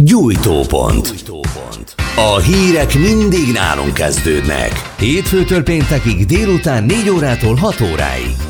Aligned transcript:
Gyújtópont. 0.00 1.24
A 2.16 2.38
hírek 2.38 2.94
mindig 2.94 3.52
nálunk 3.52 3.94
kezdődnek. 3.94 4.94
Hétfőtől 4.98 5.62
péntekig 5.62 6.26
délután 6.26 6.84
4 6.84 7.10
órától 7.10 7.54
6 7.54 7.80
óráig. 7.80 8.47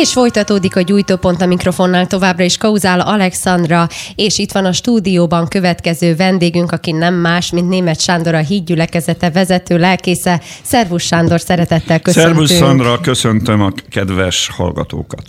És 0.00 0.12
folytatódik 0.12 0.76
a 0.76 0.80
gyújtópont 0.80 1.42
a 1.42 1.46
mikrofonnál 1.46 2.06
továbbra 2.06 2.44
is 2.44 2.56
Kauzál 2.56 3.00
Alexandra, 3.00 3.88
és 4.14 4.38
itt 4.38 4.52
van 4.52 4.64
a 4.64 4.72
stúdióban 4.72 5.48
következő 5.48 6.16
vendégünk, 6.16 6.72
aki 6.72 6.92
nem 6.92 7.14
más, 7.14 7.50
mint 7.50 7.68
német 7.68 8.00
Sándor, 8.00 8.34
a 8.34 8.38
hídgyülekezete 8.38 9.30
vezető 9.30 9.78
lelkésze. 9.78 10.40
Szervusz 10.62 11.02
Sándor, 11.02 11.40
szeretettel 11.40 12.00
köszöntünk. 12.00 12.34
Szervusz 12.34 12.52
Szandra, 12.52 13.00
köszöntöm 13.00 13.62
a 13.62 13.72
kedves 13.90 14.50
hallgatókat. 14.56 15.22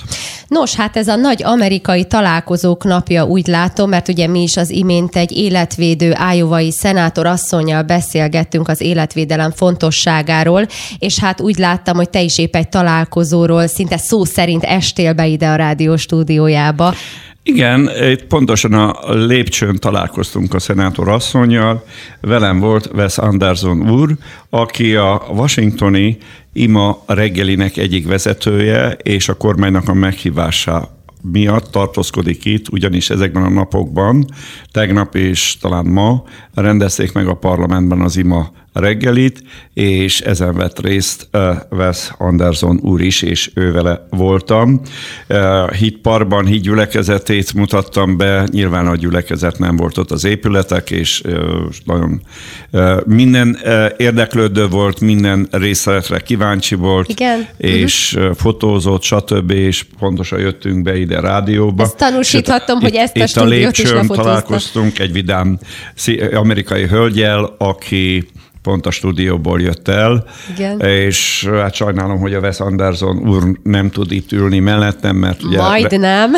Nos, 0.47 0.75
hát 0.75 0.97
ez 0.97 1.07
a 1.07 1.15
nagy 1.15 1.43
amerikai 1.43 2.05
találkozók 2.05 2.83
napja 2.83 3.25
úgy 3.25 3.47
látom, 3.47 3.89
mert 3.89 4.07
ugye 4.07 4.27
mi 4.27 4.41
is 4.41 4.57
az 4.57 4.69
imént 4.69 5.15
egy 5.15 5.31
életvédő 5.31 6.11
ájovai 6.15 6.71
szenátor 6.71 7.25
asszonyjal 7.25 7.83
beszélgettünk 7.83 8.67
az 8.67 8.81
életvédelem 8.81 9.51
fontosságáról, 9.51 10.67
és 10.99 11.19
hát 11.19 11.41
úgy 11.41 11.57
láttam, 11.57 11.95
hogy 11.95 12.09
te 12.09 12.21
is 12.21 12.37
épp 12.37 12.55
egy 12.55 12.69
találkozóról 12.69 13.67
szinte 13.67 13.97
szó 13.97 14.25
szerint 14.25 14.56
estél 14.63 15.13
be 15.13 15.27
ide 15.27 15.47
a 15.47 15.55
rádió 15.55 15.97
stúdiójába. 15.97 16.93
Igen, 17.43 17.89
itt 18.11 18.23
pontosan 18.23 18.73
a 18.73 19.13
lépcsőn 19.13 19.75
találkoztunk 19.75 20.53
a 20.53 20.59
szenátor 20.59 21.09
asszonyjal. 21.09 21.83
Velem 22.21 22.59
volt 22.59 22.89
Wes 22.93 23.17
Anderson 23.17 23.91
úr, 23.91 24.15
aki 24.49 24.95
a 24.95 25.21
washingtoni 25.29 26.17
ima 26.53 27.03
reggelinek 27.05 27.77
egyik 27.77 28.07
vezetője, 28.07 28.97
és 29.03 29.29
a 29.29 29.33
kormánynak 29.33 29.89
a 29.89 29.93
meghívása 29.93 30.97
miatt 31.31 31.71
tartózkodik 31.71 32.45
itt, 32.45 32.69
ugyanis 32.69 33.09
ezekben 33.09 33.43
a 33.43 33.49
napokban, 33.49 34.25
tegnap 34.77 35.15
és 35.15 35.57
talán 35.61 35.85
ma 35.85 36.23
rendezték 36.53 37.13
meg 37.13 37.27
a 37.27 37.33
parlamentben 37.33 38.01
az 38.01 38.17
ima 38.17 38.51
reggelit, 38.79 39.43
és 39.73 40.19
ezen 40.21 40.55
vett 40.55 40.79
részt 40.79 41.29
Wes 41.69 42.11
Anderson 42.17 42.79
úr 42.81 43.01
is, 43.01 43.21
és 43.21 43.51
ő 43.53 43.71
vele 43.71 44.07
voltam. 44.09 44.81
Hitparban 45.77 46.45
híd 46.45 46.61
gyülekezetét 46.61 47.53
mutattam 47.53 48.17
be, 48.17 48.47
nyilván 48.51 48.87
a 48.87 48.95
gyülekezet 48.95 49.59
nem 49.59 49.75
volt 49.75 49.97
ott 49.97 50.11
az 50.11 50.25
épületek, 50.25 50.91
és 50.91 51.21
nagyon 51.85 52.21
minden 53.05 53.57
érdeklődő 53.97 54.67
volt, 54.67 54.99
minden 54.99 55.47
részletre 55.51 56.19
kíváncsi 56.19 56.75
volt, 56.75 57.09
Igen. 57.09 57.47
és 57.57 58.13
uh, 58.13 58.35
fotózott, 58.35 59.01
stb., 59.01 59.51
és 59.51 59.85
pontosan 59.99 60.39
jöttünk 60.39 60.83
be 60.83 60.97
ide 60.97 61.19
rádióba. 61.19 61.83
Ezt 61.83 61.97
tanúsíthatom, 61.97 62.79
hogy 62.79 62.95
ezt 62.95 63.15
a 63.15 63.19
itt 63.19 63.35
a 63.35 63.43
is 63.43 63.49
lépcsőn 63.49 63.95
lefotózta. 63.95 64.57
Találkoztunk 64.71 64.99
egy 64.99 65.11
vidám 65.11 65.59
amerikai 66.33 66.87
hölgyel, 66.87 67.55
aki 67.57 68.27
pont 68.61 68.85
a 68.85 68.91
stúdióból 68.91 69.61
jött 69.61 69.87
el, 69.87 70.25
Igen. 70.55 70.79
és 70.79 71.49
hát 71.51 71.73
sajnálom, 71.73 72.19
hogy 72.19 72.33
a 72.33 72.39
Wes 72.39 72.59
Anderson 72.59 73.17
úr 73.17 73.59
nem 73.63 73.89
tud 73.89 74.11
itt 74.11 74.31
ülni 74.31 74.59
mellettem, 74.59 75.15
mert 75.15 75.43
ugye... 75.43 75.57
Majd 75.57 75.99
nem. 75.99 76.31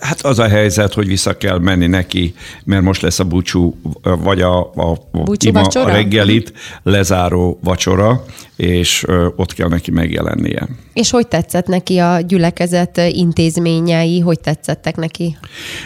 Hát 0.00 0.20
az 0.22 0.38
a 0.38 0.48
helyzet, 0.48 0.94
hogy 0.94 1.06
vissza 1.06 1.36
kell 1.36 1.58
menni 1.58 1.86
neki, 1.86 2.34
mert 2.64 2.82
most 2.82 3.02
lesz 3.02 3.18
a 3.18 3.24
búcsú, 3.24 3.80
vagy 4.02 4.40
a, 4.40 4.58
a, 4.60 4.96
Búcsú 5.12 5.48
ima 5.48 5.62
vacsora? 5.62 5.86
a 5.86 5.92
reggelit 5.92 6.52
lezáró 6.82 7.58
vacsora, 7.62 8.24
és 8.56 9.04
ott 9.36 9.52
kell 9.52 9.68
neki 9.68 9.90
megjelennie. 9.90 10.68
És 10.92 11.10
hogy 11.10 11.28
tetszett 11.28 11.66
neki 11.66 11.98
a 11.98 12.20
gyülekezet 12.20 13.00
intézményei, 13.10 14.20
hogy 14.20 14.40
tetszettek 14.40 14.96
neki? 14.96 15.36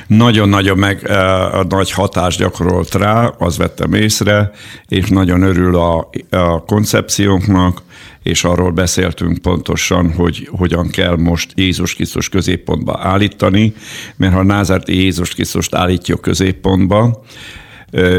Nagyon-nagyon 0.06 0.78
meg 0.78 1.11
a 1.52 1.64
nagy 1.69 1.91
hatást 1.91 2.39
gyakorolt 2.39 2.94
rá, 2.94 3.27
az 3.39 3.56
vettem 3.56 3.92
észre, 3.92 4.50
és 4.89 5.08
nagyon 5.08 5.42
örül 5.42 5.77
a, 5.77 6.11
a 6.30 6.64
koncepciónknak, 6.64 7.83
és 8.23 8.45
arról 8.45 8.70
beszéltünk 8.70 9.39
pontosan, 9.39 10.12
hogy 10.12 10.48
hogyan 10.50 10.89
kell 10.89 11.17
most 11.17 11.52
Jézus 11.55 11.95
Krisztus 11.95 12.29
középpontba 12.29 12.98
állítani, 13.02 13.74
mert 14.17 14.33
ha 14.33 14.42
Názárti 14.42 14.96
Jézus 15.02 15.35
Krisztust 15.35 15.74
állítjuk 15.74 16.20
középpontba, 16.20 17.24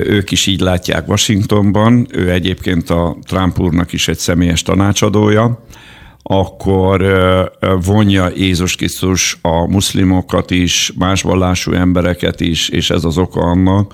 ők 0.03 0.31
is 0.31 0.45
így 0.45 0.59
látják 0.59 1.07
Washingtonban, 1.07 2.07
ő 2.11 2.31
egyébként 2.31 2.89
a 2.89 3.17
Trump 3.23 3.59
úrnak 3.59 3.93
is 3.93 4.07
egy 4.07 4.17
személyes 4.17 4.61
tanácsadója, 4.61 5.63
akkor 6.23 7.05
vonja 7.85 8.31
Jézus 8.35 8.75
Krisztus 8.75 9.37
a 9.41 9.67
muszlimokat 9.67 10.51
is, 10.51 10.93
más 10.97 11.21
vallású 11.21 11.71
embereket 11.71 12.41
is, 12.41 12.69
és 12.69 12.89
ez 12.89 13.03
az 13.03 13.17
oka 13.17 13.41
annak, 13.41 13.93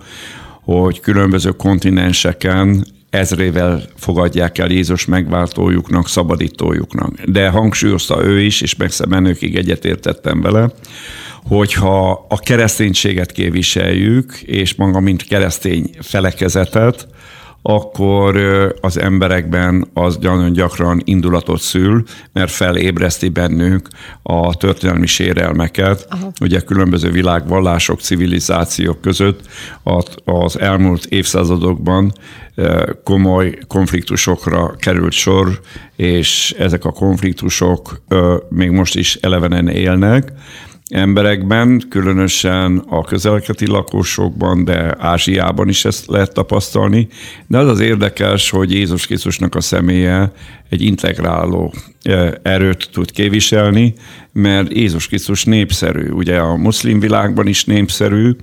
hogy 0.61 0.99
különböző 0.99 1.49
kontinenseken 1.49 2.85
ezrével 3.09 3.83
fogadják 3.95 4.57
el 4.57 4.69
Jézus 4.69 5.05
megváltójuknak, 5.05 6.07
szabadítójuknak. 6.07 7.21
De 7.21 7.49
hangsúlyozta 7.49 8.23
ő 8.23 8.41
is, 8.41 8.61
és 8.61 8.75
megszem 8.75 9.09
menőkig 9.09 9.55
egyetértettem 9.55 10.41
vele, 10.41 10.71
hogyha 11.47 12.25
a 12.29 12.37
kereszténységet 12.37 13.31
képviseljük, 13.31 14.33
és 14.41 14.75
maga 14.75 14.99
mint 14.99 15.23
keresztény 15.23 15.89
felekezetet, 16.01 17.07
akkor 17.67 18.37
az 18.81 18.99
emberekben 18.99 19.87
az 19.93 20.17
nagyon 20.21 20.53
gyakran 20.53 21.01
indulatot 21.03 21.61
szül, 21.61 22.03
mert 22.33 22.51
felébreszti 22.51 23.29
bennük 23.29 23.87
a 24.23 24.55
történelmi 24.55 25.05
sérelmeket. 25.05 26.05
Aha. 26.09 26.31
Ugye 26.41 26.59
különböző 26.59 27.11
világvallások, 27.11 27.99
civilizációk 27.99 29.01
között 29.01 29.41
az- 30.23 30.59
elmúlt 30.59 31.05
évszázadokban 31.05 32.13
komoly 33.03 33.57
konfliktusokra 33.67 34.75
került 34.79 35.11
sor, 35.11 35.59
és 35.95 36.55
ezek 36.57 36.85
a 36.85 36.91
konfliktusok 36.91 38.01
még 38.49 38.69
most 38.69 38.95
is 38.95 39.15
elevenen 39.15 39.67
élnek 39.67 40.31
emberekben, 40.89 41.83
különösen 41.89 42.77
a 42.87 43.03
közelketi 43.03 43.67
lakosokban, 43.67 44.63
de 44.63 44.95
Ázsiában 44.99 45.69
is 45.69 45.85
ezt 45.85 46.07
lehet 46.07 46.33
tapasztalni. 46.33 47.07
De 47.47 47.57
az 47.57 47.67
az 47.67 47.79
érdekes, 47.79 48.49
hogy 48.49 48.71
Jézus 48.71 49.05
Krisztusnak 49.05 49.55
a 49.55 49.61
személye 49.61 50.31
egy 50.69 50.81
integráló 50.81 51.73
eh, 52.01 52.31
erőt 52.41 52.89
tud 52.91 53.11
képviselni, 53.11 53.93
mert 54.31 54.73
Jézus 54.73 55.07
Krisztus 55.07 55.43
népszerű. 55.43 56.09
Ugye 56.09 56.37
a 56.37 56.55
muszlim 56.55 56.99
világban 56.99 57.47
is 57.47 57.63
népszerű, 57.63 58.35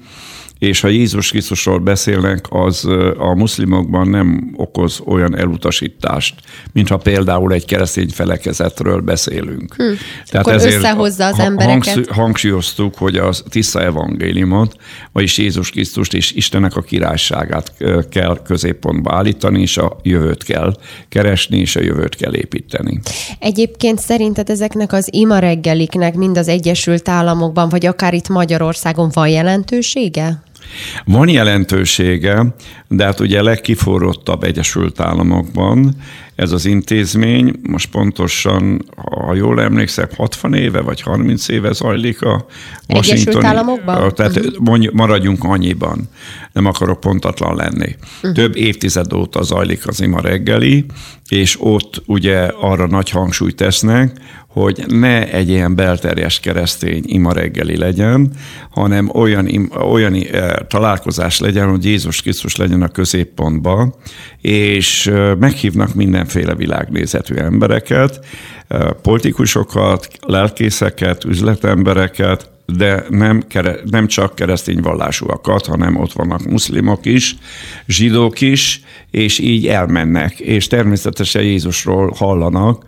és 0.63 0.81
ha 0.81 0.89
Jézus 0.89 1.31
Krisztusról 1.31 1.79
beszélnek, 1.79 2.47
az 2.49 2.85
a 3.19 3.35
muszlimokban 3.35 4.09
nem 4.09 4.55
okoz 4.57 5.01
olyan 5.05 5.37
elutasítást, 5.37 6.35
mintha 6.73 6.97
például 6.97 7.53
egy 7.53 7.65
keresztény 7.65 8.09
felekezetről 8.09 9.01
beszélünk. 9.01 9.75
Hm. 9.75 9.83
Akkor 10.33 10.55
összehozza 10.55 11.27
az 11.27 11.39
embereket. 11.39 12.07
hangsúlyoztuk, 12.07 12.95
hogy 12.97 13.17
a 13.17 13.31
tiszta 13.49 13.83
evangéliumot, 13.83 14.77
vagyis 15.13 15.39
Jézus 15.39 15.71
Krisztust 15.71 16.15
és 16.15 16.33
Istennek 16.33 16.77
a 16.77 16.81
királyságát 16.81 17.73
kell 18.11 18.41
középpontba 18.45 19.15
állítani, 19.15 19.61
és 19.61 19.77
a 19.77 19.97
jövőt 20.03 20.43
kell 20.43 20.77
keresni, 21.09 21.59
és 21.59 21.77
a 21.77 21.81
jövőt 21.81 22.17
kell 22.17 22.35
építeni. 22.35 23.01
Egyébként 23.39 23.99
szerinted 23.99 24.51
ezeknek 24.51 24.93
az 24.93 25.09
ima 25.13 25.39
reggeliknek 25.39 26.15
mind 26.15 26.39
az 26.39 26.49
Egyesült 26.49 27.09
Államokban, 27.09 27.69
vagy 27.69 27.87
akár 27.87 28.15
itt 28.15 28.29
Magyarországon 28.29 29.11
van 29.13 29.29
jelentősége? 29.29 30.43
Van 31.05 31.29
jelentősége, 31.29 32.55
de 32.89 33.05
hát 33.05 33.21
ugye 33.21 33.43
legkiforrottabb 33.43 34.43
Egyesült 34.43 35.01
Államokban 35.01 35.95
ez 36.35 36.53
az 36.53 36.65
intézmény, 36.65 37.55
most 37.63 37.91
pontosan, 37.91 38.85
ha 38.97 39.35
jól 39.35 39.61
emlékszem, 39.61 40.09
60 40.17 40.55
éve 40.55 40.81
vagy 40.81 41.01
30 41.01 41.49
éve 41.49 41.73
zajlik 41.73 42.23
a 42.23 42.47
Egyesült 42.87 43.19
Washingtoni- 43.19 43.47
Államokban? 43.47 44.15
Tehát 44.15 44.59
mondj, 44.59 44.89
maradjunk 44.93 45.45
annyiban, 45.45 46.09
nem 46.53 46.67
akarok 46.67 47.01
pontatlan 47.01 47.57
lenni. 47.57 47.97
Uh-huh. 48.17 48.33
Több 48.33 48.57
évtized 48.57 49.13
óta 49.13 49.43
zajlik 49.43 49.87
az 49.87 50.01
ima 50.01 50.21
reggeli, 50.21 50.85
és 51.29 51.57
ott 51.61 52.03
ugye 52.07 52.51
arra 52.61 52.87
nagy 52.87 53.11
hangsúlyt 53.11 53.57
tesznek, 53.57 54.21
hogy 54.53 54.85
ne 54.89 55.33
egy 55.33 55.49
ilyen 55.49 55.75
belterjes 55.75 56.41
keresztény 56.41 57.03
ima 57.07 57.33
reggeli 57.33 57.77
legyen, 57.77 58.31
hanem 58.71 59.11
olyan, 59.15 59.73
olyan 59.91 60.15
eh, 60.15 60.51
találkozás 60.69 61.39
legyen, 61.39 61.71
hogy 61.71 61.85
Jézus 61.85 62.23
Krisztus 62.23 62.57
legyen 62.57 62.83
a 62.83 62.89
középpontban, 62.89 63.95
és 64.41 65.07
eh, 65.07 65.37
meghívnak 65.37 65.95
mindenféle 65.95 66.55
világnézetű 66.55 67.35
embereket, 67.35 68.25
eh, 68.69 68.89
politikusokat, 69.03 70.09
lelkészeket, 70.27 71.25
üzletembereket, 71.25 72.52
de 72.67 73.05
nem, 73.09 73.43
kere, 73.49 73.77
nem 73.91 74.07
csak 74.07 74.35
keresztény 74.35 74.81
vallásúakat, 74.81 75.67
hanem 75.67 75.97
ott 75.97 76.13
vannak 76.13 76.45
muszlimok 76.45 77.05
is, 77.07 77.37
zsidók 77.87 78.41
is, 78.41 78.83
és 79.11 79.39
így 79.39 79.67
elmennek, 79.67 80.41
és 80.41 80.67
természetesen 80.67 81.43
Jézusról 81.43 82.13
hallanak, 82.17 82.85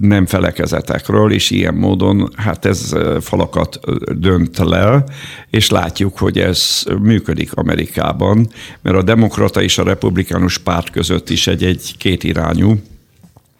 nem 0.00 0.26
felekezetekről, 0.26 1.32
és 1.32 1.50
ilyen 1.50 1.74
módon 1.74 2.30
hát 2.36 2.64
ez 2.64 2.94
falakat 3.20 3.80
dönt 4.18 4.58
le, 4.58 5.04
és 5.50 5.70
látjuk, 5.70 6.18
hogy 6.18 6.38
ez 6.38 6.82
működik 7.02 7.52
Amerikában, 7.54 8.48
mert 8.82 8.96
a 8.96 9.02
demokrata 9.02 9.62
és 9.62 9.78
a 9.78 9.84
republikánus 9.84 10.58
párt 10.58 10.90
között 10.90 11.30
is 11.30 11.46
egy-egy 11.46 11.94
kétirányú 11.98 12.80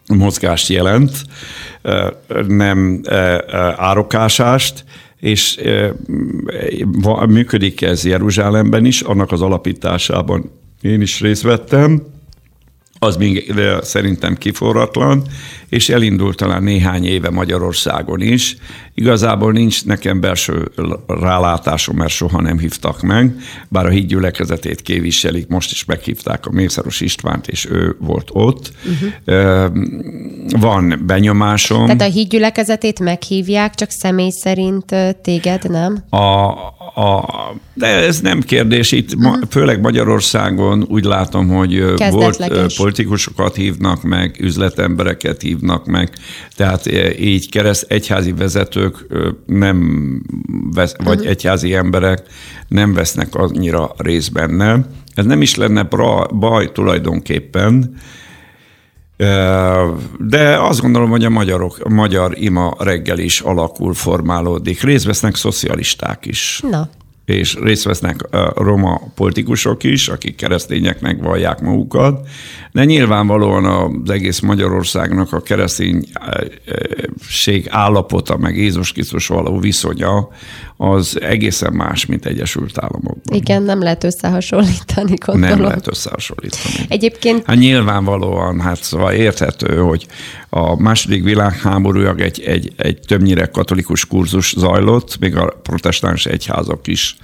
mozgást 0.06 0.69
jelent, 0.69 1.12
nem 2.46 3.00
árokásást, 3.76 4.84
és 5.26 5.61
működik 7.28 7.82
ez 7.82 8.05
Jeruzsálemben 8.05 8.84
is, 8.84 9.00
annak 9.00 9.32
az 9.32 9.43
alapításában 9.43 10.50
én 10.81 11.00
is 11.00 11.20
részt 11.20 11.43
vettem, 11.43 12.02
az 12.98 13.16
még 13.16 13.54
szerintem 13.81 14.37
kiforratlan, 14.37 15.22
és 15.69 15.88
elindult 15.88 16.37
talán 16.37 16.62
néhány 16.62 17.04
éve 17.04 17.31
Magyarországon 17.31 18.20
is. 18.20 18.56
Igazából 18.94 19.52
nincs 19.52 19.84
nekem 19.84 20.20
belső 20.20 20.70
rálátásom, 21.06 21.96
mert 21.96 22.10
soha 22.10 22.40
nem 22.40 22.58
hívtak 22.58 23.02
meg, 23.02 23.34
bár 23.69 23.87
a 23.87 23.90
hídgyülekezetét 23.90 24.82
képviselik, 24.82 25.48
most 25.48 25.70
is 25.70 25.84
meghívták 25.84 26.46
a 26.46 26.50
Mészáros 26.50 27.00
Istvánt, 27.00 27.48
és 27.48 27.66
ő 27.70 27.96
volt 28.00 28.28
ott. 28.32 28.72
Uh-huh. 28.84 29.70
Van 30.60 31.02
benyomásom. 31.06 31.84
Tehát 31.84 32.00
a 32.00 32.04
hídgyülekezetét 32.04 33.00
meghívják, 33.00 33.75
csak 33.75 33.90
személy 33.90 34.31
szerint 34.31 34.94
téged, 35.22 35.70
nem? 35.70 36.04
A, 36.10 36.50
a, 37.00 37.25
de 37.75 37.87
ez 37.87 38.20
nem 38.20 38.40
kérdés. 38.40 38.92
Itt 38.92 39.14
uh-huh. 39.14 39.38
főleg 39.50 39.81
Magyarországon 39.81 40.84
úgy 40.88 41.04
látom, 41.04 41.49
hogy 41.49 41.84
volt 42.76 42.86
politikusokat 42.87 43.55
hívnak 43.55 44.03
meg, 44.03 44.37
üzletembereket 44.41 45.43
hívnak 45.43 45.87
meg, 45.87 46.12
tehát 46.56 46.87
így 47.19 47.50
kereszt 47.50 47.85
egyházi 47.88 48.33
vezetők 48.33 49.06
nem 49.47 50.23
vesz, 50.75 50.94
vagy 51.05 51.17
uh-huh. 51.17 51.31
egyházi 51.31 51.75
emberek 51.75 52.23
nem 52.69 52.94
vesznek 52.94 53.35
annyira 53.35 53.94
részt 53.97 54.33
benne. 54.33 54.87
Ez 55.15 55.25
nem 55.25 55.43
is 55.43 55.55
lenne 55.55 55.83
baj 56.31 56.73
tulajdonképpen, 56.73 57.97
de 60.19 60.59
azt 60.59 60.81
gondolom, 60.81 61.11
hogy 61.11 61.25
a, 61.25 61.31
magyarok, 61.31 61.79
a 61.83 61.88
magyar 61.88 62.38
ima 62.38 62.75
reggel 62.79 63.19
is 63.19 63.41
alakul, 63.41 63.94
formálódik. 63.94 64.83
Részt 64.83 65.05
vesznek 65.05 65.35
szocialisták 65.35 66.27
is. 66.27 66.62
Na. 66.71 66.88
És 67.26 67.55
részt 67.55 67.84
vesznek 67.84 68.20
roma 68.55 69.00
politikusok 69.14 69.84
is, 69.84 70.08
akik 70.08 70.37
keresztényeknek 70.37 71.23
vallják 71.23 71.61
magukat. 71.61 72.28
De 72.73 72.84
nyilvánvalóan 72.84 73.64
az 73.64 74.11
egész 74.11 74.40
Magyarországnak 74.40 75.32
a 75.32 75.40
kereszténység 75.40 77.67
állapota, 77.69 78.37
meg 78.37 78.56
Jézus 78.56 78.93
Krisztus 78.93 79.26
való 79.26 79.58
viszonya, 79.58 80.28
az 80.76 81.20
egészen 81.20 81.73
más, 81.73 82.06
mint 82.06 82.26
Egyesült 82.26 82.78
Államokban. 82.78 83.37
Igen, 83.37 83.62
nem 83.62 83.82
lehet 83.82 84.05
összehasonlítani, 84.05 85.14
gondolom. 85.26 85.56
Nem 85.56 85.67
lehet 85.67 85.88
összehasonlítani. 85.88 86.75
Egyébként... 86.88 87.43
Hát 87.46 87.56
nyilvánvalóan, 87.56 88.61
hát 88.61 88.82
szóval 88.82 89.12
érthető, 89.12 89.76
hogy 89.76 90.06
a 90.49 90.82
második 90.82 91.25
világháborújag 91.25 92.20
egy, 92.20 92.40
egy, 92.40 92.73
egy 92.76 92.99
többnyire 93.06 93.46
katolikus 93.46 94.06
kurzus 94.06 94.55
zajlott, 94.56 95.19
még 95.19 95.37
a 95.37 95.58
protestáns 95.62 96.26
egyházak 96.26 96.87
is 96.87 97.15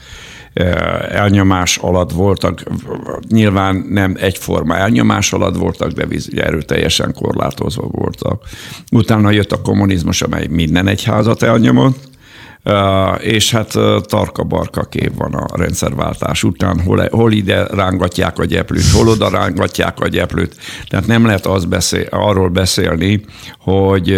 elnyomás 1.09 1.77
alatt 1.77 2.13
voltak, 2.13 2.63
nyilván 3.29 3.87
nem 3.89 4.17
egyforma 4.19 4.77
elnyomás 4.77 5.33
alatt 5.33 5.57
voltak, 5.57 5.91
de 5.91 6.07
erőteljesen 6.43 7.15
korlátozva 7.15 7.87
voltak. 7.91 8.45
Utána 8.91 9.31
jött 9.31 9.53
a 9.53 9.63
kommunizmus, 9.63 10.23
amely 10.23 10.47
minden 10.47 10.87
egyházat 10.87 11.43
elnyomott, 11.43 12.11
és 13.19 13.51
hát 13.51 13.73
tarka-barka 14.03 14.83
kép 14.83 15.13
van 15.17 15.35
a 15.35 15.57
rendszerváltás 15.57 16.43
után, 16.45 16.81
hol, 16.81 17.09
hol 17.11 17.33
ide 17.33 17.67
rángatják 17.67 18.39
a 18.39 18.45
gyeplőt, 18.45 18.91
hol 18.91 19.09
oda 19.09 19.29
rángatják 19.29 20.01
a 20.01 20.09
gyeplőt. 20.09 20.57
Tehát 20.89 21.07
nem 21.07 21.27
lehet 21.27 21.47
az 21.47 21.65
beszél, 21.65 22.07
arról 22.11 22.49
beszélni, 22.49 23.25
hogy 23.59 24.13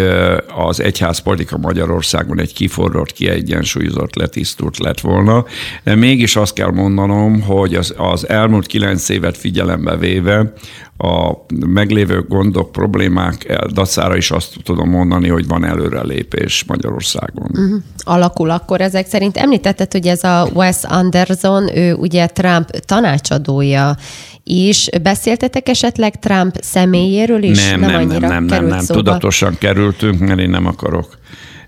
az 0.55 0.79
egyházpolitika 0.79 1.57
Magyarországon 1.57 2.39
egy 2.39 2.53
kiforrott, 2.53 3.11
kiegyensúlyozott, 3.11 4.15
letisztult 4.15 4.77
lett 4.77 4.99
volna, 4.99 5.45
de 5.83 5.95
mégis 5.95 6.35
azt 6.35 6.53
kell 6.53 6.71
mondanom, 6.71 7.41
hogy 7.41 7.75
az, 7.75 7.93
az 7.97 8.29
elmúlt 8.29 8.67
kilenc 8.67 9.09
évet 9.09 9.37
figyelembe 9.37 9.97
véve 9.97 10.53
a 10.97 11.33
meglévő 11.65 12.25
gondok, 12.27 12.71
problémák 12.71 13.61
dacára 13.73 14.15
is 14.15 14.31
azt 14.31 14.55
tudom 14.63 14.89
mondani, 14.89 15.29
hogy 15.29 15.47
van 15.47 15.65
előrelépés 15.65 16.63
Magyarországon. 16.67 17.49
Uh-huh. 17.51 17.81
Alakul 17.97 18.49
akkor 18.49 18.81
ezek 18.81 19.07
szerint. 19.07 19.37
Említetted, 19.37 19.91
hogy 19.91 20.07
ez 20.07 20.23
a 20.23 20.47
Wes 20.53 20.83
Anderson, 20.83 21.77
ő 21.77 21.93
ugye 21.93 22.27
Trump 22.27 22.69
tanácsadója 22.69 23.95
is. 24.43 24.89
Beszéltetek 25.01 25.69
esetleg 25.69 26.19
Trump 26.19 26.55
személyéről 26.61 27.43
is? 27.43 27.69
Nem, 27.69 27.79
nem, 27.79 27.89
nem, 27.89 28.07
nem, 28.07 28.29
nem, 28.29 28.45
nem, 28.45 28.65
nem. 28.65 28.85
Tudatosan 28.85 29.57
kerültünk, 29.59 30.19
mert 30.19 30.39
én 30.39 30.49
nem 30.49 30.65
akarok 30.65 31.17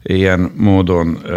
ilyen 0.07 0.51
módon 0.55 1.19
uh, 1.23 1.31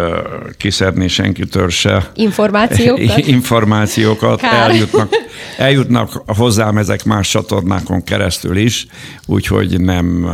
kiszedni 0.57 1.07
senkitől 1.07 1.69
se 1.69 2.11
információkat. 2.13 3.17
információkat 3.37 4.41
eljutnak, 4.41 5.09
eljutnak 5.57 6.23
hozzám 6.25 6.77
ezek 6.77 7.03
más 7.03 7.29
csatornákon 7.29 8.03
keresztül 8.03 8.57
is, 8.57 8.87
úgyhogy 9.25 9.81
nem, 9.81 10.29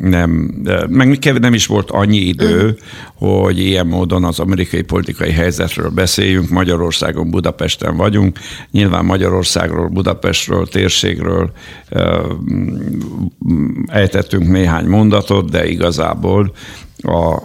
nem, 0.00 0.30
meg 0.88 1.38
nem 1.40 1.54
is 1.54 1.66
volt 1.66 1.90
annyi 1.90 2.18
idő, 2.18 2.78
hogy 3.14 3.58
ilyen 3.58 3.86
módon 3.86 4.24
az 4.24 4.40
amerikai 4.40 4.82
politikai 4.82 5.30
helyzetről 5.30 5.90
beszéljünk. 5.90 6.48
Magyarországon, 6.48 7.30
Budapesten 7.30 7.96
vagyunk. 7.96 8.38
Nyilván 8.70 9.04
Magyarországról, 9.04 9.88
Budapestről, 9.88 10.68
térségről 10.68 11.52
ejtettünk 13.86 14.48
néhány 14.48 14.86
mondatot, 14.86 15.50
de 15.50 15.68
igazából 15.68 16.52
a, 17.02 17.38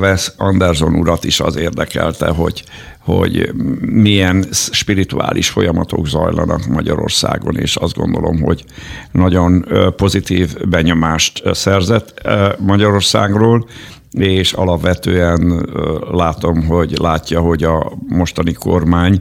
Wes 0.00 0.32
Anderson 0.36 0.94
urat 0.94 1.24
is 1.24 1.40
az 1.40 1.56
érdekelte, 1.56 2.28
hogy, 2.28 2.64
hogy 2.98 3.52
milyen 3.80 4.46
spirituális 4.50 5.48
folyamatok 5.48 6.06
zajlanak 6.06 6.66
Magyarországon, 6.66 7.56
és 7.56 7.76
azt 7.76 7.96
gondolom, 7.96 8.40
hogy 8.40 8.64
nagyon 9.12 9.66
pozitív 9.96 10.56
benyomást 10.68 11.42
szerzett 11.54 12.28
Magyarországról, 12.58 13.66
és 14.10 14.52
alapvetően 14.52 15.68
látom, 16.10 16.66
hogy 16.66 16.98
látja, 16.98 17.40
hogy 17.40 17.62
a 17.62 17.92
mostani 18.08 18.52
kormány 18.52 19.20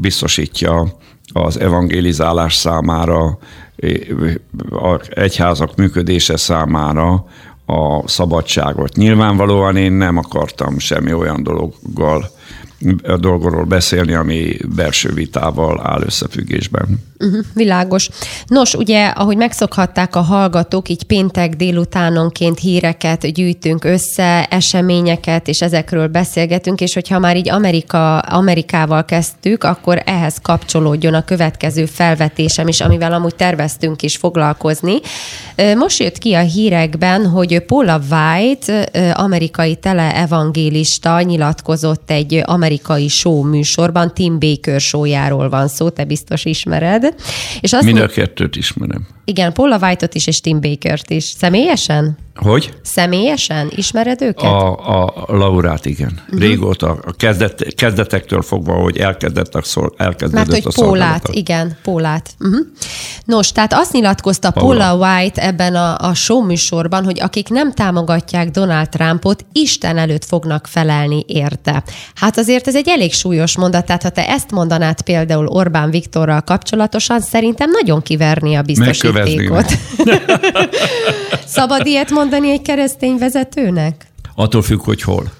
biztosítja 0.00 0.96
az 1.32 1.60
evangelizálás 1.60 2.54
számára, 2.54 3.38
a 4.70 5.00
egyházak 5.08 5.76
működése 5.76 6.36
számára 6.36 7.24
a 7.66 8.08
szabadságot. 8.08 8.96
Nyilvánvalóan 8.96 9.76
én 9.76 9.92
nem 9.92 10.16
akartam 10.16 10.78
semmi 10.78 11.12
olyan 11.12 11.42
dologgal, 11.42 12.30
dolgról 13.20 13.64
beszélni, 13.64 14.14
ami 14.14 14.56
belső 14.76 15.12
vitával 15.12 15.80
áll 15.84 16.02
összefüggésben. 16.02 16.98
Uh-huh, 17.18 17.44
világos. 17.54 18.08
Nos, 18.46 18.74
ugye, 18.74 19.06
ahogy 19.06 19.36
megszokhatták 19.36 20.16
a 20.16 20.20
hallgatók, 20.20 20.88
így 20.88 21.04
péntek 21.04 21.54
délutánonként 21.54 22.58
híreket 22.58 23.32
gyűjtünk 23.32 23.84
össze, 23.84 24.44
eseményeket, 24.44 25.48
és 25.48 25.62
ezekről 25.62 26.08
beszélgetünk, 26.08 26.80
és 26.80 26.94
hogyha 26.94 27.18
már 27.18 27.36
így 27.36 27.50
Amerika, 27.50 28.18
Amerikával 28.18 29.04
kezdtük, 29.04 29.64
akkor 29.64 30.02
ehhez 30.04 30.38
kapcsolódjon 30.42 31.14
a 31.14 31.24
következő 31.24 31.86
felvetésem 31.86 32.68
is, 32.68 32.80
amivel 32.80 33.12
amúgy 33.12 33.34
terveztünk 33.34 34.02
is 34.02 34.16
foglalkozni. 34.16 34.94
Most 35.76 36.00
jött 36.00 36.18
ki 36.18 36.32
a 36.32 36.40
hírekben, 36.40 37.26
hogy 37.26 37.60
Paula 37.60 38.00
White, 38.10 38.88
amerikai 39.14 39.76
teleevangélista 39.76 41.20
nyilatkozott 41.20 42.10
egy 42.10 42.42
amerikai 42.44 42.72
show 43.08 43.42
műsorban, 43.42 44.14
Tim 44.14 44.38
Baker 44.38 44.80
showjáról 44.80 45.48
van 45.48 45.68
szó, 45.68 45.88
te 45.88 46.04
biztos 46.04 46.44
ismered, 46.44 47.14
és 47.60 47.72
azt 47.72 47.84
Mind 47.84 47.98
a 47.98 48.06
kettőt 48.06 48.56
ismerem. 48.56 49.06
Igen, 49.24 49.52
Paula 49.52 49.78
White-ot 49.78 50.14
is, 50.14 50.26
és 50.26 50.40
Tim 50.40 50.60
Baker-t 50.60 51.10
is. 51.10 51.24
Személyesen? 51.24 52.16
Hogy? 52.34 52.72
Személyesen? 52.82 53.70
Ismered 53.74 54.22
őket? 54.22 54.44
A, 54.44 55.04
a 55.04 55.24
Laurát, 55.26 55.86
igen. 55.86 56.20
Uh-huh. 56.22 56.40
Régóta, 56.40 56.98
a 57.06 57.12
kezdet, 57.12 57.74
kezdetektől 57.74 58.42
fogva, 58.42 58.72
hogy 58.72 58.96
elkezdett 58.96 59.64
szól, 59.64 59.94
elkezdődött 59.96 60.48
Mert 60.48 60.64
hogy 60.64 60.72
a 60.76 60.84
Pólát, 60.84 61.28
igen, 61.32 61.76
Pólát. 61.82 62.30
Uh-huh. 62.40 62.66
Nos, 63.24 63.52
tehát 63.52 63.72
azt 63.72 63.92
nyilatkozta 63.92 64.50
Paula, 64.50 64.86
Paula 64.86 65.16
White 65.16 65.42
ebben 65.42 65.74
a, 65.74 65.96
a 65.98 66.14
show 66.14 66.44
műsorban, 66.44 67.04
hogy 67.04 67.20
akik 67.20 67.48
nem 67.48 67.72
támogatják 67.72 68.50
Donald 68.50 68.88
Trumpot, 68.88 69.44
Isten 69.52 69.98
előtt 69.98 70.24
fognak 70.24 70.66
felelni 70.66 71.24
érte. 71.26 71.82
Hát 72.14 72.38
azért 72.38 72.68
ez 72.68 72.76
egy 72.76 72.88
elég 72.88 73.12
súlyos 73.12 73.56
mondat, 73.56 73.86
tehát 73.86 74.02
ha 74.02 74.08
te 74.08 74.28
ezt 74.28 74.50
mondanád 74.50 75.02
például 75.02 75.46
Orbán 75.46 75.90
Viktorral 75.90 76.40
kapcsolatosan, 76.40 77.20
szerintem 77.20 77.70
nagyon 77.70 78.02
kiverni 78.02 78.54
a 78.54 78.62
biztosítékot. 78.62 79.72
Szabad 81.46 81.86
ilyet 81.86 82.10
mondani 82.10 82.22
egy 82.32 82.62
keresztény 82.62 83.16
vezetőnek? 83.18 84.06
Attól 84.34 84.62
függ, 84.62 84.80
hogy 84.80 85.02
hol. 85.02 85.32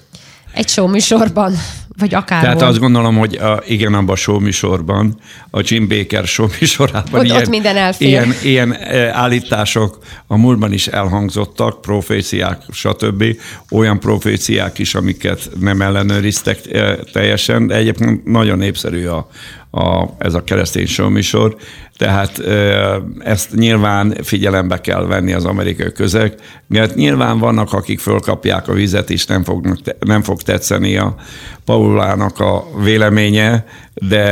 Egy 0.53 0.69
show 0.69 0.87
műsorban, 0.87 1.53
vagy 1.99 2.13
akár. 2.13 2.41
Tehát 2.41 2.61
azt 2.61 2.79
gondolom, 2.79 3.17
hogy 3.17 3.35
a, 3.35 3.63
igen, 3.67 3.93
abban 3.93 4.09
a 4.09 4.15
show 4.15 4.39
műsorban, 4.39 5.19
a 5.51 5.59
Jim 5.63 5.87
Baker 5.87 6.25
show 6.25 6.47
műsorában 6.59 7.19
ott, 7.19 7.25
ilyen, 7.25 7.37
ott 7.37 7.49
minden 7.49 7.77
elfér. 7.77 8.07
ilyen, 8.07 8.33
ilyen 8.43 8.73
e, 8.73 9.13
állítások 9.13 9.97
a 10.27 10.37
múltban 10.37 10.73
is 10.73 10.87
elhangzottak, 10.87 11.81
proféciák, 11.81 12.61
stb. 12.71 13.23
Olyan 13.71 13.99
proféciák 13.99 14.79
is, 14.79 14.95
amiket 14.95 15.49
nem 15.59 15.81
ellenőriztek 15.81 16.73
e, 16.73 16.95
teljesen, 16.95 17.67
de 17.67 17.75
egyébként 17.75 18.25
nagyon 18.25 18.57
népszerű 18.57 19.05
a, 19.05 19.29
a, 19.75 20.15
ez 20.17 20.33
a 20.33 20.43
keresztény 20.43 20.85
showműsor, 20.85 21.55
tehát 21.97 22.41
ezt 23.19 23.55
nyilván 23.55 24.17
figyelembe 24.23 24.81
kell 24.81 25.05
venni 25.05 25.33
az 25.33 25.45
amerikai 25.45 25.91
közeg, 25.91 26.33
mert 26.67 26.95
nyilván 26.95 27.39
vannak, 27.39 27.73
akik 27.73 27.99
fölkapják 27.99 28.67
a 28.67 28.73
vizet, 28.73 29.09
és 29.09 29.25
nem, 29.25 29.43
fognak, 29.43 29.77
nem 29.99 30.21
fog 30.21 30.41
tetszeni 30.41 30.97
a 30.97 31.15
Paulának 31.65 32.39
a 32.39 32.63
véleménye, 32.83 33.65
de 33.93 34.23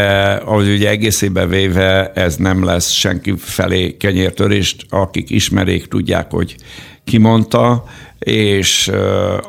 az 0.45 0.67
ugye 0.67 0.89
egészében 0.89 1.49
véve 1.49 2.11
ez 2.11 2.35
nem 2.35 2.63
lesz 2.63 2.89
senki 2.89 3.33
felé 3.37 3.97
kenyértörést, 3.97 4.85
akik 4.89 5.29
ismerik, 5.29 5.87
tudják, 5.87 6.31
hogy 6.31 6.55
kimondta, 7.03 7.83
és 8.19 8.91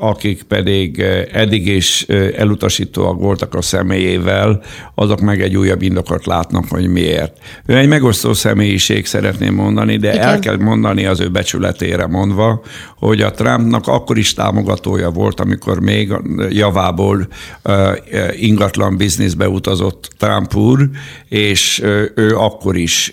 akik 0.01 0.43
pedig 0.43 1.01
eddig 1.33 1.67
is 1.67 2.03
elutasítóak 2.37 3.19
voltak 3.19 3.55
a 3.55 3.63
személyével, 3.63 4.63
azok 4.95 5.21
meg 5.21 5.43
egy 5.43 5.57
újabb 5.57 5.83
indokot 5.83 6.27
látnak, 6.27 6.65
hogy 6.69 6.87
miért. 6.87 7.39
Ő 7.67 7.77
egy 7.77 7.89
megosztó 7.89 8.33
személyiség, 8.33 9.07
szeretném 9.07 9.55
mondani, 9.55 9.97
de 9.97 10.13
Igen. 10.13 10.29
el 10.29 10.39
kell 10.39 10.57
mondani 10.57 11.05
az 11.05 11.21
ő 11.21 11.29
becsületére 11.29 12.07
mondva, 12.07 12.63
hogy 12.97 13.23
a 13.23 13.31
Trumpnak 13.31 13.87
akkor 13.87 14.19
is 14.19 14.35
támogatója 14.35 15.11
volt, 15.11 15.41
amikor 15.41 15.81
még 15.81 16.13
javából 16.51 17.29
ingatlan 18.37 18.97
bizniszbe 18.97 19.49
utazott 19.49 20.11
Trump 20.19 20.55
úr, 20.55 20.89
és 21.29 21.83
ő 22.15 22.37
akkor 22.37 22.77
is 22.77 23.11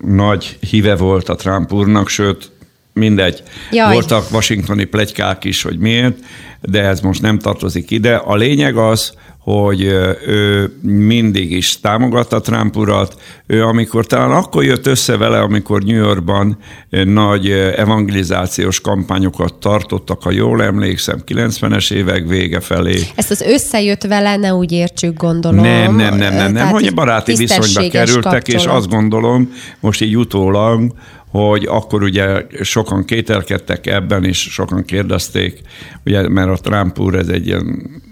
nagy 0.00 0.58
híve 0.60 0.96
volt 0.96 1.28
a 1.28 1.34
Trump 1.34 1.72
úrnak, 1.72 2.08
sőt, 2.08 2.50
mindegy. 2.92 3.42
Jaj. 3.70 3.92
Voltak 3.92 4.32
washingtoni 4.32 4.84
plegykák 4.84 5.44
is, 5.44 5.62
hogy 5.62 5.78
miért, 5.78 6.16
de 6.60 6.82
ez 6.82 7.00
most 7.00 7.22
nem 7.22 7.38
tartozik 7.38 7.90
ide. 7.90 8.14
A 8.14 8.34
lényeg 8.34 8.76
az, 8.76 9.14
hogy 9.44 9.82
ő 10.26 10.72
mindig 10.82 11.52
is 11.52 11.80
támogatta 11.80 12.40
Trump 12.40 12.76
urat. 12.76 13.20
Ő 13.46 13.64
amikor 13.64 14.06
talán 14.06 14.30
akkor 14.30 14.64
jött 14.64 14.86
össze 14.86 15.16
vele, 15.16 15.40
amikor 15.40 15.82
New 15.82 15.96
Yorkban 15.96 16.58
nagy 16.90 17.50
evangelizációs 17.76 18.80
kampányokat 18.80 19.54
tartottak, 19.54 20.22
ha 20.22 20.30
jól 20.30 20.62
emlékszem, 20.62 21.22
90-es 21.26 21.92
évek 21.92 22.26
vége 22.26 22.60
felé. 22.60 23.00
Ezt 23.14 23.30
az 23.30 23.40
összejött 23.40 24.02
vele, 24.02 24.36
ne 24.36 24.54
úgy 24.54 24.72
értsük, 24.72 25.16
gondolom. 25.20 25.64
Nem, 25.64 25.96
nem, 25.96 26.16
nem, 26.16 26.34
nem, 26.34 26.52
nem 26.52 26.68
hogy 26.68 26.94
baráti 26.94 27.34
viszonyba 27.34 27.90
kerültek, 27.90 28.32
kapcsolat. 28.32 28.60
és 28.60 28.66
azt 28.66 28.88
gondolom, 28.88 29.52
most 29.80 30.02
így 30.02 30.16
utólag, 30.16 30.92
hogy 31.30 31.64
akkor 31.64 32.02
ugye 32.02 32.46
sokan 32.62 33.04
kételkedtek 33.04 33.86
ebben, 33.86 34.24
és 34.24 34.38
sokan 34.38 34.84
kérdezték, 34.84 35.60
ugye, 36.04 36.28
mert 36.28 36.50
a 36.50 36.56
Trump 36.56 36.98
úr 36.98 37.14
ez 37.14 37.28
egy 37.28 37.46
ilyen 37.46 38.02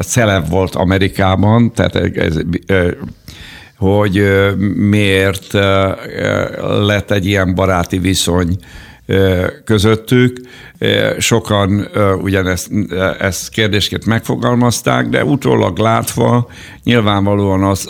celeb 0.00 0.48
volt 0.48 0.74
Amerikában, 0.74 1.72
tehát 1.72 1.94
ez, 1.96 2.36
hogy 3.76 4.22
miért 4.74 5.52
lett 6.60 7.10
egy 7.10 7.26
ilyen 7.26 7.54
baráti 7.54 7.98
viszony 7.98 8.56
közöttük. 9.64 10.40
Sokan 11.18 11.88
ugyanezt 12.22 12.70
ezt 13.18 13.48
kérdésként 13.48 14.06
megfogalmazták, 14.06 15.08
de 15.08 15.24
utólag 15.24 15.78
látva 15.78 16.50
nyilvánvalóan 16.84 17.62
az, 17.62 17.88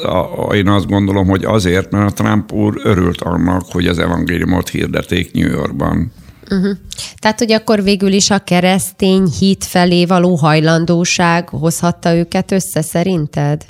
én 0.52 0.68
azt 0.68 0.86
gondolom, 0.86 1.28
hogy 1.28 1.44
azért, 1.44 1.90
mert 1.90 2.10
a 2.10 2.22
Trump 2.22 2.52
úr 2.52 2.80
örült 2.82 3.20
annak, 3.20 3.62
hogy 3.70 3.86
az 3.86 3.98
evangéliumot 3.98 4.68
hirdeték 4.68 5.32
New 5.32 5.50
Yorkban. 5.50 6.12
Uh-huh. 6.50 6.76
Tehát, 7.18 7.38
hogy 7.38 7.52
akkor 7.52 7.82
végül 7.82 8.12
is 8.12 8.30
a 8.30 8.38
keresztény 8.38 9.26
hit 9.38 9.64
felé 9.64 10.04
való 10.04 10.34
hajlandóság 10.34 11.48
hozhatta 11.48 12.14
őket 12.14 12.52
össze, 12.52 12.82
szerinted? 12.82 13.64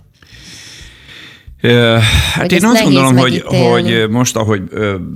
Hát 2.35 2.53
én 2.53 2.65
azt 2.65 2.83
gondolom, 2.83 3.17
hogy, 3.17 3.41
hogy 3.41 4.07
most, 4.11 4.37
ahogy 4.37 4.63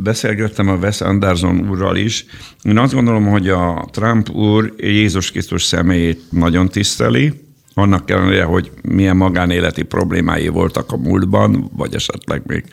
beszélgettem 0.03 0.69
a 0.69 0.75
Wes 0.75 1.01
Anderson 1.01 1.69
úrral 1.71 1.97
is, 1.97 2.27
én 2.63 2.79
azt 2.79 2.95
gondolom, 2.95 3.27
hogy 3.27 3.49
a 3.49 3.89
Trump 3.91 4.31
úr 4.31 4.75
Jézus 4.77 5.31
Krisztus 5.31 5.63
személyét 5.63 6.21
nagyon 6.31 6.69
tiszteli, 6.69 7.33
annak 7.75 8.11
ellenére, 8.11 8.45
hogy 8.45 8.71
milyen 8.83 9.17
magánéleti 9.17 9.83
problémái 9.83 10.49
voltak 10.49 10.93
a 10.93 10.97
múltban, 10.97 11.71
vagy 11.77 11.95
esetleg 11.95 12.43
még 12.47 12.65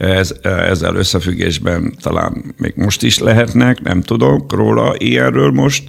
ez, 0.00 0.34
ezzel 0.42 0.94
összefüggésben 0.94 1.94
talán 2.00 2.54
még 2.56 2.72
most 2.76 3.02
is 3.02 3.18
lehetnek, 3.18 3.80
nem 3.80 4.00
tudok 4.00 4.52
róla 4.52 4.94
ilyenről 4.98 5.50
most, 5.50 5.88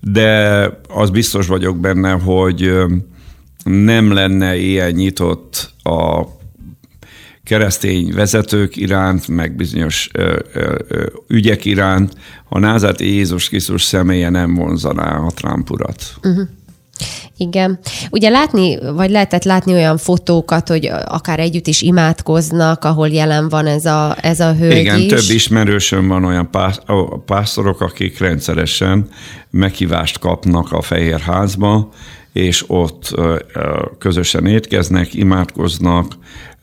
de 0.00 0.62
az 0.88 1.10
biztos 1.10 1.46
vagyok 1.46 1.80
benne, 1.80 2.10
hogy 2.10 2.72
nem 3.64 4.12
lenne 4.12 4.56
ilyen 4.56 4.90
nyitott 4.90 5.72
a 5.82 6.22
keresztény 7.44 8.12
vezetők 8.14 8.76
iránt, 8.76 9.28
meg 9.28 9.56
bizonyos 9.56 10.10
ö, 10.12 10.38
ö, 10.52 10.74
ö, 10.88 11.06
ügyek 11.28 11.64
iránt, 11.64 12.14
ha 12.44 12.58
Názárti 12.58 13.14
Jézus 13.14 13.48
Krisztus 13.48 13.82
személye 13.82 14.28
nem 14.28 14.54
vonzaná 14.54 15.16
a 15.16 15.30
Trump 15.30 15.70
urat. 15.70 16.04
Uh-huh. 16.22 16.48
Igen. 17.36 17.78
Ugye 18.10 18.28
látni, 18.28 18.78
vagy 18.94 19.10
lehetett 19.10 19.44
látni 19.44 19.72
olyan 19.72 19.96
fotókat, 19.98 20.68
hogy 20.68 20.90
akár 21.04 21.40
együtt 21.40 21.66
is 21.66 21.82
imádkoznak, 21.82 22.84
ahol 22.84 23.08
jelen 23.08 23.48
van 23.48 23.66
ez 23.66 23.84
a, 23.84 24.16
ez 24.20 24.40
a 24.40 24.54
hölgy 24.54 24.76
Igen, 24.76 24.98
is. 25.00 25.06
több 25.06 25.34
ismerősöm 25.34 26.08
van 26.08 26.24
olyan 26.24 26.50
pásztorok, 27.26 27.80
akik 27.80 28.18
rendszeresen 28.18 29.08
meghívást 29.50 30.18
kapnak 30.18 30.72
a 30.72 30.82
Fehérházba, 30.82 31.88
és 32.32 32.64
ott 32.66 33.14
közösen 33.98 34.46
étkeznek, 34.46 35.14
imádkoznak. 35.14 36.12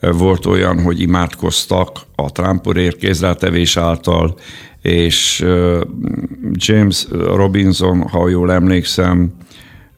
Volt 0.00 0.46
olyan, 0.46 0.82
hogy 0.82 1.00
imádkoztak 1.00 2.00
a 2.14 2.32
Trumpurért 2.32 2.96
kézrátevés 2.96 3.76
által, 3.76 4.34
és 4.82 5.44
James 6.52 7.06
Robinson, 7.10 8.00
ha 8.00 8.28
jól 8.28 8.52
emlékszem, 8.52 9.32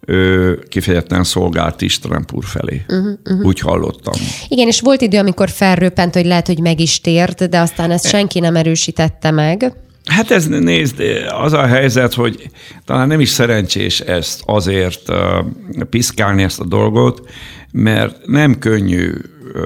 ő 0.07 0.59
kifejezetten 0.69 1.25
szolgált 1.25 1.81
is 1.81 1.99
Trump 1.99 2.33
úr 2.33 2.45
felé. 2.45 2.85
Uh-huh, 2.89 3.19
uh-huh. 3.25 3.47
Úgy 3.47 3.61
hallottam. 3.61 4.15
Igen, 4.49 4.67
és 4.67 4.81
volt 4.81 5.01
idő, 5.01 5.19
amikor 5.19 5.49
felröppent, 5.49 6.15
hogy 6.15 6.27
lehet, 6.27 6.47
hogy 6.47 6.61
meg 6.61 6.81
is 6.81 7.01
tért, 7.01 7.49
de 7.49 7.59
aztán 7.59 7.91
ezt 7.91 8.09
senki 8.09 8.41
nem 8.41 8.57
erősítette 8.57 9.31
meg. 9.31 9.73
Hát 10.05 10.31
ez 10.31 10.47
nézd, 10.47 11.03
az 11.29 11.53
a 11.53 11.67
helyzet, 11.67 12.15
hogy 12.15 12.51
talán 12.85 13.09
nem 13.09 13.21
is 13.21 13.29
szerencsés 13.29 14.01
ezt 14.01 14.43
azért 14.45 15.09
uh, 15.09 15.85
piszkálni 15.91 16.43
ezt 16.43 16.61
a 16.61 16.65
dolgot, 16.65 17.29
mert 17.73 18.27
nem 18.27 18.59
könnyű 18.59 19.13
uh, 19.55 19.63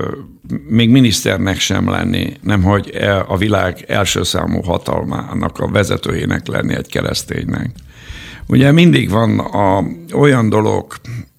még 0.69 0.91
miniszternek 0.91 1.59
sem 1.59 1.91
lenni, 1.91 2.37
nem 2.43 2.63
hogy 2.63 2.91
e, 2.91 3.25
a 3.29 3.37
világ 3.37 3.85
első 3.89 4.23
számú 4.23 4.61
hatalmának 4.61 5.59
a 5.59 5.69
vezetőjének 5.69 6.47
lenni 6.47 6.75
egy 6.75 6.87
kereszténynek. 6.87 7.71
Ugye 8.49 8.73
mindig 8.73 9.11
van 9.11 9.39
a, 9.39 9.85
olyan 10.13 10.49
dolog 10.49 10.95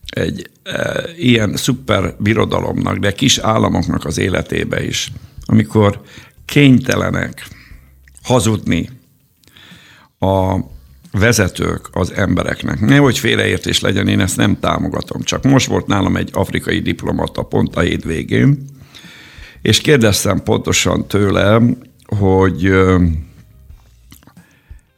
egy 0.09 0.49
e, 0.63 1.03
ilyen 1.17 1.55
szuper 1.55 2.15
birodalomnak, 2.19 2.97
de 2.97 3.11
kis 3.11 3.37
államoknak 3.37 4.05
az 4.05 4.17
életébe 4.17 4.85
is, 4.85 5.11
amikor 5.45 6.01
kénytelenek 6.45 7.47
hazudni 8.23 8.89
a 10.19 10.57
vezetők 11.11 11.89
az 11.91 12.13
embereknek. 12.13 12.79
Nehogy 12.79 13.17
félreértés 13.17 13.79
legyen, 13.79 14.07
én 14.07 14.19
ezt 14.19 14.37
nem 14.37 14.59
támogatom. 14.59 15.21
Csak 15.21 15.43
most 15.43 15.67
volt 15.67 15.87
nálam 15.87 16.17
egy 16.17 16.29
afrikai 16.33 16.79
diplomata 16.79 17.41
pont 17.41 17.75
a 17.75 17.79
hétvégén, 17.79 18.65
és 19.61 19.81
kérdeztem 19.81 20.43
pontosan 20.43 21.07
tőle, 21.07 21.61
hogy 22.05 22.71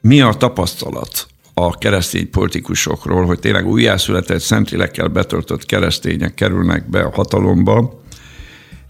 mi 0.02 0.22
a 0.22 0.34
tapasztalat 0.34 1.29
a 1.66 1.78
keresztény 1.78 2.30
politikusokról, 2.30 3.26
hogy 3.26 3.40
tényleg 3.40 3.68
újjászületett, 3.68 4.40
szentlélekkel 4.40 5.08
betöltött 5.08 5.66
keresztények 5.66 6.34
kerülnek 6.34 6.90
be 6.90 7.00
a 7.00 7.12
hatalomba, 7.14 8.02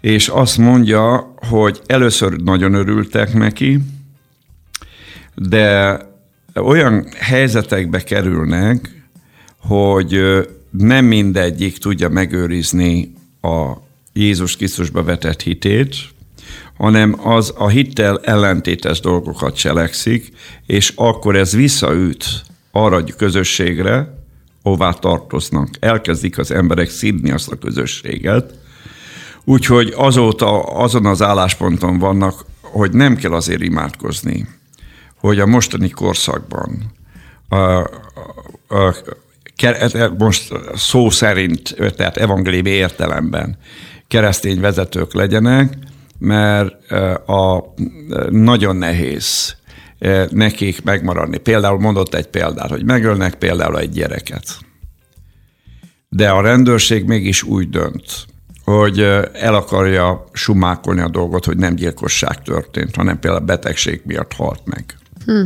és 0.02 0.28
azt 0.28 0.58
mondja, 0.58 1.34
hogy 1.36 1.82
először 1.86 2.36
nagyon 2.36 2.74
örültek 2.74 3.34
neki, 3.34 3.80
de 5.36 5.98
olyan 6.56 7.08
helyzetekbe 7.18 8.04
kerülnek, 8.04 9.04
hogy 9.58 10.22
nem 10.70 11.06
mindegyik 11.06 11.78
tudja 11.78 12.10
megőrizni 12.10 13.14
a 13.42 13.74
Jézus 14.14 14.56
Krisztusba 14.56 15.04
vetett 15.04 15.42
hitét, 15.42 15.96
hanem 16.78 17.16
az 17.24 17.54
a 17.58 17.68
hittel 17.68 18.20
ellentétes 18.24 19.00
dolgokat 19.00 19.56
cselekszik, 19.56 20.32
és 20.66 20.94
akkor 20.96 21.36
ez 21.36 21.56
visszaüt 21.56 22.48
arra 22.72 22.96
a 22.96 23.04
közösségre, 23.18 24.18
hová 24.64 24.92
tartoznak. 24.92 25.68
Elkezdik 25.80 26.38
az 26.38 26.52
emberek 26.52 26.90
szídni 26.90 27.32
azt 27.32 27.52
a 27.52 27.56
közösséget, 27.56 28.54
úgyhogy 29.44 29.94
azóta 29.98 30.62
azon 30.62 31.06
az 31.06 31.22
állásponton 31.22 32.00
vannak, 32.00 32.46
hogy 32.62 32.92
nem 32.92 33.16
kell 33.16 33.34
azért 33.34 33.62
imádkozni, 33.62 34.48
hogy 35.20 35.40
a 35.40 35.46
mostani 35.46 35.90
korszakban 35.90 36.92
a, 37.50 37.56
a, 37.56 37.88
a, 38.68 38.96
most 40.18 40.54
szó 40.76 41.10
szerint, 41.10 41.76
tehát 41.96 42.18
evangéliumi 42.18 42.70
értelemben 42.70 43.58
keresztény 44.08 44.60
vezetők 44.60 45.14
legyenek, 45.14 45.78
mert 46.18 46.92
a, 47.28 47.74
nagyon 48.30 48.76
nehéz 48.76 49.56
nekik 50.30 50.84
megmaradni. 50.84 51.38
Például 51.38 51.80
mondott 51.80 52.14
egy 52.14 52.28
példát, 52.28 52.70
hogy 52.70 52.86
megölnek 52.86 53.36
például 53.36 53.80
egy 53.80 53.90
gyereket. 53.90 54.58
De 56.10 56.30
a 56.30 56.42
rendőrség 56.42 57.06
mégis 57.06 57.44
úgy 57.44 57.70
dönt, 57.70 58.26
hogy 58.64 59.00
el 59.34 59.56
akarja 59.56 60.26
sumákolni 60.34 61.02
a 61.02 61.10
dolgot, 61.10 61.46
hogy 61.46 61.58
nem 61.58 61.76
gyilkosság 61.76 62.42
történt, 62.42 62.96
hanem 62.96 63.20
például 63.20 63.46
betegség 63.46 64.02
miatt 64.06 64.34
halt 64.34 64.62
meg. 64.66 64.84
Hm. 65.26 65.42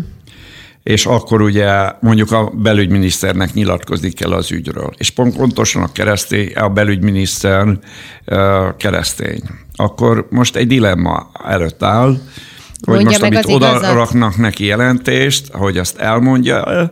És 0.84 1.06
akkor 1.06 1.42
ugye 1.42 1.92
mondjuk 2.00 2.32
a 2.32 2.50
belügyminiszternek 2.50 3.54
nyilatkozni 3.54 4.12
kell 4.12 4.32
az 4.32 4.52
ügyről. 4.52 4.94
És 4.98 5.10
pont 5.10 5.36
pontosan 5.36 5.84
a 5.84 5.92
keresztény, 5.92 6.54
a 6.54 6.70
belügyminiszter 6.70 7.80
keresztény. 8.78 9.42
Akkor 9.76 10.28
most 10.30 10.56
egy 10.56 10.68
dilemma 10.68 11.32
előtt 11.44 11.84
áll, 11.84 12.18
hogy 12.86 12.96
Mondja 12.96 13.10
most 13.10 13.24
amit 13.24 13.56
oda 13.56 13.94
raknak 13.94 14.38
neki 14.38 14.66
jelentést, 14.66 15.52
hogy 15.52 15.78
azt 15.78 15.98
elmondja, 15.98 16.92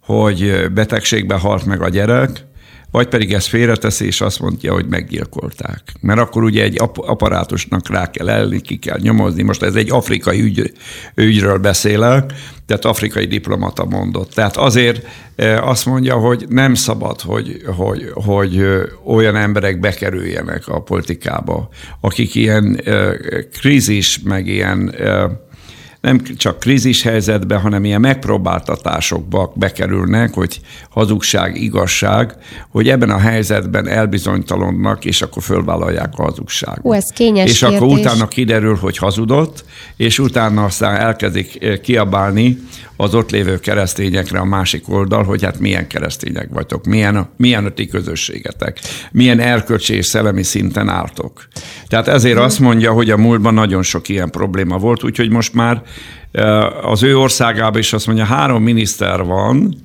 hogy 0.00 0.70
betegségbe 0.74 1.34
halt 1.34 1.64
meg 1.64 1.82
a 1.82 1.88
gyerek, 1.88 2.45
vagy 2.90 3.08
pedig 3.08 3.32
ezt 3.32 3.46
félreteszi, 3.46 4.06
és 4.06 4.20
azt 4.20 4.40
mondja, 4.40 4.72
hogy 4.72 4.86
meggyilkolták. 4.86 5.82
Mert 6.00 6.20
akkor 6.20 6.42
ugye 6.42 6.62
egy 6.62 6.78
apparátusnak 6.94 7.88
rá 7.90 8.10
kell 8.10 8.28
elni, 8.28 8.60
ki 8.60 8.76
kell 8.76 8.98
nyomozni. 9.00 9.42
Most 9.42 9.62
ez 9.62 9.74
egy 9.74 9.90
afrikai 9.90 10.40
ügy, 10.40 10.72
ügyről 11.14 11.58
beszélek, 11.58 12.32
tehát 12.66 12.84
afrikai 12.84 13.26
diplomata 13.26 13.84
mondott. 13.84 14.30
Tehát 14.30 14.56
azért 14.56 15.06
e, 15.36 15.62
azt 15.62 15.86
mondja, 15.86 16.16
hogy 16.16 16.46
nem 16.48 16.74
szabad, 16.74 17.20
hogy, 17.20 17.62
hogy, 17.76 18.10
hogy 18.14 18.66
olyan 19.06 19.36
emberek 19.36 19.80
bekerüljenek 19.80 20.68
a 20.68 20.82
politikába, 20.82 21.68
akik 22.00 22.34
ilyen 22.34 22.80
e, 22.84 23.16
krízis, 23.52 24.20
meg 24.24 24.46
ilyen 24.46 24.90
e, 24.90 25.44
nem 26.06 26.22
csak 26.36 26.58
krízis 26.58 27.02
helyzetbe, 27.02 27.56
hanem 27.56 27.84
ilyen 27.84 28.00
megpróbáltatásokba 28.00 29.52
bekerülnek, 29.54 30.34
hogy 30.34 30.60
hazugság, 30.90 31.56
igazság, 31.60 32.34
hogy 32.68 32.88
ebben 32.88 33.10
a 33.10 33.18
helyzetben 33.18 33.88
elbizonytalanodnak, 33.88 35.04
és 35.04 35.22
akkor 35.22 35.42
fölvállalják 35.42 36.12
a 36.16 36.22
hazugságot. 36.22 36.84
Ó, 36.84 36.92
ez 36.92 37.04
kényes 37.14 37.50
És 37.50 37.58
kérdés. 37.58 37.78
akkor 37.78 37.98
utána 37.98 38.28
kiderül, 38.28 38.74
hogy 38.74 38.96
hazudott, 38.96 39.64
és 39.96 40.18
utána 40.18 40.64
aztán 40.64 40.96
elkezdik 40.96 41.62
eh, 41.62 41.76
kiabálni 41.76 42.58
az 42.96 43.14
ott 43.14 43.30
lévő 43.30 43.58
keresztényekre 43.58 44.38
a 44.38 44.44
másik 44.44 44.88
oldal, 44.88 45.24
hogy 45.24 45.44
hát 45.44 45.58
milyen 45.58 45.86
keresztények 45.86 46.48
vagytok, 46.52 46.84
milyen 46.84 47.16
a, 47.16 47.28
milyen 47.36 47.64
a 47.64 47.70
ti 47.70 47.86
közösségetek, 47.86 48.80
milyen 49.12 49.40
erkölcsi 49.40 49.94
és 49.94 50.06
szellemi 50.06 50.42
szinten 50.42 50.88
álltok. 50.88 51.48
Tehát 51.88 52.08
ezért 52.08 52.38
azt 52.38 52.60
mondja, 52.60 52.92
hogy 52.92 53.10
a 53.10 53.16
múltban 53.16 53.54
nagyon 53.54 53.82
sok 53.82 54.08
ilyen 54.08 54.30
probléma 54.30 54.78
volt, 54.78 55.04
úgyhogy 55.04 55.30
most 55.30 55.54
már 55.54 55.82
az 56.82 57.02
ő 57.02 57.18
országában 57.18 57.80
is 57.80 57.92
azt 57.92 58.06
mondja, 58.06 58.24
három 58.24 58.62
miniszter 58.62 59.24
van, 59.24 59.76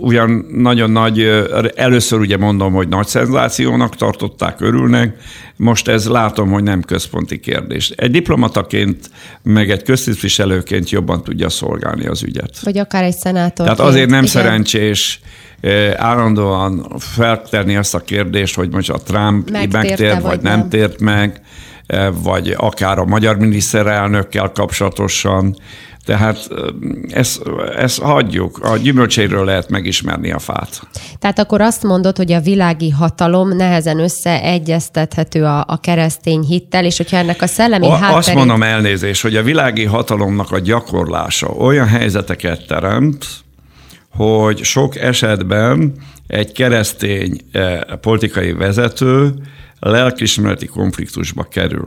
ugyan 0.00 0.46
nagyon 0.52 0.90
nagy, 0.90 1.46
először 1.74 2.20
ugye 2.20 2.36
mondom, 2.36 2.72
hogy 2.72 2.88
nagy 2.88 3.06
szenzációnak 3.06 3.96
tartották, 3.96 4.60
örülnek, 4.60 5.16
most 5.56 5.88
ez 5.88 6.08
látom, 6.08 6.50
hogy 6.50 6.62
nem 6.62 6.82
központi 6.82 7.40
kérdés. 7.40 7.90
Egy 7.90 8.10
diplomataként, 8.10 9.10
meg 9.42 9.70
egy 9.70 9.82
köztisztviselőként 9.82 10.90
jobban 10.90 11.22
tudja 11.22 11.48
szolgálni 11.48 12.06
az 12.06 12.22
ügyet. 12.22 12.58
Vagy 12.62 12.78
akár 12.78 13.02
egy 13.04 13.16
szenátor. 13.16 13.66
Tehát 13.66 13.80
azért 13.80 14.08
nem 14.08 14.22
Igen. 14.22 14.30
szerencsés 14.30 15.20
állandóan 15.96 16.98
feltenni 16.98 17.76
azt 17.76 17.94
a 17.94 18.00
kérdést, 18.00 18.54
hogy 18.54 18.70
most 18.70 18.90
a 18.90 18.98
Trump 18.98 19.50
megtért, 19.50 20.22
vagy 20.22 20.40
nem, 20.40 20.58
nem 20.58 20.68
tért 20.68 21.00
meg, 21.00 21.40
vagy 22.22 22.54
akár 22.56 22.98
a 22.98 23.04
magyar 23.04 23.36
miniszterelnökkel 23.36 24.52
kapcsolatosan. 24.52 25.56
Tehát 26.04 26.48
ezt, 27.08 27.42
ezt 27.76 28.00
hagyjuk, 28.00 28.58
a 28.58 28.76
gyümölcséről 28.76 29.44
lehet 29.44 29.68
megismerni 29.68 30.32
a 30.32 30.38
fát. 30.38 30.80
Tehát 31.18 31.38
akkor 31.38 31.60
azt 31.60 31.82
mondod, 31.82 32.16
hogy 32.16 32.32
a 32.32 32.40
világi 32.40 32.90
hatalom 32.90 33.56
nehezen 33.56 33.98
összeegyeztethető 33.98 35.44
a, 35.44 35.64
a 35.66 35.80
keresztény 35.80 36.40
hittel, 36.40 36.84
és 36.84 36.96
hogyha 36.96 37.16
ennek 37.16 37.42
a 37.42 37.46
szellemi 37.46 37.86
a, 37.86 37.90
hátterét... 37.90 38.16
Azt 38.16 38.34
mondom 38.34 38.62
elnézést, 38.62 39.22
hogy 39.22 39.36
a 39.36 39.42
világi 39.42 39.84
hatalomnak 39.84 40.50
a 40.50 40.58
gyakorlása 40.58 41.46
olyan 41.46 41.86
helyzeteket 41.86 42.66
teremt, 42.66 43.26
hogy 44.16 44.62
sok 44.62 44.96
esetben 44.96 45.92
egy 46.26 46.52
keresztény 46.52 47.40
eh, 47.52 47.80
politikai 48.00 48.52
vezető 48.52 49.34
lelkismereti 49.80 50.66
konfliktusba 50.66 51.42
kerül 51.42 51.86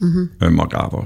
uh-huh. 0.00 0.22
önmagával. 0.38 1.04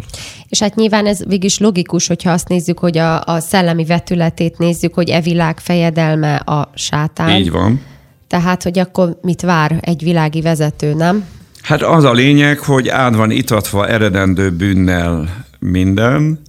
És 0.48 0.60
hát 0.60 0.74
nyilván 0.74 1.06
ez 1.06 1.24
végig 1.24 1.44
is 1.44 1.58
logikus, 1.58 2.06
hogyha 2.06 2.30
azt 2.30 2.48
nézzük, 2.48 2.78
hogy 2.78 2.98
a, 2.98 3.22
a 3.24 3.40
szellemi 3.40 3.84
vetületét 3.84 4.58
nézzük, 4.58 4.94
hogy 4.94 5.08
e 5.08 5.20
világ 5.20 5.60
fejedelme 5.60 6.36
a 6.36 6.70
sátán. 6.74 7.40
Így 7.40 7.50
van. 7.50 7.80
Tehát, 8.26 8.62
hogy 8.62 8.78
akkor 8.78 9.18
mit 9.22 9.40
vár 9.40 9.78
egy 9.80 10.02
világi 10.02 10.40
vezető, 10.40 10.94
nem? 10.94 11.24
Hát 11.62 11.82
az 11.82 12.04
a 12.04 12.12
lényeg, 12.12 12.58
hogy 12.58 12.88
át 12.88 13.14
van 13.14 13.30
itatva 13.30 13.88
eredendő 13.88 14.50
bűnnel 14.50 15.44
minden, 15.58 16.40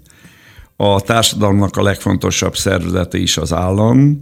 a 0.76 1.02
társadalomnak 1.02 1.78
a 1.78 1.82
legfontosabb 1.82 2.56
szervezete 2.56 3.18
is 3.18 3.38
az 3.38 3.54
állam, 3.54 4.22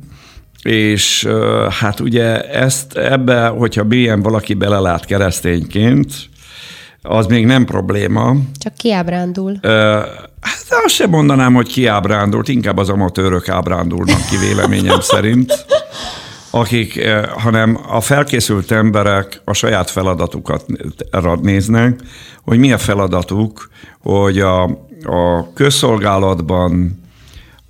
és 0.63 1.27
hát 1.69 1.99
ugye 1.99 2.41
ezt 2.41 2.97
ebbe, 2.97 3.47
hogyha 3.47 3.83
mélyen 3.83 4.21
valaki 4.21 4.53
belelát 4.53 5.05
keresztényként, 5.05 6.13
az 7.01 7.25
még 7.25 7.45
nem 7.45 7.65
probléma. 7.65 8.35
Csak 8.57 8.73
kiábrándul. 8.73 9.57
Hát 10.41 10.65
azt 10.83 10.93
sem 10.93 11.09
mondanám, 11.09 11.53
hogy 11.53 11.67
kiábrándult, 11.67 12.47
inkább 12.47 12.77
az 12.77 12.89
amatőrök 12.89 13.49
ábrándulnak 13.49 14.25
ki 14.29 14.37
véleményem 14.37 14.99
szerint, 15.13 15.65
akik, 16.51 17.09
hanem 17.37 17.79
a 17.89 18.01
felkészült 18.01 18.71
emberek 18.71 19.41
a 19.45 19.53
saját 19.53 19.89
feladatukat 19.89 20.65
néznek, 21.41 21.99
hogy 22.43 22.57
mi 22.57 22.71
a 22.71 22.77
feladatuk, 22.77 23.69
hogy 23.99 24.39
a, 24.39 24.63
a 25.03 25.53
közszolgálatban, 25.53 27.02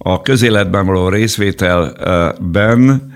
a 0.04 0.22
közéletben 0.22 0.86
való 0.86 1.10
részvételben 1.10 3.12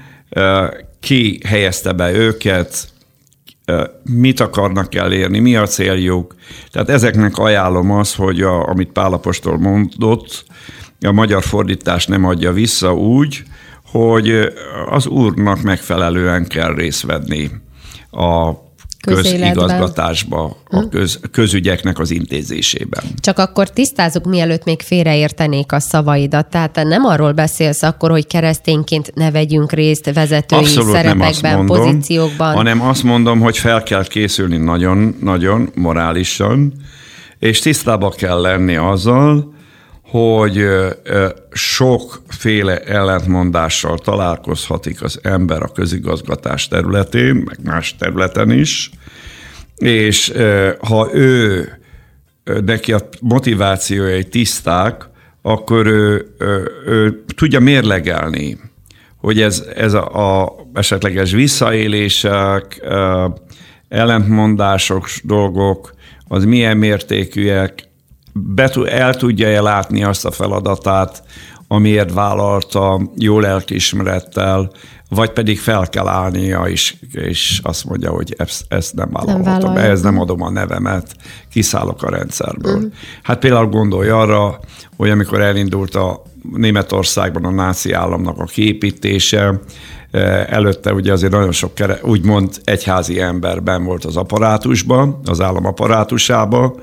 ki 1.00 1.40
helyezte 1.46 1.94
be 1.94 2.12
őket, 2.12 2.88
mit 4.04 4.40
akarnak 4.40 4.96
elérni, 4.96 5.40
mi 5.40 5.56
a 5.56 5.66
céljuk. 5.66 6.36
Tehát 6.72 6.90
ezeknek 6.90 7.38
ajánlom 7.38 7.92
az, 7.92 8.16
hogy 8.16 8.42
a, 8.42 8.68
amit 8.68 8.92
Pálapostól 8.92 9.58
mondott, 9.58 10.46
a 11.02 11.12
magyar 11.12 11.44
fordítás 11.44 12.06
nem 12.06 12.26
adja 12.26 12.52
vissza 12.52 12.94
úgy, 12.94 13.44
hogy 13.92 14.54
az 14.90 15.08
úrnak 15.08 15.62
megfelelően 15.62 16.48
kell 16.48 16.74
részt 16.74 17.02
venni 17.02 17.50
a 18.12 18.52
közigazgatásba, 19.14 20.58
a 20.70 20.80
hm? 20.80 20.88
köz, 20.90 21.20
közügyeknek 21.32 22.00
az 22.00 22.12
intézésében. 22.12 23.04
Csak 23.20 23.40
akkor 23.40 23.70
tisztázunk, 23.70 24.26
mielőtt 24.26 24.64
még 24.64 24.82
félreértenék 24.82 25.72
a 25.72 25.80
szavaidat. 25.80 26.48
Tehát 26.50 26.84
nem 26.84 27.06
arról 27.06 27.32
beszélsz 27.32 27.84
akkor, 27.84 28.10
hogy 28.10 28.28
keresztényként 28.28 29.16
ne 29.16 29.32
vegyünk 29.32 29.72
részt 29.72 30.14
vezetői 30.14 30.60
Abszolút 30.60 30.92
szerepekben, 30.92 31.56
mondom, 31.56 31.78
pozíciókban. 31.78 32.54
Hanem 32.54 32.82
azt 32.82 33.04
mondom, 33.04 33.40
hogy 33.40 33.58
fel 33.58 33.84
kell 33.84 34.08
készülni 34.08 34.58
nagyon-nagyon 34.58 35.70
morálisan, 35.76 36.74
és 37.40 37.60
tisztába 37.60 38.10
kell 38.10 38.42
lenni 38.42 38.76
azzal, 38.76 39.56
hogy 40.10 40.66
sokféle 41.52 42.80
ellentmondással 42.80 43.98
találkozhatik 43.98 45.02
az 45.02 45.20
ember 45.24 45.62
a 45.62 45.72
közigazgatás 45.72 46.68
területén, 46.68 47.36
meg 47.36 47.58
más 47.64 47.96
területen 47.96 48.52
is, 48.52 48.92
és 49.78 50.34
ha 50.80 51.10
ő 51.14 51.70
neki 52.66 52.94
a 52.94 53.10
motivációi 53.22 54.24
tiszták, 54.24 55.10
akkor 55.42 55.86
ő, 55.86 56.36
ő, 56.40 56.72
ő 56.86 57.24
tudja 57.36 57.60
mérlegelni, 57.60 58.58
hogy 59.18 59.42
ez, 59.42 59.66
ez 59.76 59.94
a, 59.94 60.42
a 60.42 60.56
esetleges 60.74 61.32
visszaélések, 61.32 62.82
ellentmondások, 63.90 65.10
dolgok, 65.24 65.94
az 66.28 66.46
milyen 66.46 66.78
mértékűek, 66.78 67.87
be, 68.46 68.70
el 68.86 69.16
tudja-e 69.16 69.62
látni 69.62 70.04
azt 70.04 70.26
a 70.26 70.32
feladatát, 70.32 71.24
amiért 71.68 72.14
vállalta 72.14 73.02
jó 73.16 73.40
lelkiismerettel, 73.40 74.72
vagy 75.10 75.30
pedig 75.30 75.60
fel 75.60 75.88
kell 75.90 76.08
állnia, 76.08 76.64
és, 76.64 76.96
és 77.12 77.60
azt 77.64 77.86
mondja, 77.86 78.12
hogy 78.12 78.36
ezt, 78.38 78.66
ezt 78.68 78.96
nem 78.96 79.10
vállalhatom, 79.12 79.74
nem 79.74 79.84
ehhez 79.84 80.02
nem 80.02 80.20
adom 80.20 80.42
a 80.42 80.50
nevemet, 80.50 81.16
kiszállok 81.52 82.04
a 82.04 82.10
rendszerből. 82.10 82.78
Mm. 82.78 82.88
Hát 83.24 83.40
például 83.40 83.68
gondolj 83.68 84.10
arra, 84.10 84.60
hogy 84.98 85.10
amikor 85.10 85.42
elindult 85.42 85.96
a 85.96 86.22
Németországban 86.54 87.46
a 87.46 87.52
náci 87.52 87.92
államnak 87.92 88.40
a 88.40 88.44
kiépítése, 88.44 89.60
eh, 90.12 90.46
előtte 90.46 90.94
ugye 90.94 91.12
azért 91.12 91.32
nagyon 91.32 91.52
sok 91.52 91.74
kere, 91.74 92.00
úgymond 92.04 92.50
egyházi 92.64 93.20
emberben 93.20 93.84
volt 93.84 94.06
az 94.06 94.18
apparátusban, 94.18 95.20
az 95.26 95.42
állam 95.42 95.66
apparátusába, 95.66 96.76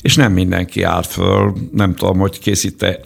és 0.00 0.16
nem 0.16 0.32
mindenki 0.32 0.82
állt 0.82 1.06
föl, 1.06 1.52
nem 1.72 1.94
tudom, 1.94 2.18
hogy 2.18 2.38
készíte, 2.38 3.00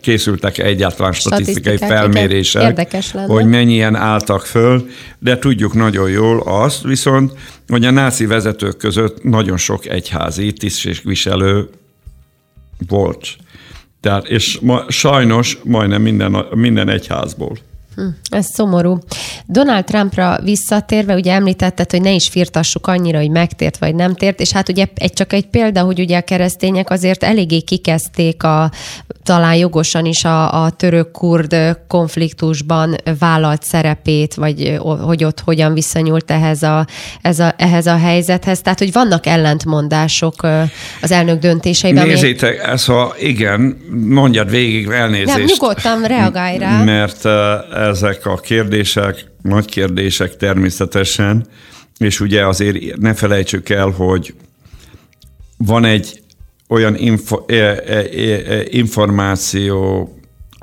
készültek 0.00 0.58
-e 0.58 0.64
egyáltalán 0.64 1.12
statisztikai 1.12 1.76
felmérések, 1.76 2.62
Érdekes 2.62 3.12
lenne. 3.12 3.32
hogy 3.32 3.46
mennyien 3.46 3.94
álltak 3.94 4.46
föl, 4.46 4.88
de 5.18 5.38
tudjuk 5.38 5.74
nagyon 5.74 6.10
jól 6.10 6.40
azt 6.40 6.82
viszont, 6.82 7.32
hogy 7.68 7.84
a 7.84 7.90
náci 7.90 8.26
vezetők 8.26 8.76
között 8.76 9.22
nagyon 9.22 9.56
sok 9.56 9.86
egyházi 9.86 10.52
tisztségviselő 10.52 11.68
volt. 12.88 13.36
Tehát, 14.00 14.28
és 14.28 14.58
ma, 14.62 14.84
sajnos 14.88 15.58
majdnem 15.64 16.02
minden, 16.02 16.44
minden 16.54 16.88
egyházból. 16.88 17.58
Hm, 18.00 18.36
ez 18.36 18.46
szomorú. 18.46 18.98
Donald 19.46 19.84
Trumpra 19.84 20.38
visszatérve, 20.42 21.14
ugye 21.14 21.32
említetted, 21.32 21.90
hogy 21.90 22.00
ne 22.00 22.12
is 22.12 22.28
firtassuk 22.28 22.86
annyira, 22.86 23.18
hogy 23.18 23.30
megtért 23.30 23.78
vagy 23.78 23.94
nem 23.94 24.14
tért, 24.14 24.40
és 24.40 24.52
hát 24.52 24.68
ugye 24.68 24.86
egy, 24.94 25.12
csak 25.12 25.32
egy 25.32 25.46
példa, 25.46 25.82
hogy 25.82 26.00
ugye 26.00 26.18
a 26.18 26.22
keresztények 26.22 26.90
azért 26.90 27.24
eléggé 27.24 27.60
kikezdték 27.60 28.42
a 28.42 28.70
talán 29.22 29.54
jogosan 29.54 30.04
is 30.04 30.24
a, 30.24 30.64
a 30.64 30.70
török-kurd 30.70 31.78
konfliktusban 31.88 32.96
vállalt 33.18 33.62
szerepét, 33.62 34.34
vagy 34.34 34.78
hogy 35.00 35.24
ott 35.24 35.40
hogyan 35.40 35.74
viszonyult 35.74 36.30
ehhez 36.30 36.62
a, 36.62 36.86
ez 37.22 37.38
a, 37.38 37.54
ehhez 37.56 37.86
a 37.86 37.96
helyzethez. 37.96 38.60
Tehát, 38.60 38.78
hogy 38.78 38.92
vannak 38.92 39.26
ellentmondások 39.26 40.46
az 41.02 41.10
elnök 41.10 41.38
döntéseiben. 41.38 42.06
Nézzétek, 42.06 42.62
ami... 42.62 42.72
ez 42.72 42.88
a, 42.88 43.14
igen, 43.18 43.80
mondjad 44.06 44.50
végig, 44.50 44.88
elnézést. 44.88 45.36
Nem, 45.36 45.44
nyugodtan 45.44 46.02
reagálj 46.02 46.58
rá. 46.58 46.82
Mert 46.82 47.24
ezek 47.90 48.26
a 48.26 48.36
kérdések, 48.36 49.24
nagy 49.42 49.64
kérdések 49.64 50.36
természetesen, 50.36 51.46
és 51.98 52.20
ugye 52.20 52.46
azért 52.46 52.96
ne 52.96 53.14
felejtsük 53.14 53.68
el, 53.68 53.88
hogy 53.88 54.34
van 55.56 55.84
egy 55.84 56.22
olyan 56.68 56.96
info, 56.96 57.44
e, 57.46 57.54
e, 57.54 57.82
e, 57.86 58.64
információ 58.68 60.08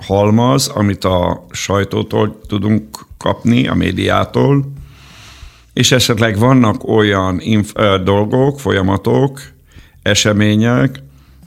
halmaz, 0.06 0.68
amit 0.68 1.04
a 1.04 1.46
sajtótól 1.52 2.40
tudunk 2.48 3.06
kapni, 3.18 3.68
a 3.68 3.74
médiától, 3.74 4.74
és 5.74 5.92
esetleg 5.92 6.38
vannak 6.38 6.88
olyan 6.88 7.40
inf- 7.40 8.04
dolgok, 8.04 8.60
folyamatok, 8.60 9.42
események, 10.02 11.02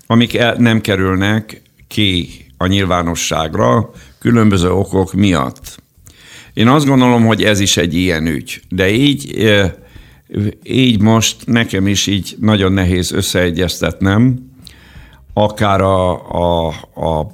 amik 0.07 0.35
el, 0.35 0.55
nem 0.59 0.81
kerülnek 0.81 1.63
ki 1.89 2.29
a 2.57 2.67
nyilvánosságra 2.67 3.91
különböző 4.21 4.71
okok 4.71 5.13
miatt. 5.13 5.83
Én 6.55 6.69
azt 6.69 6.87
gondolom, 6.87 7.27
hogy 7.27 7.43
ez 7.43 7.61
is 7.61 7.77
egy 7.77 7.95
ilyen 7.95 8.27
ügy, 8.27 8.61
de 8.69 8.91
így, 8.91 9.49
így 10.63 11.01
most 11.01 11.47
nekem 11.47 11.87
is 11.87 12.07
így 12.07 12.37
nagyon 12.41 12.73
nehéz 12.73 13.13
összeegyeztetnem, 13.13 14.51
akár 15.33 15.81
a, 15.81 16.11
a, 16.31 16.67
a 16.95 17.27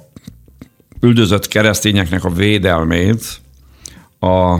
üldözött 1.01 1.47
keresztényeknek 1.47 2.23
a 2.23 2.29
védelmét, 2.29 3.39
a 4.19 4.57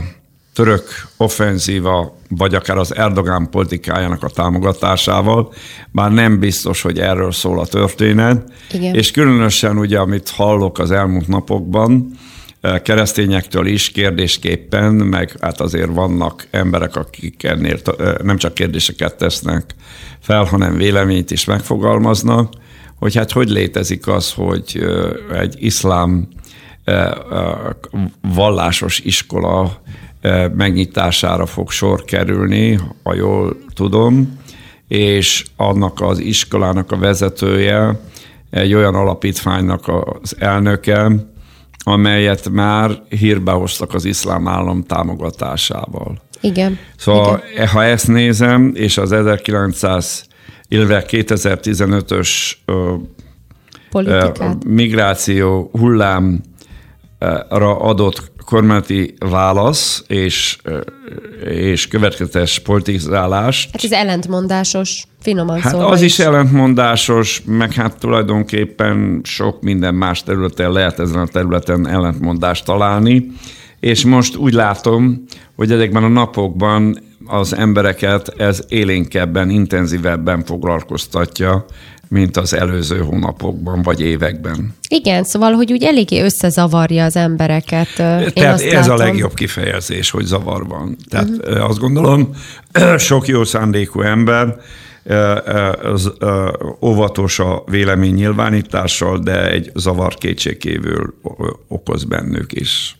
török 0.58 1.08
offenzíva, 1.18 2.18
vagy 2.30 2.56
akár 2.56 2.78
az 2.78 2.96
Erdogán 2.96 3.50
politikájának 3.50 4.24
a 4.24 4.30
támogatásával, 4.30 5.54
bár 5.92 6.12
nem 6.12 6.40
biztos, 6.40 6.82
hogy 6.82 7.00
erről 7.00 7.32
szól 7.32 7.60
a 7.60 7.66
történet. 7.66 8.52
Igen. 8.72 8.96
És 8.96 9.12
különösen 9.12 9.78
ugye, 9.78 10.00
amit 10.00 10.30
hallok 10.30 10.80
az 10.80 10.92
elmúlt 10.92 11.28
napokban, 11.28 12.12
eh, 12.62 12.80
keresztényektől 12.80 13.68
is 13.68 13.92
kérdésképpen, 13.92 14.94
meg 14.94 15.36
hát 15.42 15.62
azért 15.62 15.94
vannak 15.94 16.48
emberek, 16.52 16.96
akik 16.96 17.44
ennél 17.44 17.80
eh, 17.98 18.14
nem 18.24 18.38
csak 18.38 18.54
kérdéseket 18.54 19.18
tesznek 19.18 19.76
fel, 20.20 20.44
hanem 20.44 20.78
véleményt 20.78 21.32
is 21.32 21.46
megfogalmaznak, 21.46 22.54
hogy 23.00 23.16
hát 23.16 23.32
hogy 23.32 23.50
létezik 23.50 24.08
az, 24.08 24.34
hogy 24.34 24.86
egy 25.34 25.56
iszlám 25.60 26.28
vallásos 28.22 29.00
iskola 29.00 29.82
megnyitására 30.56 31.46
fog 31.46 31.72
sor 31.72 32.04
kerülni, 32.04 32.80
ha 33.04 33.14
jól 33.14 33.58
tudom, 33.74 34.40
és 34.88 35.46
annak 35.56 36.02
az 36.02 36.20
iskolának 36.20 36.92
a 36.92 36.98
vezetője 36.98 38.00
egy 38.50 38.74
olyan 38.74 38.96
alapítványnak 38.96 39.88
az 39.88 40.36
elnöke, 40.40 41.12
amelyet 41.84 42.50
már 42.50 43.02
hírbe 43.10 43.52
hoztak 43.52 43.94
az 43.94 44.06
iszlám 44.06 44.48
állam 44.48 44.84
támogatásával. 44.84 46.22
Igen. 46.42 46.78
Szóval 46.98 47.44
Igen. 47.54 47.68
ha 47.68 47.84
ezt 47.84 48.08
nézem, 48.08 48.72
és 48.76 48.98
az 48.98 49.12
1900 49.12 50.28
illetve 50.68 51.06
2015-ös 51.08 52.30
Politikát. 53.90 54.66
migráció 54.66 55.70
hullámra 55.72 56.40
adott 57.80 58.32
kormányzati 58.48 59.14
válasz 59.20 60.04
és, 60.08 60.58
és 61.44 61.88
következetes 61.88 62.60
politizálást. 62.60 63.70
Hát 63.72 63.84
ez 63.84 63.92
ellentmondásos, 63.92 65.04
finoman 65.22 65.60
hát 65.60 65.72
szólva 65.72 65.88
az 65.88 66.02
is. 66.02 66.12
is 66.12 66.26
ellentmondásos, 66.26 67.42
meg 67.46 67.74
hát 67.74 68.00
tulajdonképpen 68.00 69.22
sok 69.24 69.62
minden 69.62 69.96
más 69.96 70.24
területen 70.24 70.72
lehet 70.72 71.00
ezen 71.00 71.20
a 71.20 71.28
területen 71.28 71.88
ellentmondást 71.88 72.66
találni, 72.66 73.32
és 73.80 74.06
most 74.06 74.36
úgy 74.36 74.54
látom, 74.54 75.24
hogy 75.56 75.72
ezekben 75.72 76.04
a 76.04 76.08
napokban 76.08 77.00
az 77.28 77.56
embereket 77.56 78.34
ez 78.38 78.62
élénkebben, 78.68 79.50
intenzívebben 79.50 80.44
foglalkoztatja, 80.44 81.66
mint 82.10 82.38
az 82.38 82.54
előző 82.54 83.00
hónapokban 83.00 83.82
vagy 83.82 84.02
években. 84.02 84.76
Igen, 84.90 85.24
szóval, 85.24 85.54
hogy 85.54 85.72
úgy 85.72 85.84
eléggé 85.84 86.22
összezavarja 86.22 87.04
az 87.04 87.16
embereket. 87.16 87.88
Én 88.00 88.34
Tehát 88.34 88.62
ez 88.62 88.88
látom. 88.88 88.92
a 88.92 88.98
legjobb 88.98 89.34
kifejezés, 89.34 90.10
hogy 90.10 90.26
zavar 90.26 90.68
van. 90.68 90.98
Tehát 91.10 91.30
uh-huh. 91.30 91.70
azt 91.70 91.80
gondolom, 91.80 92.30
sok 92.98 93.28
jó 93.28 93.44
szándékú 93.44 94.02
ember 94.02 94.56
az 95.84 96.14
óvatos 96.82 97.40
a 97.40 97.64
vélemény 97.66 98.14
nyilvánítással, 98.14 99.20
de 99.20 99.52
egy 99.52 99.72
zavar 99.76 100.14
kétségkívül 100.14 101.14
okoz 101.68 102.04
bennük 102.04 102.54
is 102.54 102.98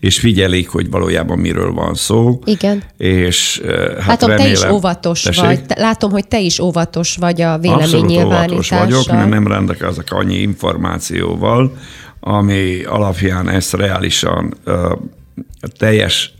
és 0.00 0.18
figyelik, 0.18 0.68
hogy 0.68 0.90
valójában 0.90 1.38
miről 1.38 1.72
van 1.72 1.94
szó. 1.94 2.38
Igen. 2.44 2.82
És 2.96 3.62
hát 3.98 4.06
Látom, 4.06 4.28
remélem, 4.28 4.52
te 4.52 4.58
is 4.58 4.70
óvatos 4.70 5.22
tessék? 5.22 5.44
vagy. 5.44 5.60
Látom, 5.76 6.10
hogy 6.10 6.28
te 6.28 6.40
is 6.40 6.58
óvatos 6.58 7.16
vagy 7.16 7.40
a 7.40 7.58
vélemény 7.58 8.04
nyilvánítással. 8.04 8.78
vagyok, 8.78 9.06
mert 9.06 9.28
nem 9.28 9.46
rendelkezek 9.46 10.12
annyi 10.12 10.36
információval, 10.36 11.76
ami 12.20 12.82
alapján 12.82 13.48
ezt 13.48 13.72
reálisan 13.72 14.54
uh, 14.66 14.92
teljes 15.78 16.34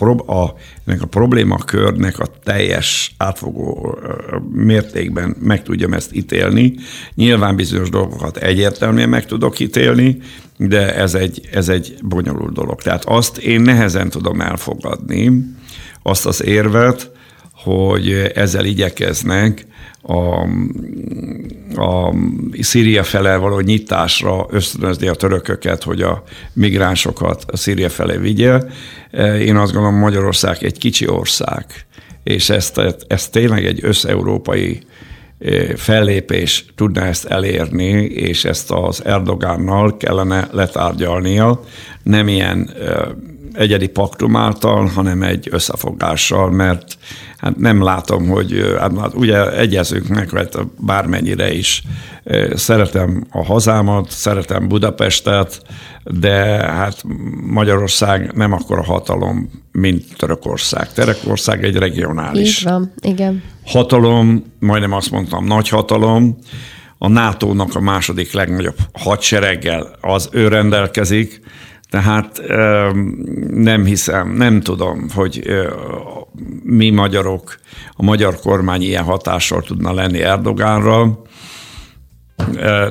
a, 0.00 0.54
ennek 0.86 1.02
a 1.02 1.06
problémakörnek 1.06 2.18
a 2.18 2.26
teljes 2.44 3.14
átfogó 3.16 3.98
mértékben 4.52 5.36
meg 5.40 5.62
tudjam 5.62 5.92
ezt 5.92 6.14
ítélni. 6.14 6.74
Nyilván 7.14 7.56
bizonyos 7.56 7.90
dolgokat 7.90 8.36
egyértelműen 8.36 9.08
meg 9.08 9.26
tudok 9.26 9.58
ítélni, 9.58 10.18
de 10.56 10.94
ez 10.94 11.14
egy, 11.14 11.48
ez 11.52 11.68
egy 11.68 11.94
bonyolult 12.02 12.52
dolog. 12.52 12.82
Tehát 12.82 13.04
azt 13.04 13.38
én 13.38 13.60
nehezen 13.60 14.08
tudom 14.08 14.40
elfogadni, 14.40 15.44
azt 16.02 16.26
az 16.26 16.44
érvet, 16.44 17.10
hogy 17.68 18.30
ezzel 18.34 18.64
igyekeznek 18.64 19.66
a, 20.02 20.42
a 21.82 22.14
Szíria 22.60 23.02
fele 23.02 23.36
való 23.36 23.60
nyitásra 23.60 24.46
ösztönözni 24.50 25.08
a 25.08 25.14
törököket, 25.14 25.82
hogy 25.82 26.02
a 26.02 26.22
migránsokat 26.52 27.44
a 27.46 27.56
Szíria 27.56 27.88
felé 27.88 28.16
vigye. 28.16 28.60
Én 29.38 29.56
azt 29.56 29.72
gondolom, 29.72 29.98
Magyarország 29.98 30.56
egy 30.64 30.78
kicsi 30.78 31.08
ország, 31.08 31.64
és 32.22 32.50
ezt, 32.50 32.80
ezt 33.06 33.32
tényleg 33.32 33.64
egy 33.64 33.78
összeurópai 33.82 34.78
fellépés 35.76 36.64
tudna 36.74 37.04
ezt 37.04 37.24
elérni, 37.24 37.90
és 38.04 38.44
ezt 38.44 38.70
az 38.70 39.04
Erdogánnal 39.04 39.96
kellene 39.96 40.48
letárgyalnia, 40.52 41.60
nem 42.02 42.28
ilyen 42.28 42.70
egyedi 43.52 43.86
paktum 43.86 44.36
által, 44.36 44.86
hanem 44.86 45.22
egy 45.22 45.48
összefogással, 45.50 46.50
mert 46.50 46.98
hát 47.36 47.56
nem 47.56 47.82
látom, 47.82 48.28
hogy 48.28 48.74
hát, 48.78 48.98
hát 48.98 49.14
ugye 49.14 49.58
egyezünk 49.58 50.08
meg, 50.08 50.28
hogy 50.28 50.48
bármennyire 50.76 51.52
is 51.52 51.82
szeretem 52.54 53.26
a 53.30 53.44
hazámat, 53.44 54.10
szeretem 54.10 54.68
Budapestet, 54.68 55.62
de 56.04 56.34
hát 56.64 57.04
Magyarország 57.46 58.32
nem 58.34 58.52
akkora 58.52 58.82
hatalom, 58.82 59.50
mint 59.72 60.04
Törökország. 60.16 60.92
Törökország 60.92 61.64
egy 61.64 61.76
regionális 61.76 62.58
Így 62.58 62.64
van, 62.64 62.92
igen. 63.00 63.42
hatalom, 63.66 64.44
majdnem 64.58 64.92
azt 64.92 65.10
mondtam, 65.10 65.44
nagy 65.44 65.68
hatalom, 65.68 66.38
a 66.98 67.08
NATO-nak 67.08 67.74
a 67.74 67.80
második 67.80 68.32
legnagyobb 68.32 68.76
hadsereggel 68.92 69.90
az 70.00 70.28
ő 70.32 70.48
rendelkezik, 70.48 71.40
tehát 71.90 72.42
nem 73.48 73.84
hiszem, 73.84 74.32
nem 74.32 74.60
tudom, 74.60 75.06
hogy 75.14 75.42
mi 76.62 76.90
magyarok, 76.90 77.58
a 77.92 78.02
magyar 78.02 78.36
kormány 78.40 78.82
ilyen 78.82 79.04
hatással 79.04 79.62
tudna 79.62 79.92
lenni 79.92 80.22
Erdogánra, 80.22 81.22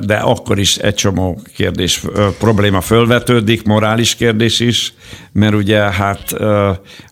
de 0.02 0.16
akkor 0.16 0.60
is 0.60 0.78
egy 0.78 0.96
csomó 0.96 1.42
kérdés, 1.56 2.04
probléma 2.40 2.82
fölvetődik, 2.82 3.64
morális 3.64 4.16
kérdés 4.16 4.60
is, 4.60 4.94
mert 5.32 5.54
ugye 5.54 5.78
hát 5.78 6.36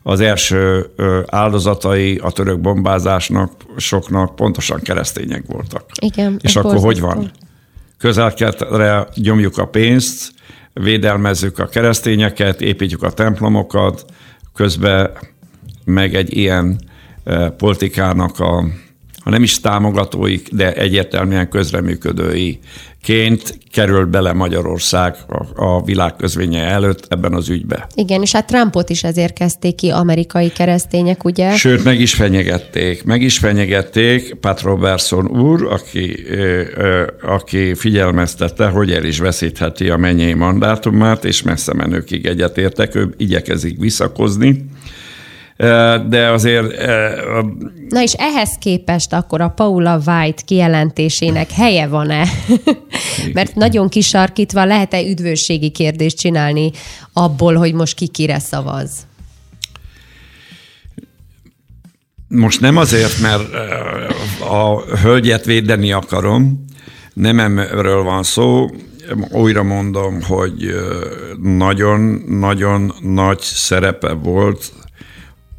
az 0.02 0.20
első 0.20 0.86
áldozatai 1.26 2.18
a 2.22 2.30
török 2.30 2.60
bombázásnak 2.60 3.52
soknak 3.76 4.34
pontosan 4.34 4.80
keresztények 4.80 5.44
voltak. 5.46 5.84
Igen. 6.00 6.38
És 6.42 6.56
akkor 6.56 6.76
hogy 6.76 7.00
van? 7.00 7.30
Közelketre 7.98 9.06
nyomjuk 9.14 9.58
a 9.58 9.66
pénzt, 9.66 10.32
védelmezzük 10.80 11.58
a 11.58 11.66
keresztényeket, 11.66 12.60
építjük 12.60 13.02
a 13.02 13.10
templomokat, 13.10 14.04
közben 14.54 15.10
meg 15.84 16.14
egy 16.14 16.36
ilyen 16.36 16.80
politikának 17.56 18.38
a 18.38 18.64
ha 19.26 19.32
nem 19.32 19.42
is 19.42 19.60
támogatóik, 19.60 20.48
de 20.52 20.74
egyértelműen 20.74 21.48
közreműködőiként 21.48 23.58
kerül 23.72 24.04
bele 24.04 24.32
Magyarország 24.32 25.16
a, 25.28 25.64
a 25.64 25.82
világ 25.82 26.16
közvénye 26.16 26.62
előtt 26.62 27.06
ebben 27.08 27.32
az 27.32 27.48
ügybe. 27.48 27.86
Igen, 27.94 28.22
és 28.22 28.32
hát 28.32 28.46
Trumpot 28.46 28.90
is 28.90 29.04
ezért 29.04 29.32
kezdték 29.32 29.74
ki 29.74 29.90
amerikai 29.90 30.48
keresztények, 30.48 31.24
ugye? 31.24 31.56
Sőt, 31.56 31.84
meg 31.84 32.00
is 32.00 32.14
fenyegették. 32.14 33.04
Meg 33.04 33.22
is 33.22 33.38
fenyegették 33.38 34.34
Pat 34.34 34.60
Robertson 34.60 35.26
úr, 35.26 35.72
aki, 35.72 36.24
aki 37.22 37.74
figyelmeztette, 37.74 38.66
hogy 38.66 38.90
el 38.90 39.04
is 39.04 39.18
veszítheti 39.18 39.88
a 39.88 39.96
mennyei 39.96 40.34
mandátumát, 40.34 41.24
és 41.24 41.42
messze 41.42 41.74
menőkig 41.74 42.26
egyetértek, 42.26 42.94
ő 42.94 43.14
igyekezik 43.16 43.78
visszakozni 43.78 44.64
de 46.08 46.30
azért... 46.32 46.86
Na 47.88 48.02
és 48.02 48.12
ehhez 48.12 48.50
képest 48.60 49.12
akkor 49.12 49.40
a 49.40 49.48
Paula 49.48 50.00
White 50.06 50.42
kijelentésének 50.44 51.50
helye 51.50 51.86
van-e? 51.86 52.24
Mert 53.32 53.54
nagyon 53.54 53.88
kisarkítva 53.88 54.64
lehet-e 54.64 55.02
üdvösségi 55.02 55.70
kérdést 55.70 56.18
csinálni 56.18 56.70
abból, 57.12 57.54
hogy 57.54 57.74
most 57.74 57.96
ki 57.96 58.06
kire 58.06 58.38
szavaz? 58.38 58.90
Most 62.28 62.60
nem 62.60 62.76
azért, 62.76 63.20
mert 63.20 63.54
a 64.50 64.80
hölgyet 64.80 65.44
védeni 65.44 65.92
akarom, 65.92 66.64
nem 67.14 67.58
erről 67.58 68.02
van 68.02 68.22
szó, 68.22 68.70
újra 69.30 69.62
mondom, 69.62 70.22
hogy 70.22 70.74
nagyon-nagyon 71.42 72.92
nagy 73.00 73.40
szerepe 73.40 74.12
volt 74.12 74.72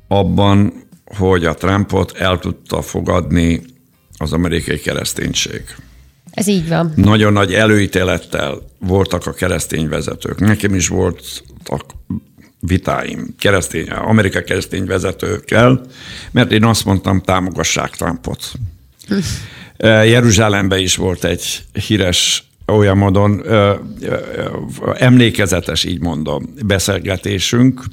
abban, 0.08 0.74
hogy 1.06 1.46
a 1.46 1.54
Trumpot 1.54 2.18
el 2.18 2.40
tudta 2.40 2.82
fogadni 2.82 3.62
az 4.18 4.34
amerikai 4.34 4.80
kereszténység. 4.80 5.62
Ez 6.32 6.48
így 6.48 6.68
van. 6.68 6.94
Nagyon 6.96 7.34
nagy 7.34 7.54
előítélettel 7.54 8.62
voltak 8.80 9.26
a 9.26 9.34
keresztény 9.34 9.90
vezetők. 9.90 10.40
Nekem 10.40 10.76
is 10.76 10.88
voltak 10.88 11.86
vitáim 12.60 13.36
keresztény, 13.40 13.88
amerikai 13.90 14.44
keresztény 14.44 14.86
vezetőkkel, 14.86 15.82
mert 16.32 16.52
én 16.52 16.64
azt 16.64 16.86
mondtam, 16.86 17.22
támogassák 17.22 17.96
Trumpot. 17.96 18.52
Jeruzsálemben 20.14 20.80
is 20.80 20.96
volt 20.96 21.24
egy 21.24 21.64
híres 21.88 22.48
olyan 22.66 22.98
módon 22.98 23.42
ö, 23.44 23.74
ö, 24.02 24.16
emlékezetes, 24.98 25.84
így 25.84 26.00
mondom, 26.00 26.54
beszélgetésünk, 26.66 27.84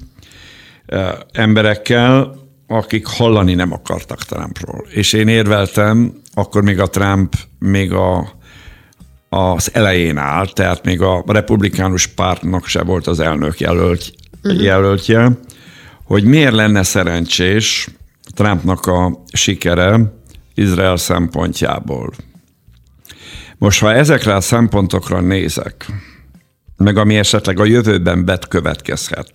emberekkel, 1.32 2.36
akik 2.66 3.06
hallani 3.06 3.54
nem 3.54 3.72
akartak 3.72 4.22
Trumpról. 4.22 4.86
És 4.90 5.12
én 5.12 5.28
érveltem, 5.28 6.12
akkor 6.34 6.62
még 6.62 6.80
a 6.80 6.88
Trump 6.88 7.34
még 7.58 7.92
a, 7.92 8.32
az 9.28 9.70
elején 9.74 10.16
áll, 10.16 10.46
tehát 10.52 10.84
még 10.84 11.00
a 11.00 11.24
republikánus 11.26 12.06
pártnak 12.06 12.66
se 12.66 12.82
volt 12.82 13.06
az 13.06 13.20
elnök 13.20 13.60
jelölt, 13.60 14.12
uh-huh. 14.42 14.62
jelöltje, 14.62 15.38
hogy 16.04 16.24
miért 16.24 16.52
lenne 16.52 16.82
szerencsés 16.82 17.88
Trumpnak 18.34 18.86
a 18.86 19.22
sikere 19.32 20.12
Izrael 20.54 20.96
szempontjából. 20.96 22.12
Most, 23.58 23.80
ha 23.80 23.92
ezekre 23.92 24.34
a 24.34 24.40
szempontokra 24.40 25.20
nézek, 25.20 25.86
meg 26.76 26.96
ami 26.96 27.16
esetleg 27.16 27.60
a 27.60 27.64
jövőben 27.64 28.24
betkövetkezhet, 28.24 29.30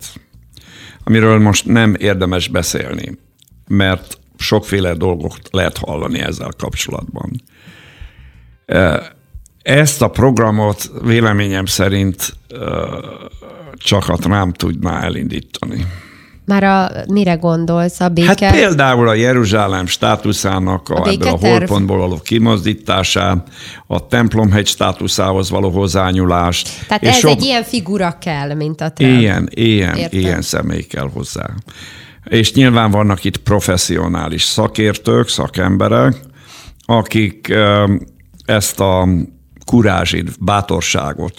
amiről 1.04 1.38
most 1.38 1.66
nem 1.66 1.94
érdemes 1.98 2.48
beszélni, 2.48 3.18
mert 3.68 4.18
sokféle 4.36 4.94
dolgot 4.94 5.48
lehet 5.50 5.78
hallani 5.78 6.18
ezzel 6.18 6.50
kapcsolatban. 6.58 7.42
Ezt 9.62 10.02
a 10.02 10.08
programot 10.08 10.90
véleményem 11.02 11.66
szerint 11.66 12.36
csak 13.74 14.08
a 14.08 14.16
Trump 14.16 14.56
tudná 14.56 15.02
elindítani. 15.02 15.86
Már 16.50 16.64
a, 16.64 16.90
mire 17.08 17.34
gondolsz? 17.34 18.00
A 18.00 18.08
béke? 18.08 18.46
Hát 18.46 18.54
például 18.54 19.08
a 19.08 19.14
Jeruzsálem 19.14 19.86
státuszának 19.86 20.88
a, 20.88 21.02
a 21.02 21.08
ebből 21.08 21.28
a 21.28 21.36
holpontból 21.36 21.98
való 21.98 22.20
kimozdításán, 22.24 23.42
a 23.86 24.06
templomhegy 24.06 24.66
státuszához 24.66 25.50
való 25.50 25.70
hozzányulást. 25.70 26.68
Tehát 26.88 27.02
ez 27.02 27.16
sok... 27.16 27.30
egy 27.30 27.42
ilyen 27.42 27.62
figura 27.62 28.18
kell, 28.20 28.54
mint 28.54 28.80
a 28.80 28.92
Trump. 28.92 29.18
Ilyen, 29.18 29.48
ilyen, 29.50 29.98
ilyen 30.10 30.42
személy 30.42 30.82
kell 30.82 31.10
hozzá. 31.12 31.46
És 32.24 32.52
nyilván 32.52 32.90
vannak 32.90 33.24
itt 33.24 33.36
professzionális 33.36 34.42
szakértők, 34.42 35.28
szakemberek, 35.28 36.16
akik 36.84 37.54
ezt 38.44 38.80
a 38.80 39.08
kurázsit, 39.64 40.44
bátorságot 40.44 41.34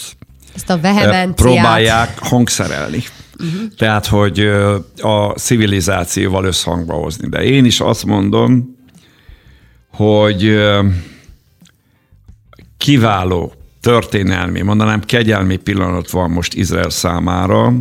ezt 0.55 0.69
a 0.69 0.79
vehemenciát. 0.79 1.35
próbálják 1.35 2.19
hangszerelni. 2.19 3.03
Uh-huh. 3.41 3.71
Tehát, 3.77 4.05
hogy 4.05 4.39
a 4.97 5.33
civilizációval 5.37 6.45
összhangba 6.45 6.93
hozni. 6.93 7.29
De 7.29 7.43
én 7.43 7.65
is 7.65 7.79
azt 7.79 8.05
mondom, 8.05 8.75
hogy 9.91 10.59
kiváló 12.77 13.53
történelmi, 13.81 14.61
mondanám 14.61 14.99
kegyelmi 14.99 15.57
pillanat 15.57 16.09
van 16.09 16.29
most 16.29 16.53
Izrael 16.53 16.89
számára, 16.89 17.73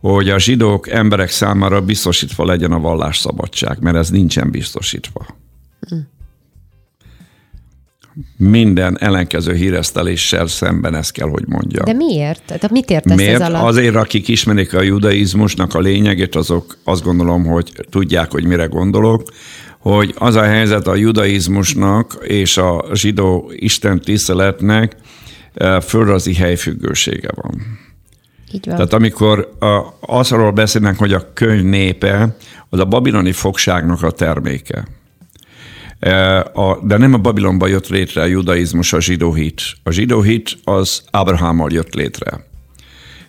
hogy 0.00 0.28
a 0.28 0.38
zsidók 0.38 0.88
emberek 0.88 1.30
számára 1.30 1.80
biztosítva 1.80 2.44
legyen 2.44 2.72
a 2.72 2.80
vallásszabadság, 2.80 3.80
mert 3.80 3.96
ez 3.96 4.10
nincsen 4.10 4.50
biztosítva. 4.50 5.26
Uh-huh 5.80 6.13
minden 8.36 8.98
ellenkező 8.98 9.54
híreszteléssel 9.54 10.46
szemben 10.46 10.94
ezt 10.94 11.12
kell, 11.12 11.28
hogy 11.28 11.44
mondja. 11.46 11.82
De 11.82 11.92
miért? 11.92 12.42
Tehát 12.46 12.70
mit 12.70 12.90
értesz 12.90 13.16
miért? 13.16 13.40
ez 13.40 13.48
alatt? 13.48 13.62
Azért, 13.62 13.94
akik 13.94 14.28
ismerik 14.28 14.74
a 14.74 14.82
judaizmusnak 14.82 15.74
a 15.74 15.78
lényegét, 15.80 16.34
azok 16.34 16.76
azt 16.84 17.02
gondolom, 17.02 17.44
hogy 17.44 17.72
tudják, 17.90 18.30
hogy 18.30 18.44
mire 18.44 18.64
gondolok, 18.64 19.22
hogy 19.78 20.14
az 20.18 20.34
a 20.34 20.42
helyzet 20.42 20.86
a 20.86 20.94
judaizmusnak 20.94 22.18
és 22.22 22.56
a 22.56 22.84
zsidó 22.92 23.52
Isten 23.54 24.00
tiszteletnek 24.00 24.96
eh, 25.54 25.80
földrajzi 25.80 26.34
helyfüggősége 26.34 27.28
van. 27.34 27.82
Így 28.52 28.66
van. 28.66 28.74
Tehát 28.74 28.92
amikor 28.92 29.56
a, 29.60 29.82
azról 30.00 30.50
beszélnek, 30.50 30.98
hogy 30.98 31.12
a 31.12 31.32
könyv 31.32 31.62
népe, 31.62 32.36
az 32.68 32.78
a 32.78 32.84
babiloni 32.84 33.32
fogságnak 33.32 34.02
a 34.02 34.10
terméke. 34.10 34.84
E, 36.04 36.38
a, 36.38 36.80
de 36.82 36.96
nem 36.96 37.14
a 37.14 37.18
Babilonba 37.18 37.66
jött 37.66 37.88
létre 37.88 38.22
a 38.22 38.24
judaizmus, 38.24 38.92
a 38.92 39.00
zsidó 39.00 39.34
hit. 39.34 39.62
A 39.82 39.90
zsidó 39.90 40.20
hit 40.20 40.58
az 40.64 41.02
Ábrahámmal 41.10 41.70
jött 41.72 41.94
létre. 41.94 42.46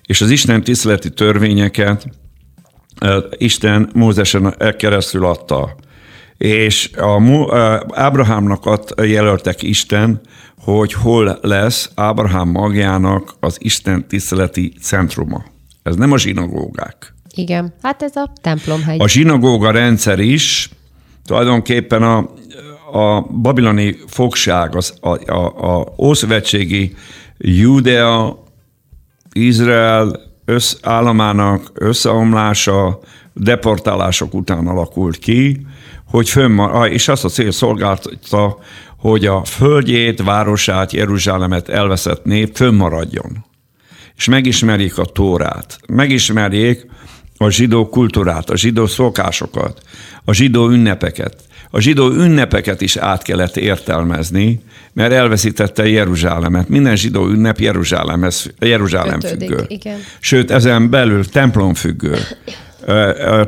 És 0.05 0.21
az 0.21 0.29
Isten 0.29 0.63
tiszteleti 0.63 1.09
törvényeket 1.09 2.07
e, 2.99 3.23
Isten 3.37 3.89
Mózesen 3.93 4.55
keresztül 4.77 5.25
adta. 5.25 5.75
És 6.37 6.89
a 6.93 7.21
Ábrahámnak 7.93 8.65
ad, 8.65 8.93
jelöltek 8.97 9.63
Isten, 9.63 10.21
hogy 10.57 10.93
hol 10.93 11.39
lesz 11.41 11.89
Ábrahám 11.95 12.49
magjának 12.49 13.35
az 13.39 13.57
Isten 13.59 14.07
tiszteleti 14.07 14.73
centruma. 14.81 15.43
Ez 15.83 15.95
nem 15.95 16.11
a 16.11 16.17
zsinagógák. 16.17 17.13
Igen, 17.35 17.73
hát 17.81 18.01
ez 18.01 18.15
a 18.15 18.31
templomhegy. 18.41 19.01
A 19.01 19.07
zsinagóga 19.07 19.71
rendszer 19.71 20.19
is 20.19 20.69
tulajdonképpen 21.25 22.03
a, 22.03 22.29
a 22.95 23.21
babiloni 23.21 23.97
fogság, 24.07 24.75
az, 24.75 24.93
a, 25.01 25.31
a, 25.31 25.79
a 25.79 25.93
ószövetségi 25.97 26.95
Judea, 27.37 28.43
Izrael 29.33 30.19
össz, 30.45 30.75
államának 30.81 31.71
összeomlása, 31.73 32.99
deportálások 33.33 34.33
után 34.33 34.67
alakult 34.67 35.17
ki, 35.17 35.65
hogy 36.05 36.29
fönnmar, 36.29 36.91
és 36.91 37.07
azt 37.07 37.25
a 37.25 37.29
cél 37.29 37.51
szolgálta, 37.51 38.57
hogy 38.97 39.25
a 39.25 39.43
földjét, 39.43 40.23
városát, 40.23 40.93
Jeruzsálemet 40.93 41.69
elveszett 41.69 42.23
nép 42.23 42.55
fönnmaradjon. 42.55 43.45
És 44.17 44.27
megismerjék 44.27 44.97
a 44.97 45.05
Tórát, 45.05 45.79
megismerjék 45.87 46.87
a 47.37 47.49
zsidó 47.49 47.89
kultúrát, 47.89 48.49
a 48.49 48.57
zsidó 48.57 48.85
szokásokat, 48.85 49.81
a 50.25 50.33
zsidó 50.33 50.69
ünnepeket. 50.69 51.35
A 51.69 51.79
zsidó 51.79 52.11
ünnepeket 52.11 52.81
is 52.81 52.97
át 52.97 53.21
kellett 53.21 53.57
értelmezni, 53.57 54.59
mert 54.93 55.11
elveszítette 55.13 55.89
Jeruzsálemet. 55.89 56.69
Minden 56.69 56.95
zsidó 56.95 57.27
ünnep 57.27 57.59
Jeruzsálemhez, 57.59 58.53
Jeruzsálem 58.59 59.19
Kötődik, 59.19 59.49
függő. 59.49 59.65
Igen. 59.67 59.99
Sőt, 60.19 60.51
ezen 60.51 60.89
belül 60.89 61.25
templom 61.25 61.73
függő 61.73 62.17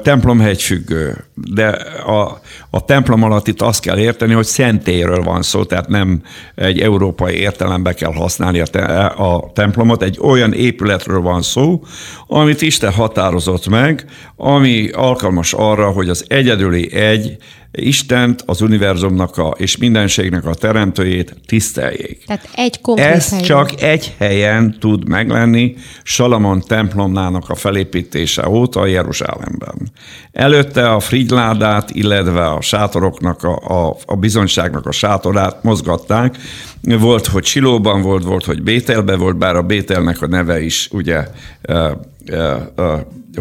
templomhegy 0.02 0.62
függő, 0.62 1.26
de 1.34 1.68
a, 2.06 2.42
a 2.70 2.86
templom 2.86 3.24
alatt 3.24 3.48
itt 3.48 3.62
azt 3.62 3.82
kell 3.82 3.98
érteni, 3.98 4.34
hogy 4.34 4.46
szentéről 4.46 5.22
van 5.22 5.42
szó, 5.42 5.64
tehát 5.64 5.88
nem 5.88 6.22
egy 6.56 6.80
európai 6.80 7.36
értelembe 7.36 7.94
kell 7.94 8.14
használni 8.14 8.60
a, 8.60 8.66
te, 8.66 8.84
a 9.06 9.52
templomot, 9.54 10.04
egy 10.04 10.18
olyan 10.22 10.54
épületről 10.54 11.22
van 11.22 11.42
szó, 11.42 11.84
amit 12.28 12.62
Isten 12.62 12.92
határozott 12.92 13.68
meg, 13.68 14.06
ami 14.36 14.90
alkalmas 14.90 15.54
arra, 15.54 15.90
hogy 15.90 16.10
az 16.10 16.26
egyedüli 16.28 16.94
egy 16.94 17.38
Istent, 17.72 18.44
az 18.46 18.62
univerzumnak 18.62 19.38
a, 19.38 19.54
és 19.58 19.78
mindenségnek 19.78 20.46
a 20.46 20.54
teremtőjét 20.54 21.36
tiszteljék. 21.46 22.24
Tehát 22.26 22.50
egy 22.56 22.82
konkrét 22.82 23.08
Ez 23.08 23.30
helyen. 23.30 23.44
csak 23.44 23.82
egy 23.82 24.16
helyen 24.18 24.76
tud 24.80 25.08
meglenni 25.08 25.76
Salamon 26.04 26.62
templomnának 26.68 27.50
a 27.50 27.56
felépítése 27.56 28.50
óta 28.50 28.86
Jeruzsálemben. 28.86 29.92
Előtte 30.32 30.92
a 30.92 31.00
frigyládát, 31.00 31.90
illetve 31.92 32.48
a 32.48 32.62
sátoroknak, 32.62 33.44
a, 33.44 33.88
a, 33.88 33.98
a 34.06 34.16
bizonyságnak 34.16 34.86
a 34.86 34.92
sátorát 34.92 35.64
mozgatták. 35.64 36.38
Volt, 36.82 37.28
hogy 37.28 37.46
Silóban 37.46 38.02
volt, 38.02 38.24
volt, 38.24 38.46
hogy 38.46 38.64
Bételbe 38.64 39.16
volt, 39.16 39.38
bár 39.38 39.56
a 39.56 39.62
Bételnek 39.62 40.22
a 40.22 40.28
neve 40.28 40.62
is 40.62 40.90
ugye 40.92 41.28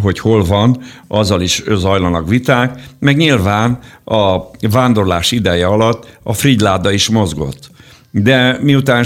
hogy 0.02 0.18
hol 0.18 0.44
van, 0.44 0.82
azzal 1.08 1.40
is 1.40 1.62
zajlanak 1.68 2.28
viták, 2.28 2.80
meg 2.98 3.16
nyilván 3.16 3.78
a 4.04 4.38
vándorlás 4.70 5.32
ideje 5.32 5.66
alatt 5.66 6.18
a 6.22 6.32
Fridláda 6.32 6.90
is 6.90 7.08
mozgott. 7.08 7.70
De 8.10 8.58
miután 8.62 9.04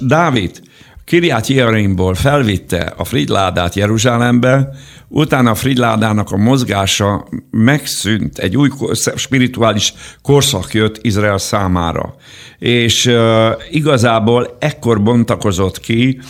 Dávid 0.00 0.60
Kiriát 1.04 1.46
Jerimból 1.46 2.14
felvitte 2.14 2.92
a 2.96 3.04
Fridládát 3.04 3.74
Jeruzsálembe, 3.74 4.68
utána 5.08 5.50
a 5.50 5.54
Fridládának 5.54 6.30
a 6.30 6.36
mozgása 6.36 7.28
megszűnt, 7.50 8.38
egy 8.38 8.56
új 8.56 8.68
spirituális 9.16 9.94
korszak 10.22 10.74
jött 10.74 10.98
Izrael 11.02 11.38
számára. 11.38 12.14
És 12.58 13.06
uh, 13.06 13.50
igazából 13.70 14.56
ekkor 14.58 15.02
bontakozott 15.02 15.80
ki 15.80 16.20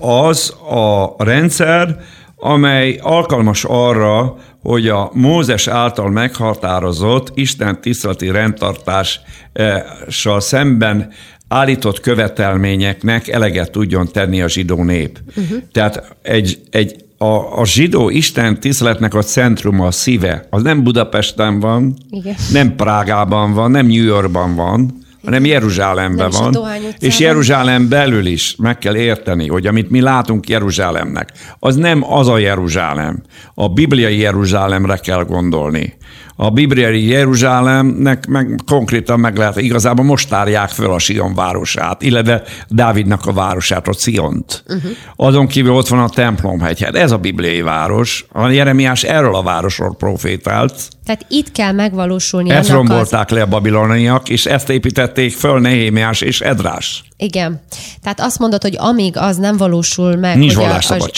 az 0.00 0.54
a 0.70 1.14
rendszer, 1.24 1.96
amely 2.36 2.98
alkalmas 3.02 3.64
arra, 3.64 4.36
hogy 4.62 4.88
a 4.88 5.10
Mózes 5.12 5.66
által 5.66 6.10
meghatározott 6.10 7.30
Isten 7.34 7.80
tiszteleti 7.80 8.30
rendtartással 8.30 10.40
szemben 10.40 11.10
állított 11.48 12.00
követelményeknek 12.00 13.28
eleget 13.28 13.70
tudjon 13.70 14.08
tenni 14.12 14.42
a 14.42 14.48
zsidó 14.48 14.82
nép. 14.82 15.18
Uh-huh. 15.36 15.58
Tehát 15.72 16.16
egy, 16.22 16.58
egy, 16.70 17.04
a, 17.18 17.60
a 17.60 17.66
zsidó 17.66 18.10
Isten 18.10 18.60
tiszteletnek 18.60 19.14
a 19.14 19.22
centruma, 19.22 19.86
a 19.86 19.90
szíve, 19.90 20.46
az 20.50 20.62
nem 20.62 20.82
Budapesten 20.82 21.60
van, 21.60 21.96
Igen. 22.10 22.34
nem 22.52 22.76
Prágában 22.76 23.52
van, 23.52 23.70
nem 23.70 23.86
New 23.86 24.04
Yorkban 24.04 24.54
van, 24.54 25.00
hanem 25.24 25.44
Jeruzsálemben 25.44 26.30
van. 26.30 26.56
És 26.98 27.18
Jeruzsálem 27.18 27.88
belül 27.88 28.26
is 28.26 28.54
meg 28.58 28.78
kell 28.78 28.96
érteni, 28.96 29.48
hogy 29.48 29.66
amit 29.66 29.90
mi 29.90 30.00
látunk 30.00 30.48
Jeruzsálemnek, 30.48 31.32
az 31.58 31.76
nem 31.76 32.12
az 32.12 32.28
a 32.28 32.38
Jeruzsálem. 32.38 33.22
A 33.54 33.68
bibliai 33.68 34.18
Jeruzsálemre 34.18 34.96
kell 34.96 35.24
gondolni 35.24 35.96
a 36.36 36.50
bibliai 36.50 37.06
Jeruzsálemnek 37.06 38.26
meg 38.26 38.60
konkrétan 38.66 39.20
meg 39.20 39.36
lehet, 39.36 39.56
igazából 39.56 40.04
most 40.04 40.28
tárják 40.28 40.68
föl 40.68 40.92
a 40.92 40.98
Sion 40.98 41.34
városát, 41.34 42.02
illetve 42.02 42.42
Dávidnak 42.68 43.26
a 43.26 43.32
városát, 43.32 43.88
a 43.88 43.92
Ciont. 43.92 44.64
Uh-huh. 44.68 44.90
Azon 45.16 45.46
kívül 45.46 45.72
ott 45.72 45.88
van 45.88 45.98
a 45.98 46.08
templomhegy. 46.08 46.82
Hát 46.82 46.94
ez 46.94 47.10
a 47.10 47.16
bibliai 47.16 47.60
város. 47.60 48.26
A 48.32 48.48
Jeremiás 48.48 49.02
erről 49.02 49.34
a 49.34 49.42
városról 49.42 49.94
profétált. 49.94 50.74
Tehát 51.04 51.26
itt 51.28 51.52
kell 51.52 51.72
megvalósulni. 51.72 52.50
Ezt 52.50 52.70
rombolták 52.70 53.30
az... 53.30 53.36
le 53.36 53.42
a 53.42 53.46
babiloniak, 53.46 54.28
és 54.28 54.46
ezt 54.46 54.70
építették 54.70 55.32
föl 55.32 55.60
Nehémiás 55.60 56.20
és 56.20 56.40
Edrás. 56.40 57.04
Igen. 57.16 57.60
Tehát 58.02 58.20
azt 58.20 58.38
mondod, 58.38 58.62
hogy 58.62 58.76
amíg 58.78 59.16
az 59.16 59.36
nem 59.36 59.56
valósul 59.56 60.16
meg, 60.16 60.38
nincs 60.38 60.54
hogy 60.54 60.64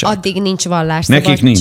a, 0.01 0.09
addig 0.09 0.41
nincs 0.41 0.65
vallásszabadság. 0.65 1.27
Nekik 1.27 1.43
nincs. 1.43 1.61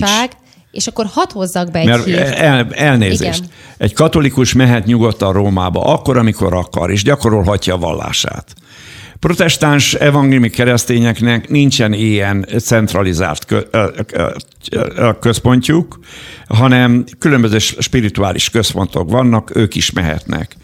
És 0.73 0.87
akkor 0.87 1.05
hadd 1.05 1.31
hozzak 1.33 1.71
be 1.71 1.79
egy 1.79 1.85
Mert 1.85 2.03
hírt. 2.03 2.35
El, 2.35 2.67
elnézést. 2.71 3.43
Igen. 3.43 3.51
Egy 3.77 3.93
katolikus 3.93 4.53
mehet 4.53 4.85
nyugodtan 4.85 5.33
Rómába 5.33 5.83
akkor, 5.83 6.17
amikor 6.17 6.53
akar, 6.53 6.91
és 6.91 7.03
gyakorolhatja 7.03 7.73
a 7.73 7.77
vallását. 7.77 8.53
Protestáns 9.19 9.93
evangéliumi 9.93 10.49
keresztényeknek 10.49 11.49
nincsen 11.49 11.93
ilyen 11.93 12.45
centralizált 12.63 13.45
központjuk, 15.19 15.99
hanem 16.47 17.03
különböző 17.19 17.57
spirituális 17.57 18.49
központok 18.49 19.09
vannak, 19.09 19.55
ők 19.55 19.75
is 19.75 19.91
mehetnek. 19.91 20.55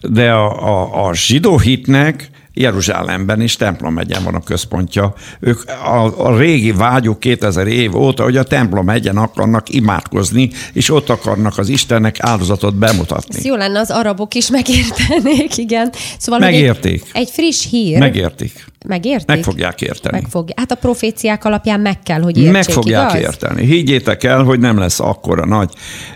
De 0.00 0.32
a, 0.32 0.68
a, 0.68 1.06
a 1.06 1.14
zsidó 1.14 1.58
hitnek 1.58 2.30
Jeruzsálemben 2.58 3.40
is 3.40 3.56
templom 3.56 3.94
megyen 3.94 4.24
van 4.24 4.34
a 4.34 4.40
központja. 4.40 5.14
Ők 5.40 5.62
a, 5.84 6.26
a 6.26 6.36
régi 6.36 6.72
vágyuk 6.72 7.20
2000 7.20 7.66
év 7.66 7.96
óta, 7.96 8.22
hogy 8.22 8.36
a 8.36 8.42
templom 8.42 8.84
megyen 8.84 9.16
akarnak 9.16 9.68
imádkozni, 9.68 10.50
és 10.72 10.90
ott 10.90 11.08
akarnak 11.08 11.58
az 11.58 11.68
Istennek 11.68 12.16
áldozatot 12.20 12.74
bemutatni. 12.74 13.36
Ez 13.36 13.44
jó 13.44 13.54
lenne, 13.54 13.78
az 13.78 13.90
arabok 13.90 14.34
is 14.34 14.50
megértenék, 14.50 15.56
igen. 15.56 15.92
Szóval 16.18 16.40
Megérték. 16.40 17.02
Egy, 17.12 17.22
egy 17.22 17.30
friss 17.30 17.66
hír. 17.70 17.98
Megértik. 17.98 18.64
Megértik? 18.86 19.26
Meg 19.26 19.42
fogják 19.42 19.80
érteni. 19.80 20.20
Meg 20.20 20.30
fog, 20.30 20.48
hát 20.56 20.70
a 20.70 20.74
proféciák 20.74 21.44
alapján 21.44 21.80
meg 21.80 22.02
kell, 22.02 22.20
hogy 22.20 22.36
értsék, 22.36 22.52
Meg 22.52 22.64
fogják 22.64 23.10
igaz? 23.10 23.22
érteni. 23.22 23.64
Higgyétek 23.64 24.24
el, 24.24 24.42
hogy 24.42 24.58
nem 24.58 24.78
lesz 24.78 25.00
akkora 25.00 25.46
nagy 25.46 25.72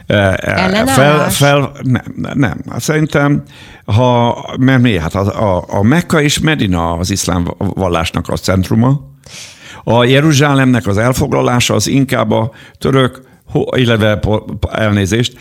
eh, 0.06 0.33
eh 0.33 0.87
fel, 0.87 1.30
fel, 1.30 1.72
nem, 1.83 2.35
nem. 2.35 2.61
Szerintem 2.78 3.42
ha, 3.85 4.44
mert 4.59 4.83
mi? 4.83 4.98
Hát 4.98 5.14
a, 5.14 5.56
a, 5.56 5.64
a 5.68 5.83
Mekka 5.83 6.22
és 6.22 6.38
Medina 6.38 6.92
az 6.92 7.11
iszlám 7.11 7.54
vallásnak 7.59 8.28
a 8.28 8.37
centruma. 8.37 9.00
A 9.85 10.04
Jeruzsálemnek 10.04 10.87
az 10.87 10.98
elfoglalása 10.98 11.74
az 11.74 11.87
inkább 11.87 12.30
a 12.30 12.50
török 12.78 13.29
illetve 13.76 14.20
elnézést, 14.70 15.32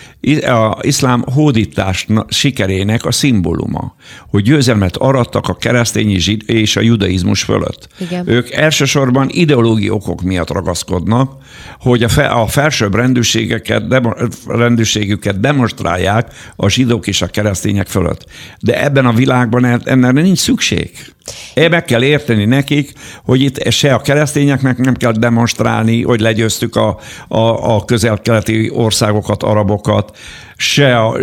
a 0.46 0.78
iszlám 0.82 1.24
hódítás 1.34 2.08
sikerének 2.28 3.06
a 3.06 3.12
szimbóluma, 3.12 3.96
hogy 4.30 4.44
győzelmet 4.44 4.98
arattak 4.98 5.48
a 5.48 5.56
keresztény 5.56 6.22
és 6.46 6.76
a 6.76 6.82
judaizmus 6.82 7.44
fölött. 7.44 7.88
Igen. 8.00 8.30
Ők 8.30 8.52
elsősorban 8.52 9.28
ideológiai 9.30 9.90
okok 9.90 10.22
miatt 10.22 10.50
ragaszkodnak, 10.50 11.32
hogy 11.80 12.04
a, 12.04 12.10
fe, 12.10 12.28
a 12.28 12.48
felsőbb 12.48 12.96
rendőrségeket, 12.96 13.88
demo, 13.88 14.12
rendőrségüket 14.48 15.40
demonstrálják 15.40 16.34
a 16.56 16.70
zsidók 16.70 17.08
és 17.08 17.22
a 17.22 17.28
keresztények 17.28 17.88
fölött. 17.88 18.26
De 18.60 18.84
ebben 18.84 19.06
a 19.06 19.14
világban 19.14 19.66
ennek 19.66 20.14
nincs 20.14 20.38
szükség. 20.38 20.92
Meg 21.70 21.86
kell 21.86 22.04
érteni 22.04 22.46
nekik, 22.46 22.92
hogy 23.26 23.42
itt 23.42 23.72
se 23.72 23.94
a 23.94 24.02
keresztényeknek 24.02 24.78
nem 24.78 24.96
kell 24.96 25.12
demonstrálni, 25.12 26.04
hogy 26.04 26.20
legyőztük 26.20 26.76
a, 26.76 27.00
a, 27.28 27.76
a 27.76 27.86
közel-keleti 27.86 28.70
országokat, 28.74 29.44
arabokat, 29.44 30.18
se 30.58 30.98
a, 30.98 31.14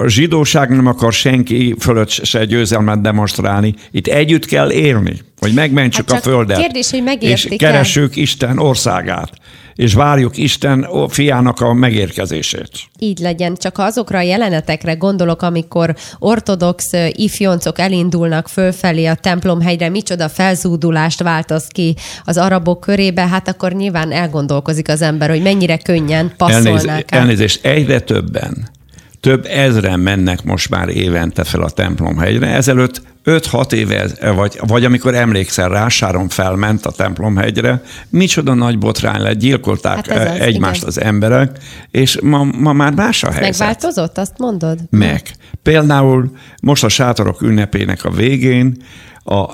a 0.00 0.08
zsidóság 0.08 0.70
nem 0.70 0.86
akar 0.86 1.12
senki 1.12 1.74
fölött 1.78 2.08
se 2.10 2.44
győzelmet 2.44 3.00
demonstrálni. 3.00 3.74
Itt 3.90 4.06
együtt 4.06 4.44
kell 4.44 4.70
élni, 4.70 5.20
hogy 5.38 5.52
megmentsük 5.52 6.10
hát 6.10 6.18
a 6.18 6.22
földet. 6.22 6.58
Kérdés, 6.58 6.90
hogy 6.90 7.22
és 7.22 7.48
keressük 7.58 8.16
Isten 8.16 8.58
országát 8.58 9.30
és 9.76 9.94
várjuk 9.94 10.36
Isten 10.36 10.86
fiának 11.08 11.60
a 11.60 11.72
megérkezését. 11.72 12.70
Így 12.98 13.18
legyen, 13.18 13.54
csak 13.54 13.78
azokra 13.78 14.18
a 14.18 14.22
jelenetekre 14.22 14.94
gondolok, 14.94 15.42
amikor 15.42 15.94
ortodox 16.18 16.92
ifjoncok 17.10 17.78
elindulnak 17.78 18.48
fölfelé 18.48 19.06
a 19.06 19.14
templomhegyre, 19.14 19.88
micsoda 19.88 20.28
felzúdulást 20.28 21.22
változ 21.22 21.66
ki 21.66 21.96
az 22.24 22.36
arabok 22.36 22.80
körébe, 22.80 23.26
hát 23.26 23.48
akkor 23.48 23.72
nyilván 23.72 24.12
elgondolkozik 24.12 24.88
az 24.88 25.02
ember, 25.02 25.28
hogy 25.28 25.42
mennyire 25.42 25.76
könnyen 25.76 26.32
passzolnák 26.36 26.84
Elnéz, 26.86 27.04
Elnézést, 27.06 27.64
egyre 27.64 28.00
többen 28.00 28.74
több 29.20 29.46
ezren 29.46 30.00
mennek 30.00 30.44
most 30.44 30.70
már 30.70 30.88
évente 30.88 31.44
fel 31.44 31.62
a 31.62 31.70
templomhegyre. 31.70 32.46
Ezelőtt 32.46 33.02
5-6 33.26 33.72
éve, 33.72 34.08
vagy, 34.34 34.58
vagy 34.66 34.84
amikor 34.84 35.14
emlékszel 35.14 35.68
rá, 35.68 35.88
Sáron 35.88 36.28
felment 36.28 36.86
a 36.86 36.90
templomhegyre, 36.90 37.82
micsoda 38.08 38.54
nagy 38.54 38.78
botrány 38.78 39.20
lett, 39.20 39.38
gyilkolták 39.38 40.06
hát 40.06 40.28
az, 40.28 40.40
egymást 40.40 40.76
igen. 40.76 40.88
az 40.88 41.00
emberek, 41.00 41.58
és 41.90 42.18
ma, 42.22 42.44
ma 42.44 42.72
már 42.72 42.92
más 42.92 43.24
a 43.24 43.30
helyzet. 43.30 43.58
Megváltozott, 43.58 44.18
azt 44.18 44.38
mondod? 44.38 44.78
Meg. 44.90 45.22
Például 45.62 46.30
most 46.62 46.84
a 46.84 46.88
sátorok 46.88 47.42
ünnepének 47.42 48.04
a 48.04 48.10
végén 48.10 48.76
a 49.24 49.44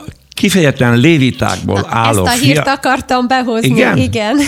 kifejezetten 0.43 0.99
lévitákból 0.99 1.87
álló 1.89 2.27
Ezt 2.27 2.37
a 2.37 2.45
hírt 2.45 2.63
fia... 2.63 2.73
akartam 2.73 3.29
behozni, 3.29 3.69
igen. 3.69 3.97
igen. 3.97 4.39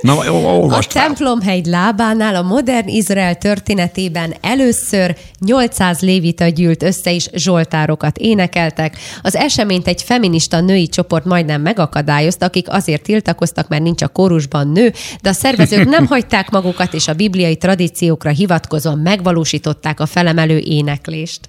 Na, 0.00 0.18
a 0.68 0.78
templomhegy 0.92 1.66
lábánál 1.66 2.34
a 2.34 2.42
modern 2.42 2.88
Izrael 2.88 3.34
történetében 3.34 4.34
először 4.40 5.16
800 5.38 6.00
lévita 6.00 6.48
gyűlt 6.48 6.82
össze 6.82 7.10
is 7.10 7.28
zsoltárokat 7.32 8.18
énekeltek. 8.18 8.96
Az 9.22 9.36
eseményt 9.36 9.86
egy 9.86 10.02
feminista 10.02 10.60
női 10.60 10.88
csoport 10.88 11.24
majdnem 11.24 11.60
megakadályozta, 11.60 12.46
akik 12.46 12.70
azért 12.70 13.02
tiltakoztak, 13.02 13.68
mert 13.68 13.82
nincs 13.82 14.02
a 14.02 14.08
kórusban 14.08 14.68
nő, 14.68 14.92
de 15.22 15.28
a 15.28 15.32
szervezők 15.32 15.88
nem 15.88 16.06
hagyták 16.14 16.50
magukat, 16.50 16.94
és 16.94 17.08
a 17.08 17.14
bibliai 17.14 17.56
tradíciókra 17.56 18.30
hivatkozóan 18.30 18.98
megvalósították 18.98 20.00
a 20.00 20.06
felemelő 20.06 20.58
éneklést. 20.58 21.40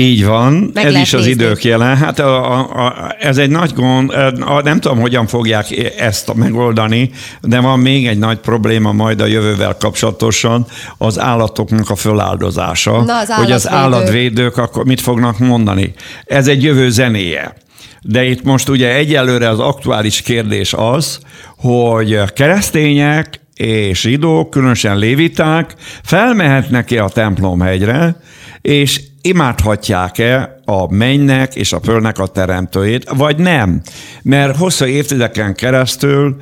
Így 0.00 0.24
van, 0.24 0.70
Meg 0.74 0.84
ez 0.84 0.94
is 0.94 1.12
az 1.12 1.24
nézni. 1.24 1.44
idők 1.44 1.64
jelen. 1.64 1.96
Hát 1.96 2.18
a, 2.18 2.58
a, 2.58 2.86
a, 2.86 3.14
ez 3.18 3.38
egy 3.38 3.50
nagy 3.50 3.72
gond, 3.74 4.10
a, 4.40 4.60
nem 4.64 4.80
tudom, 4.80 4.98
hogyan 4.98 5.26
fogják 5.26 5.94
ezt 5.98 6.34
megoldani, 6.34 7.10
de 7.40 7.60
van 7.60 7.78
még 7.78 8.06
egy 8.06 8.18
nagy 8.18 8.38
probléma 8.38 8.92
majd 8.92 9.20
a 9.20 9.26
jövővel 9.26 9.76
kapcsolatosan, 9.78 10.66
az 10.98 11.18
állatoknak 11.18 11.90
a 11.90 11.94
föláldozása. 11.96 13.02
Na, 13.02 13.18
az 13.18 13.32
hogy 13.32 13.52
az 13.52 13.68
állatvédők 13.68 14.56
akkor 14.56 14.84
mit 14.84 15.00
fognak 15.00 15.38
mondani. 15.38 15.94
Ez 16.24 16.48
egy 16.48 16.62
jövő 16.62 16.90
zenéje. 16.90 17.54
De 18.02 18.24
itt 18.24 18.42
most 18.42 18.68
ugye 18.68 18.94
egyelőre 18.94 19.48
az 19.48 19.58
aktuális 19.58 20.22
kérdés 20.22 20.72
az, 20.72 21.20
hogy 21.56 22.20
keresztények 22.34 23.40
és 23.54 24.00
zsidók, 24.00 24.50
különösen 24.50 24.98
léviták 24.98 25.74
felmehetnek-e 26.02 27.04
a 27.04 27.08
templomhegyre, 27.08 28.16
és 28.60 29.00
imádhatják-e 29.22 30.60
a 30.64 30.94
mennynek 30.94 31.54
és 31.54 31.72
a 31.72 31.80
földnek 31.80 32.18
a 32.18 32.26
teremtőjét, 32.26 33.10
vagy 33.16 33.36
nem. 33.36 33.80
Mert 34.22 34.56
hosszú 34.56 34.84
évtizedeken 34.84 35.54
keresztül 35.54 36.36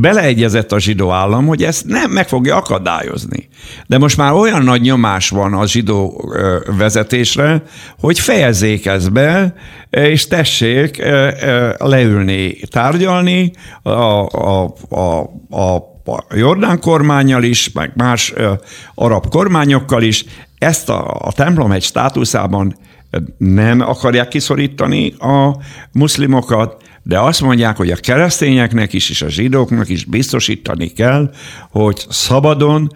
beleegyezett 0.00 0.72
a 0.72 0.78
zsidó 0.78 1.10
állam, 1.10 1.46
hogy 1.46 1.62
ezt 1.62 1.86
nem 1.86 2.10
meg 2.10 2.28
fogja 2.28 2.56
akadályozni. 2.56 3.48
De 3.86 3.98
most 3.98 4.16
már 4.16 4.32
olyan 4.32 4.62
nagy 4.62 4.80
nyomás 4.80 5.28
van 5.28 5.54
a 5.54 5.66
zsidó 5.66 6.32
vezetésre, 6.78 7.62
hogy 8.00 8.18
fejezzék 8.18 8.86
ezt 8.86 9.12
be, 9.12 9.54
és 9.90 10.26
tessék 10.26 11.02
leülni, 11.76 12.56
tárgyalni 12.70 13.52
a, 13.82 13.90
a, 13.90 14.74
a, 14.88 15.20
a 15.50 15.88
a 16.04 16.36
Jordán 16.36 16.80
kormányjal 16.80 17.42
is, 17.42 17.72
meg 17.72 17.92
más 17.94 18.32
arab 18.94 19.28
kormányokkal 19.28 20.02
is, 20.02 20.24
ezt 20.60 20.88
a, 20.88 21.16
a 21.20 21.32
templom 21.32 21.72
egy 21.72 21.82
státuszában 21.82 22.76
nem 23.38 23.80
akarják 23.80 24.28
kiszorítani 24.28 25.12
a 25.12 25.56
muszlimokat, 25.92 26.82
de 27.02 27.18
azt 27.18 27.40
mondják, 27.40 27.76
hogy 27.76 27.90
a 27.90 27.96
keresztényeknek 27.96 28.92
is, 28.92 29.10
és 29.10 29.22
a 29.22 29.28
zsidóknak 29.28 29.88
is 29.88 30.04
biztosítani 30.04 30.88
kell, 30.88 31.30
hogy 31.70 32.06
szabadon 32.08 32.90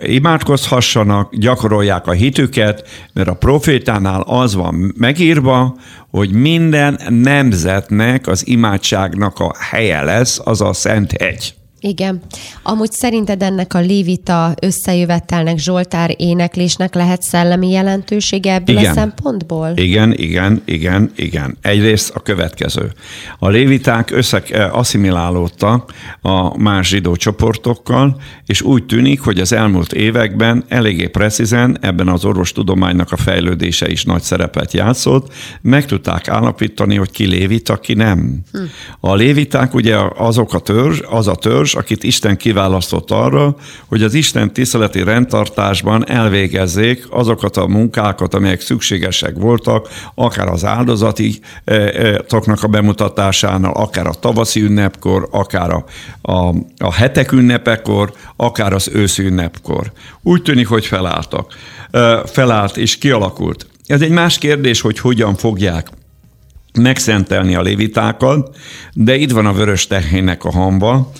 imádkozhassanak, 0.00 1.36
gyakorolják 1.36 2.06
a 2.06 2.12
hitüket, 2.12 2.88
mert 3.12 3.28
a 3.28 3.34
profétánál 3.34 4.20
az 4.20 4.54
van 4.54 4.94
megírva, 4.98 5.76
hogy 6.10 6.32
minden 6.32 7.00
nemzetnek 7.08 8.26
az 8.26 8.46
imádságnak 8.46 9.38
a 9.38 9.52
helye 9.58 10.02
lesz, 10.02 10.40
az 10.44 10.60
a 10.60 10.72
Szent 10.72 11.12
Hegy. 11.12 11.54
Igen. 11.86 12.20
Amúgy 12.62 12.92
szerinted 12.92 13.42
ennek 13.42 13.74
a 13.74 13.78
lévita 13.78 14.54
összejövetelnek, 14.62 15.58
Zsoltár 15.58 16.14
éneklésnek 16.16 16.94
lehet 16.94 17.22
szellemi 17.22 17.70
jelentősége 17.70 18.52
ebből 18.52 18.76
igen. 18.76 18.90
a 18.90 18.94
szempontból? 18.94 19.72
Igen, 19.74 20.12
igen, 20.12 20.62
igen, 20.64 21.10
igen. 21.16 21.56
Egyrészt 21.60 22.14
a 22.14 22.20
következő. 22.20 22.92
A 23.38 23.48
léviták 23.48 24.10
össze 24.10 24.42
asszimilálódtak 24.72 25.92
a 26.20 26.58
más 26.58 26.88
zsidó 26.88 27.16
csoportokkal, 27.16 28.20
és 28.46 28.62
úgy 28.62 28.86
tűnik, 28.86 29.20
hogy 29.20 29.40
az 29.40 29.52
elmúlt 29.52 29.92
években 29.92 30.64
eléggé 30.68 31.06
precízen 31.06 31.78
ebben 31.80 32.08
az 32.08 32.24
orvostudománynak 32.24 33.12
a 33.12 33.16
fejlődése 33.16 33.88
is 33.88 34.04
nagy 34.04 34.22
szerepet 34.22 34.72
játszott, 34.72 35.32
meg 35.60 35.84
tudták 35.84 36.28
állapítani, 36.28 36.96
hogy 36.96 37.10
ki 37.10 37.26
lévita, 37.26 37.76
ki 37.76 37.94
nem. 37.94 38.40
Hm. 38.52 38.58
A 39.00 39.14
léviták 39.14 39.74
ugye 39.74 39.96
azok 40.16 40.54
a 40.54 40.58
törzs, 40.58 41.00
az 41.10 41.28
a 41.28 41.34
törzs, 41.34 41.74
akit 41.76 42.04
Isten 42.04 42.36
kiválasztott 42.36 43.10
arra, 43.10 43.56
hogy 43.86 44.02
az 44.02 44.14
Isten 44.14 44.52
tiszteleti 44.52 45.02
rendtartásban 45.02 46.08
elvégezzék 46.08 47.06
azokat 47.10 47.56
a 47.56 47.66
munkákat, 47.66 48.34
amelyek 48.34 48.60
szükségesek 48.60 49.34
voltak, 49.36 49.88
akár 50.14 50.48
az 50.48 50.64
áldozati 50.64 51.38
eh, 51.64 51.86
eh, 51.86 52.16
toknak 52.16 52.62
a 52.62 52.68
bemutatásánál, 52.68 53.72
akár 53.72 54.06
a 54.06 54.14
tavaszi 54.14 54.60
ünnepkor, 54.60 55.28
akár 55.30 55.70
a, 55.70 55.84
a, 56.32 56.54
a 56.78 56.92
hetek 56.92 57.32
ünnepekor, 57.32 58.12
akár 58.36 58.72
az 58.72 58.90
őszi 58.92 59.22
ünnepkor. 59.22 59.92
Úgy 60.22 60.42
tűnik, 60.42 60.68
hogy 60.68 60.86
felálltak. 60.86 61.54
Eh, 61.90 62.20
felállt 62.24 62.76
és 62.76 62.98
kialakult. 62.98 63.66
Ez 63.86 64.00
egy 64.00 64.10
más 64.10 64.38
kérdés, 64.38 64.80
hogy 64.80 64.98
hogyan 64.98 65.34
fogják 65.34 65.88
megszentelni 66.76 67.54
a 67.54 67.62
lévitákat, 67.62 68.56
de 68.92 69.16
itt 69.16 69.30
van 69.30 69.46
a 69.46 69.52
vörös 69.52 69.86
tehének 69.86 70.44
a 70.44 70.50
hamba. 70.50 71.10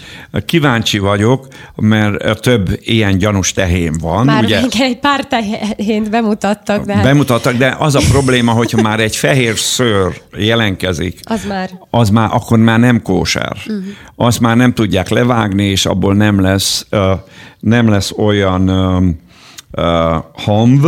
Kíváncsi 0.45 0.99
vagyok, 0.99 1.47
mert 1.77 2.41
több 2.41 2.79
ilyen 2.81 3.19
gyanús 3.19 3.53
tehén 3.53 3.95
van. 4.01 4.25
Már 4.25 4.45
ugye? 4.45 4.61
egy 4.79 4.99
pár 4.99 5.27
tehént 5.27 6.11
bemutattak. 6.11 6.85
De... 6.85 6.95
Hát- 6.95 7.05
bemutattak, 7.05 7.55
de 7.55 7.77
az 7.79 7.95
a 7.95 8.01
probléma, 8.11 8.53
hogyha 8.53 8.83
már 8.83 9.01
egy 9.01 9.17
fehér 9.17 9.59
szőr 9.59 10.21
jelenkezik, 10.37 11.21
az 11.23 11.45
már, 11.45 11.71
az 11.91 12.11
már 12.11 12.29
akkor 12.33 12.59
már 12.59 12.79
nem 12.79 13.03
kóser. 13.03 13.57
Uh-huh. 13.57 13.85
Azt 14.17 14.41
már 14.41 14.57
nem 14.57 14.73
tudják 14.73 15.09
levágni, 15.09 15.65
és 15.65 15.87
abból 15.87 16.15
nem 16.15 16.41
lesz, 16.41 16.87
nem 17.61 17.89
lesz 17.89 18.13
olyan 18.17 18.71
hamv, 20.33 20.85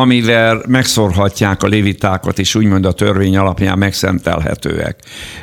amivel 0.00 0.62
megszorhatják 0.68 1.62
a 1.62 1.66
lévitákat, 1.66 2.38
és 2.38 2.54
úgymond 2.54 2.84
a 2.84 2.92
törvény 2.92 3.36
alapján 3.36 3.78
megszentelhetőek. 3.78 4.98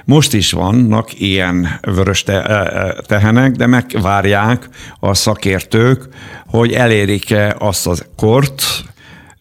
Most 0.05 0.33
is 0.33 0.51
vannak 0.51 1.19
ilyen 1.19 1.79
vörös 1.81 2.23
te- 2.23 2.43
e, 2.43 2.53
e, 2.53 2.95
tehenek, 3.07 3.51
de 3.51 3.67
megvárják 3.67 4.69
a 4.99 5.13
szakértők, 5.13 6.07
hogy 6.47 6.71
elérik-e 6.71 7.55
azt 7.59 7.87
a 7.87 7.93
kort, 8.15 8.63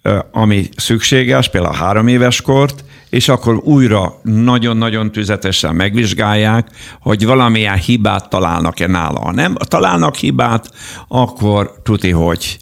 e, 0.02 0.26
ami 0.32 0.68
szükséges, 0.76 1.48
például 1.48 1.74
a 1.74 1.76
három 1.76 2.08
éves 2.08 2.40
kort, 2.42 2.84
és 3.10 3.28
akkor 3.28 3.54
újra 3.54 4.20
nagyon-nagyon 4.22 5.12
tüzetesen 5.12 5.74
megvizsgálják, 5.74 6.68
hogy 7.00 7.26
valamilyen 7.26 7.76
hibát 7.76 8.28
találnak-e 8.28 8.86
nála. 8.86 9.20
Ha 9.20 9.32
nem 9.32 9.54
találnak 9.54 10.14
hibát, 10.14 10.70
akkor 11.08 11.74
tuti, 11.82 12.10
hogy 12.10 12.58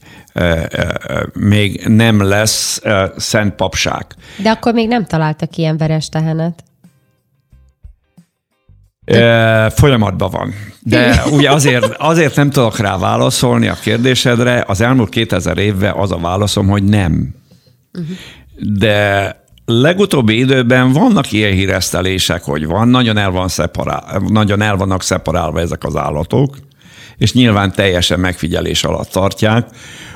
még 1.32 1.84
nem 1.86 2.22
lesz 2.22 2.80
szent 3.16 3.54
papság. 3.54 4.06
De 4.36 4.50
akkor 4.50 4.74
még 4.74 4.88
nem 4.88 5.04
találtak 5.04 5.56
ilyen 5.56 5.76
veres 5.76 6.08
tehenet. 6.08 6.64
E, 9.04 9.70
folyamatban 9.70 10.30
van. 10.30 10.54
De 10.80 11.22
ugye 11.36 11.50
azért, 11.50 11.94
azért 11.96 12.36
nem 12.36 12.50
tudok 12.50 12.78
rá 12.78 12.98
válaszolni 12.98 13.68
a 13.68 13.76
kérdésedre. 13.82 14.64
Az 14.66 14.80
elmúlt 14.80 15.08
2000 15.08 15.58
évben 15.58 15.94
az 15.94 16.12
a 16.12 16.18
válaszom, 16.18 16.68
hogy 16.68 16.84
nem. 16.84 17.34
Uh-huh. 17.92 18.16
De 18.78 19.36
legutóbbi 19.64 20.38
időben 20.38 20.92
vannak 20.92 21.32
ilyen 21.32 21.52
híresztelések, 21.52 22.42
hogy 22.42 22.66
van, 22.66 22.88
nagyon 22.88 23.16
el, 23.16 23.30
van 23.30 23.48
szeparál, 23.48 24.22
nagyon 24.28 24.62
el 24.62 24.76
vannak 24.76 25.02
szeparálva 25.02 25.60
ezek 25.60 25.84
az 25.84 25.96
állatok, 25.96 26.56
és 27.16 27.32
nyilván 27.32 27.72
teljesen 27.72 28.20
megfigyelés 28.20 28.84
alatt 28.84 29.10
tartják 29.10 29.66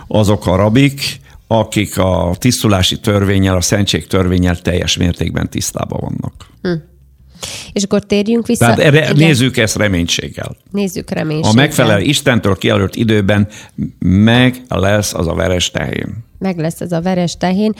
azok 0.06 0.46
a 0.46 0.56
rabik, 0.56 1.20
akik 1.46 1.98
a 1.98 2.34
tisztulási 2.38 3.00
törvényel, 3.00 3.56
a 3.56 3.60
szentség 3.60 4.06
törvényel 4.06 4.56
teljes 4.56 4.96
mértékben 4.96 5.50
tisztában 5.50 6.00
vannak. 6.00 6.46
Hm. 6.62 6.72
És 7.72 7.82
akkor 7.82 8.04
térjünk 8.04 8.46
vissza. 8.46 8.64
Tehát 8.64 8.78
erre, 8.78 9.12
nézzük 9.12 9.56
ezt 9.56 9.76
reménységgel. 9.76 10.56
Nézzük 10.70 11.10
reménységgel. 11.10 11.50
A 11.50 11.54
megfelelő 11.54 12.02
Istentől 12.02 12.56
kijelölt 12.56 12.96
időben 12.96 13.48
meg 13.98 14.62
lesz 14.68 15.14
az 15.14 15.26
a 15.26 15.34
veres 15.34 15.70
tehén. 15.70 16.24
Meg 16.38 16.58
lesz 16.58 16.80
ez 16.80 16.92
a 16.92 17.00
veres 17.00 17.36
tehén. 17.36 17.74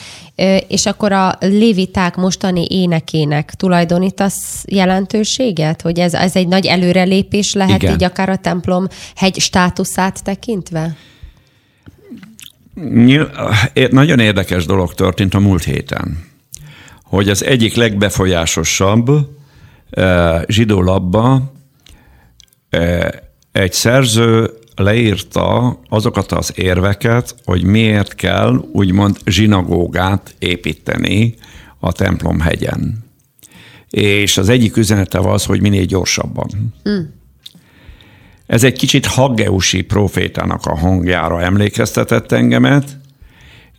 És 0.69 0.87
akkor 0.87 1.13
a 1.13 1.37
léviták 1.41 2.17
mostani 2.17 2.67
énekének 2.71 3.55
tulajdonítasz 3.55 4.65
jelentőséget? 4.69 5.83
Hogy 5.83 5.99
ez, 5.99 6.15
ez 6.15 6.37
egy 6.37 6.49
nagy 6.49 6.67
előrelépés 6.67 7.53
lehet 7.53 7.83
Igen. 7.83 7.95
így 7.95 8.05
akár 8.05 8.29
a 8.29 8.37
templom 8.37 8.87
hegy 9.15 9.39
státuszát 9.39 10.25
tekintve? 10.25 10.97
Nagyon 13.91 14.19
érdekes 14.19 14.67
dolog 14.67 14.95
történt 14.95 15.35
a 15.35 15.41
múlt 15.41 15.65
héten, 15.65 16.25
hogy 17.03 17.29
az 17.29 17.45
egyik 17.45 17.75
legbefolyásosabb 17.75 19.11
zsidó 20.47 20.83
labba 20.83 21.53
egy 23.53 23.73
szerző 23.73 24.51
leírta 24.75 25.79
azokat 25.89 26.33
az 26.33 26.53
érveket, 26.55 27.35
hogy 27.45 27.63
miért 27.63 28.15
kell 28.15 28.65
úgymond 28.73 29.17
zsinagógát 29.27 30.35
építeni 30.39 31.35
a 31.79 31.93
templom 31.93 32.41
hegyen. 32.41 33.05
És 33.91 34.39
az 34.39 34.49
egyik 34.49 34.77
üzenete 34.77 35.19
az, 35.19 35.45
hogy 35.45 35.61
minél 35.61 35.85
gyorsabban. 35.85 36.75
Hmm. 36.83 37.15
Ez 38.47 38.65
egy 38.65 38.79
kicsit 38.79 39.07
Haggeusi 39.07 39.83
profétának 39.83 40.67
a 40.67 40.77
hangjára 40.77 41.43
emlékeztetett 41.43 42.33
engemet. 42.33 42.99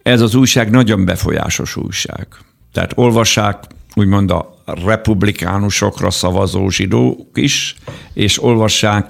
Ez 0.04 0.22
az 0.22 0.36
újság 0.36 0.70
nagyon 0.70 1.06
befolyásos 1.06 1.76
újság. 1.76 2.28
Tehát 2.74 2.92
olvassák 2.96 3.64
úgymond 3.96 4.32
a 4.32 4.62
republikánusokra 4.66 6.12
szavazó 6.12 6.70
zsidók 6.70 7.28
is, 7.34 7.76
és 8.14 8.44
olvassák 8.44 9.10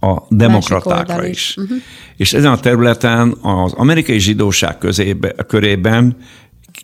a 0.00 0.22
demokratákra 0.28 1.26
is. 1.26 1.56
Uh-huh. 1.56 1.76
És 2.16 2.32
ezen 2.32 2.52
a 2.52 2.60
területen 2.60 3.36
az 3.42 3.72
amerikai 3.72 4.18
zsidóság 4.18 4.78
közébe, 4.78 5.32
körében 5.32 6.16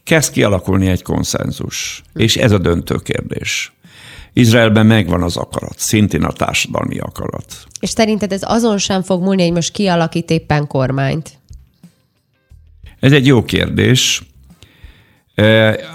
kezd 0.04 0.32
kialakulni 0.32 0.86
egy 0.86 1.02
konszenzus. 1.02 2.02
Uh-huh. 2.06 2.22
És 2.22 2.36
ez 2.36 2.52
a 2.52 2.58
döntő 2.58 2.96
kérdés. 2.96 3.72
Izraelben 4.38 4.86
megvan 4.86 5.22
az 5.22 5.36
akarat, 5.36 5.78
szintén 5.78 6.22
a 6.22 6.32
társadalmi 6.32 6.98
akarat. 6.98 7.56
És 7.80 7.88
szerinted 7.88 8.32
ez 8.32 8.42
azon 8.44 8.78
sem 8.78 9.02
fog 9.02 9.22
múlni, 9.22 9.42
hogy 9.42 9.52
most 9.52 9.72
kialakít 9.72 10.30
éppen 10.30 10.66
kormányt? 10.66 11.38
Ez 13.00 13.12
egy 13.12 13.26
jó 13.26 13.44
kérdés. 13.44 14.22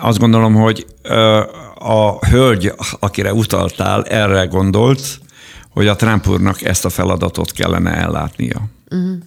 Azt 0.01 0.19
gondolom, 0.19 0.53
hogy 0.53 0.85
a 1.75 2.25
hölgy, 2.25 2.71
akire 2.99 3.33
utaltál, 3.33 4.03
erre 4.03 4.45
gondolt, 4.45 5.19
hogy 5.69 5.87
a 5.87 5.95
Trump 5.95 6.27
úrnak 6.27 6.61
ezt 6.61 6.85
a 6.85 6.89
feladatot 6.89 7.51
kellene 7.51 7.91
ellátnia. 7.91 8.61
Uh-huh. 8.89 9.17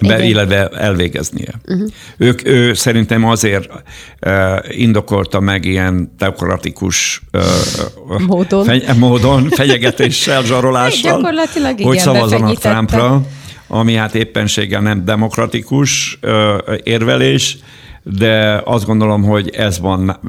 Be, 0.00 0.24
illetve 0.24 0.68
elvégeznie. 0.68 1.54
Uh-huh. 1.68 1.88
Ők, 2.16 2.46
ő 2.48 2.74
szerintem 2.74 3.24
azért 3.24 3.70
uh, 4.26 4.32
indokolta 4.68 5.40
meg 5.40 5.64
ilyen 5.64 6.14
teokratikus 6.18 7.22
uh, 7.32 8.20
módon. 8.26 8.64
Feny, 8.64 8.84
módon, 8.98 9.48
fenyegetéssel, 9.48 10.42
zsarolással, 10.48 11.12
Gyakorlatilag 11.12 11.72
igen, 11.72 11.86
hogy 11.86 11.98
szavazzanak 11.98 12.58
Trumpra, 12.58 13.22
ami 13.66 13.94
hát 13.94 14.14
éppenséggel 14.14 14.80
nem 14.80 15.04
demokratikus 15.04 16.18
uh, 16.22 16.78
érvelés, 16.82 17.58
de 18.02 18.62
azt 18.64 18.86
gondolom, 18.86 19.22
hogy 19.22 19.50
ez 19.50 19.78
van, 19.80 20.20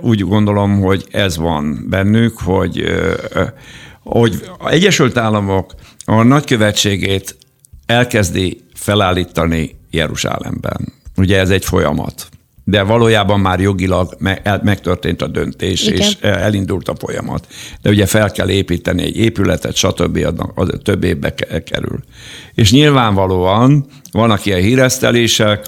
úgy 0.00 0.20
gondolom, 0.20 0.80
hogy 0.80 1.06
ez 1.10 1.36
van 1.36 1.86
bennük, 1.90 2.38
hogy, 2.38 2.84
hogy 4.02 4.50
a 4.58 4.68
Egyesült 4.68 5.16
Államok 5.16 5.74
a 6.04 6.22
nagykövetségét 6.22 7.36
elkezdi 7.86 8.63
felállítani 8.74 9.76
Jeruzsálemben. 9.90 10.92
Ugye 11.16 11.38
ez 11.38 11.50
egy 11.50 11.64
folyamat. 11.64 12.28
De 12.64 12.82
valójában 12.82 13.40
már 13.40 13.60
jogilag 13.60 14.16
megtörtént 14.62 15.22
a 15.22 15.26
döntés, 15.26 15.86
Igen. 15.86 15.98
és 15.98 16.16
elindult 16.20 16.88
a 16.88 16.94
folyamat. 16.98 17.46
De 17.82 17.90
ugye 17.90 18.06
fel 18.06 18.30
kell 18.30 18.48
építeni 18.48 19.02
egy 19.02 19.16
épületet, 19.16 19.74
stb. 19.74 20.26
az 20.54 20.68
több 20.82 21.04
évbe 21.04 21.34
kerül. 21.64 22.04
És 22.54 22.72
nyilvánvalóan 22.72 23.86
vannak 24.12 24.46
ilyen 24.46 24.60
híresztelések, 24.60 25.66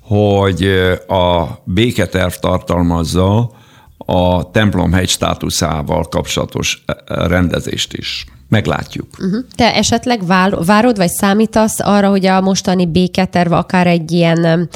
hogy 0.00 0.64
a 1.08 1.44
béketerv 1.64 2.32
tartalmazza 2.32 3.50
a 3.96 4.50
templomhegy 4.50 5.08
státuszával 5.08 6.02
kapcsolatos 6.02 6.84
rendezést 7.06 7.92
is. 7.92 8.26
Meglátjuk. 8.54 9.06
Uh-huh. 9.18 9.44
Te 9.54 9.74
esetleg 9.74 10.26
várod, 10.66 10.96
vagy 10.96 11.08
számítasz 11.08 11.80
arra, 11.80 12.08
hogy 12.08 12.26
a 12.26 12.40
mostani 12.40 12.86
béketerv 12.86 13.52
akár 13.52 13.86
egy 13.86 14.12
ilyen 14.12 14.68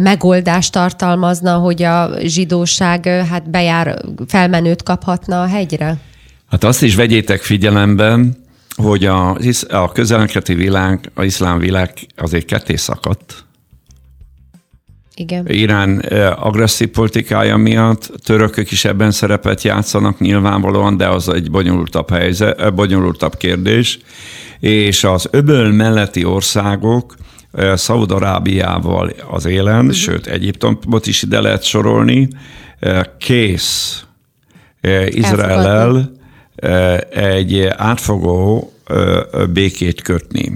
megoldást 0.00 0.72
tartalmazna, 0.72 1.54
hogy 1.56 1.82
a 1.82 2.10
zsidóság 2.22 3.06
hát 3.06 3.50
bejár, 3.50 4.02
felmenőt 4.26 4.82
kaphatna 4.82 5.42
a 5.42 5.46
hegyre? 5.46 5.96
Hát 6.50 6.64
azt 6.64 6.82
is 6.82 6.94
vegyétek 6.94 7.40
figyelembe, 7.40 8.18
hogy 8.76 9.06
a, 9.06 9.38
a 9.68 9.92
közelkeleti 9.92 10.54
világ, 10.54 11.10
a 11.14 11.22
iszlám 11.22 11.58
világ 11.58 11.92
azért 12.16 12.44
ketté 12.44 12.76
szakadt, 12.76 13.44
igen. 15.14 15.46
Irán 15.48 15.98
agresszív 16.38 16.88
politikája 16.88 17.56
miatt, 17.56 18.10
törökök 18.24 18.70
is 18.70 18.84
ebben 18.84 19.10
szerepet 19.10 19.62
játszanak 19.62 20.18
nyilvánvalóan, 20.18 20.96
de 20.96 21.08
az 21.08 21.28
egy 21.28 21.50
bonyolultabb, 21.50 22.10
helyzet, 22.10 22.74
bonyolultabb 22.74 23.36
kérdés. 23.36 23.98
És 24.60 25.04
az 25.04 25.28
öböl 25.30 25.72
melletti 25.72 26.24
országok, 26.24 27.16
Szaudarábiával 27.74 29.12
az 29.30 29.44
élen, 29.44 29.78
uh-huh. 29.78 29.92
sőt 29.92 30.26
Egyiptomot 30.26 31.06
is 31.06 31.22
ide 31.22 31.40
lehet 31.40 31.62
sorolni, 31.62 32.28
kész 33.18 34.04
Izraellel 35.06 36.12
egy 37.10 37.60
átfogó 37.76 38.72
békét 39.52 40.02
kötni. 40.02 40.52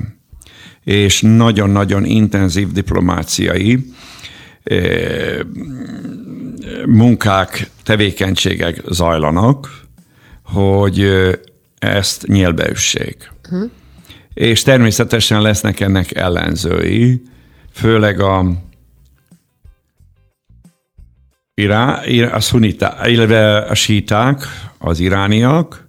És 0.85 1.21
nagyon-nagyon 1.21 2.05
intenzív 2.05 2.73
diplomáciai 2.73 3.95
munkák, 6.87 7.71
tevékenységek 7.83 8.83
zajlanak, 8.89 9.81
hogy 10.43 11.11
ezt 11.79 12.27
nyílbeüssék. 12.27 13.33
Uh-huh. 13.45 13.71
És 14.35 14.63
természetesen 14.63 15.43
lesznek 15.43 15.81
ennek 15.81 16.15
ellenzői, 16.15 17.23
főleg 17.73 18.21
a 18.21 18.45
irá, 21.55 22.03
a 22.33 22.41
szunita, 22.41 22.99
illetve 23.05 23.59
a 23.59 23.75
síták, 23.75 24.43
az 24.79 25.01
irániak, 25.01 25.86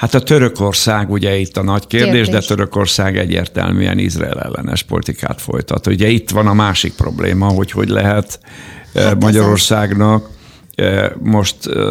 Hát 0.00 0.14
a 0.14 0.20
Törökország 0.20 1.10
ugye 1.10 1.36
itt 1.36 1.56
a 1.56 1.62
nagy 1.62 1.86
kérdés, 1.86 2.10
kérdés, 2.12 2.28
de 2.28 2.40
Törökország 2.40 3.18
egyértelműen 3.18 3.98
Izrael 3.98 4.40
ellenes 4.40 4.82
politikát 4.82 5.40
folytat. 5.40 5.86
Ugye 5.86 6.08
itt 6.08 6.30
van 6.30 6.46
a 6.46 6.52
másik 6.52 6.92
probléma, 6.92 7.46
hogy 7.46 7.70
hogy 7.70 7.88
lehet 7.88 8.40
eh, 8.92 9.04
hát 9.04 9.22
Magyarországnak 9.22 10.28
eh, 10.74 11.10
most 11.22 11.66
eh, 11.66 11.84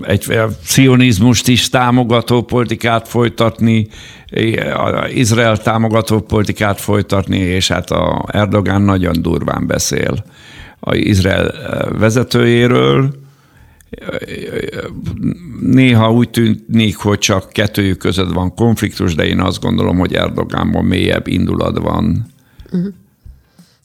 egy 0.00 0.38
cionizmust 0.64 1.48
is 1.48 1.68
támogató 1.68 2.42
politikát 2.42 3.08
folytatni, 3.08 3.88
Izrael 5.14 5.56
támogató 5.56 6.20
politikát 6.20 6.80
folytatni, 6.80 7.38
és 7.38 7.68
hát 7.68 7.90
a 7.90 8.24
Erdogán 8.32 8.82
nagyon 8.82 9.22
durván 9.22 9.66
beszél 9.66 10.24
a 10.80 10.94
Izrael 10.94 11.54
vezetőjéről, 11.98 13.19
Néha 15.60 16.12
úgy 16.12 16.30
tűnik, 16.30 16.96
hogy 16.96 17.18
csak 17.18 17.52
kettőjük 17.52 17.98
között 17.98 18.32
van 18.32 18.54
konfliktus, 18.54 19.14
de 19.14 19.26
én 19.26 19.40
azt 19.40 19.60
gondolom, 19.60 19.98
hogy 19.98 20.14
Erdogánban 20.14 20.84
mélyebb 20.84 21.26
indulat 21.26 21.78
van. 21.78 22.26
Uh-huh. 22.72 22.92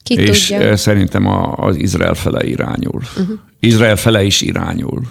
Ki 0.02 0.14
és 0.14 0.46
tudja? 0.46 0.76
szerintem 0.76 1.26
az 1.56 1.76
Izrael 1.76 2.14
fele 2.14 2.46
irányul. 2.46 3.02
Uh-huh. 3.18 3.38
Izrael 3.60 3.96
fele 3.96 4.24
is 4.24 4.40
irányul. 4.40 5.02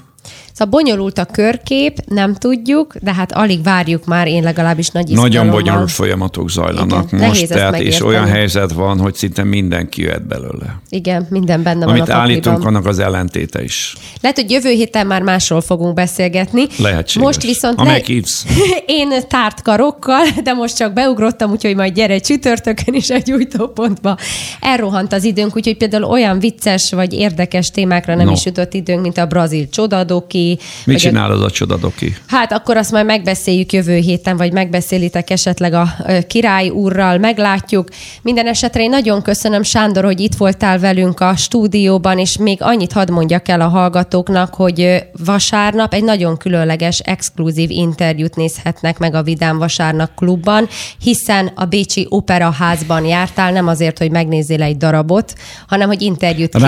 Szóval 0.57 0.73
bonyolult 0.81 1.17
a 1.17 1.25
körkép, 1.25 1.99
nem 2.07 2.35
tudjuk, 2.35 2.95
de 3.01 3.13
hát 3.13 3.31
alig 3.31 3.63
várjuk 3.63 4.05
már, 4.05 4.27
én 4.27 4.43
legalábbis 4.43 4.89
nagy 4.89 5.09
Nagyon 5.09 5.49
bonyolult 5.49 5.91
folyamatok 5.91 6.49
zajlanak 6.49 7.11
Igen, 7.11 7.27
most, 7.27 7.47
tehát, 7.47 7.79
és 7.79 8.01
olyan 8.01 8.25
helyzet 8.25 8.71
van, 8.71 8.99
hogy 8.99 9.15
szinte 9.15 9.43
mindenki 9.43 10.01
jöhet 10.01 10.27
belőle. 10.27 10.81
Igen, 10.89 11.27
minden 11.29 11.63
benne 11.63 11.85
Amit 11.85 12.07
van 12.07 12.09
a 12.09 12.19
állítunk, 12.19 12.65
annak 12.65 12.85
az 12.85 12.99
ellentéte 12.99 13.63
is. 13.63 13.95
Lehet, 14.21 14.37
hogy 14.37 14.51
jövő 14.51 14.69
héten 14.69 15.07
már 15.07 15.21
másról 15.21 15.61
fogunk 15.61 15.93
beszélgetni. 15.93 16.67
Lehetséges. 16.77 17.27
Most 17.27 17.41
viszont 17.41 17.81
le... 17.81 18.01
én 18.85 19.09
tárt 19.27 19.61
karokkal, 19.61 20.25
de 20.43 20.53
most 20.53 20.77
csak 20.77 20.93
beugrottam, 20.93 21.51
úgyhogy 21.51 21.75
majd 21.75 21.93
gyere 21.93 22.19
csütörtökön 22.19 22.93
is 22.93 23.09
egy 23.09 23.31
új 23.31 23.47
pontba. 23.73 24.17
Elrohant 24.59 25.13
az 25.13 25.23
időnk, 25.23 25.55
úgyhogy 25.55 25.77
például 25.77 26.03
olyan 26.03 26.39
vicces 26.39 26.91
vagy 26.91 27.13
érdekes 27.13 27.69
témákra 27.69 28.15
nem 28.15 28.25
no. 28.25 28.31
is 28.31 28.45
jutott 28.45 28.73
időnk, 28.73 29.01
mint 29.01 29.17
a 29.17 29.25
brazil 29.25 29.69
csodadoki. 29.69 30.44
Mit 30.85 30.97
csinál 30.97 31.31
az 31.31 31.41
a 31.41 31.49
csodadoki? 31.49 32.15
Hát 32.27 32.51
akkor 32.51 32.77
azt 32.77 32.91
majd 32.91 33.05
megbeszéljük 33.05 33.73
jövő 33.73 33.95
héten, 33.95 34.37
vagy 34.37 34.51
megbeszélitek 34.51 35.29
esetleg 35.29 35.73
a 35.73 35.87
király 36.27 36.69
úrral, 36.69 37.17
meglátjuk. 37.17 37.87
Minden 38.21 38.47
esetre 38.47 38.81
én 38.81 38.89
nagyon 38.89 39.21
köszönöm, 39.21 39.63
Sándor, 39.63 40.03
hogy 40.03 40.19
itt 40.19 40.35
voltál 40.35 40.79
velünk 40.79 41.19
a 41.19 41.35
stúdióban, 41.35 42.19
és 42.19 42.37
még 42.37 42.57
annyit 42.61 42.91
hadd 42.91 43.11
mondjak 43.11 43.47
el 43.47 43.61
a 43.61 43.67
hallgatóknak, 43.67 44.53
hogy 44.53 45.03
vasárnap 45.25 45.93
egy 45.93 46.03
nagyon 46.03 46.37
különleges, 46.37 46.99
exkluzív 46.99 47.69
interjút 47.69 48.35
nézhetnek 48.35 48.99
meg 48.99 49.15
a 49.15 49.23
Vidám 49.23 49.57
Vasárnap 49.57 50.09
klubban, 50.15 50.67
hiszen 50.99 51.51
a 51.55 51.65
Bécsi 51.65 52.05
Opera 52.09 52.51
házban 52.51 53.05
jártál, 53.05 53.51
nem 53.51 53.67
azért, 53.67 53.97
hogy 53.97 54.11
megnézzél 54.11 54.63
egy 54.63 54.77
darabot, 54.77 55.33
hanem 55.67 55.87
hogy 55.87 56.01
interjút 56.01 56.55
készít. 56.55 56.63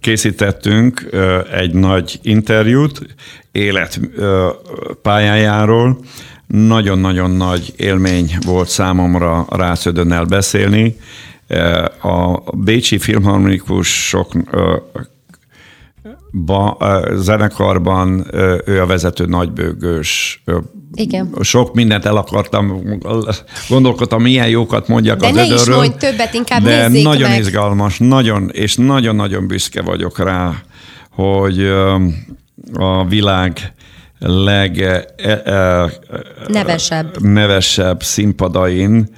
készítettünk 0.00 1.10
egy 1.52 1.72
nagy 1.72 2.18
interjút 2.22 2.56
élet 3.52 4.00
pályájáról. 5.02 5.98
Nagyon-nagyon 6.46 7.30
nagy 7.30 7.72
élmény 7.76 8.36
volt 8.46 8.68
számomra 8.68 9.46
Rácödönnel 9.50 10.24
beszélni. 10.24 10.96
A 12.02 12.38
Bécsi 12.56 12.98
Filmharmonikusok 12.98 14.32
ba, 16.32 16.76
zenekarban 17.14 18.26
ő 18.64 18.80
a 18.80 18.86
vezető 18.86 19.24
nagybőgős. 19.24 20.42
Igen. 20.92 21.34
Sok 21.40 21.74
mindent 21.74 22.04
el 22.04 22.16
akartam, 22.16 22.82
gondolkodtam, 23.68 24.22
milyen 24.22 24.48
jókat 24.48 24.88
mondjak 24.88 25.20
de 25.20 25.26
az 25.26 25.34
ne 25.34 25.42
ödörről. 25.42 25.60
is 25.60 25.68
mondj 25.68 25.96
többet, 25.96 26.34
inkább 26.34 26.62
De 26.62 26.88
nagyon 26.88 27.28
meg. 27.28 27.38
izgalmas, 27.38 27.98
nagyon, 27.98 28.50
és 28.52 28.76
nagyon-nagyon 28.76 29.46
büszke 29.46 29.82
vagyok 29.82 30.18
rá, 30.18 30.54
hogy 31.10 31.72
a 32.72 33.04
világ 33.04 33.72
leg 34.18 34.80
e, 34.80 35.06
e, 35.16 35.90
nevesebb. 36.48 37.20
nevesebb 37.20 38.02
színpadain 38.02 39.08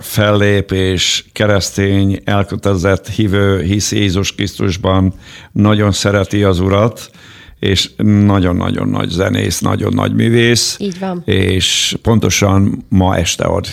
fellépés, 0.00 1.24
keresztény, 1.32 2.20
elkötelezett 2.24 3.08
hívő, 3.08 3.62
hisz 3.62 3.92
Jézus 3.92 4.34
Krisztusban, 4.34 5.14
nagyon 5.52 5.92
szereti 5.92 6.42
az 6.42 6.60
Urat, 6.60 7.10
és 7.58 7.90
nagyon-nagyon 8.26 8.88
nagy 8.88 9.08
zenész, 9.08 9.60
nagyon 9.60 9.92
nagy 9.94 10.14
művész. 10.14 10.76
Így 10.78 10.98
van. 10.98 11.22
És 11.24 11.96
pontosan 12.02 12.84
ma 12.88 13.16
este 13.16 13.44
ad 13.44 13.66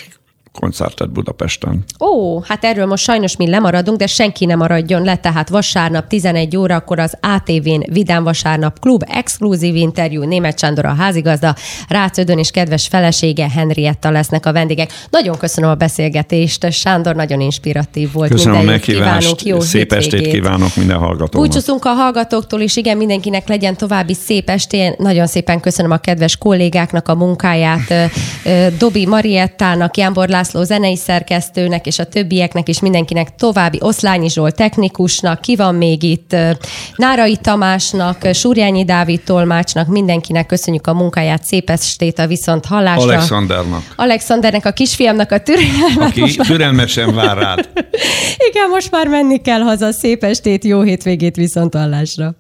koncertet 0.60 1.12
Budapesten. 1.12 1.84
Ó, 1.99 2.41
hát 2.41 2.64
erről 2.64 2.86
most 2.86 3.03
sajnos 3.03 3.38
mi 3.38 3.49
lemaradunk, 3.49 3.97
de 3.97 4.07
senki 4.07 4.45
nem 4.45 4.57
maradjon 4.57 5.03
le, 5.03 5.16
tehát 5.16 5.49
vasárnap 5.49 6.07
11 6.07 6.57
órakor 6.57 6.99
az 6.99 7.18
ATV-n 7.22 7.84
Vidám 7.91 8.24
Vasárnap 8.24 8.80
Klub, 8.80 9.03
exkluzív 9.07 9.76
interjú, 9.76 10.24
Német 10.24 10.60
Sándor 10.60 10.86
a 10.86 10.93
házigazda, 10.93 11.55
Rácödön 11.88 12.38
és 12.38 12.51
kedves 12.51 12.88
felesége 12.88 13.49
Henrietta 13.49 14.12
lesznek 14.12 14.45
a 14.45 14.51
vendégek. 14.51 14.91
Nagyon 15.10 15.38
köszönöm 15.38 15.70
a 15.70 15.76
beszélgetést, 15.76 16.72
Sándor 16.72 17.16
nagyon 17.16 17.41
inspiratív 17.41 18.12
volt. 18.12 18.30
Köszönöm 18.30 18.60
a 18.60 18.62
meghívást, 18.62 19.41
jó 19.41 19.60
szép 19.60 19.82
hétvégét. 19.82 20.14
estét 20.14 20.34
kívánok 20.34 20.76
minden 20.76 20.97
hallgatónak. 20.97 21.47
Búcsúzunk 21.47 21.86
a 21.86 21.89
hallgatóktól 21.89 22.62
is, 22.62 22.76
igen, 22.76 22.97
mindenkinek 22.97 23.47
legyen 23.47 23.78
további 23.78 24.14
szép 24.14 24.49
estén. 24.49 24.93
Nagyon 24.97 25.28
szépen 25.28 25.60
köszönöm 25.60 25.91
a 25.91 25.97
kedves 25.97 26.38
kollégáknak 26.38 27.07
a 27.07 27.16
munkáját, 27.16 27.93
Dobi 28.78 29.05
Mariettának, 29.05 29.97
Jánbor 29.97 30.28
László 30.28 30.47
zenei 30.54 30.95
szerkesztőnek 30.95 31.86
és 31.86 32.00
a 32.00 32.04
többieknek 32.04 32.68
és 32.68 32.80
mindenkinek 32.80 33.36
további 33.36 33.78
Oszlányi 33.82 34.30
Zsolt 34.30 34.56
technikusnak, 34.56 35.41
ki 35.41 35.56
van 35.56 35.76
még 35.76 36.04
itt, 36.04 36.36
Nárai 36.95 37.38
Tamásnak, 37.38 38.28
Súrjányi 38.34 38.86
Dávid 38.86 39.22
tolmácsnak, 39.22 39.88
mindenkinek 39.88 40.45
köszönjük 40.45 40.88
a 40.88 40.93
munkáját, 40.93 41.43
szép 41.43 41.70
estét 41.70 42.20
a 42.20 42.28
viszont 42.28 42.66
hallásra. 42.66 43.04
Alexandernak. 43.04 43.93
Alexandernek, 43.95 44.66
a 44.66 44.72
kisfiamnak 44.72 45.32
a 45.32 45.39
türelmet. 45.39 46.10
Aki 46.10 46.20
már... 46.20 46.47
türelmesen 46.47 47.16
vár 47.16 47.38
rád. 47.38 47.70
Igen, 48.50 48.70
most 48.70 48.91
már 48.91 49.08
menni 49.08 49.41
kell 49.41 49.60
haza, 49.60 49.91
szép 49.91 50.24
estét, 50.24 50.64
jó 50.64 50.82
hétvégét 50.82 51.36
viszont 51.36 51.74
hallásra. 51.74 52.28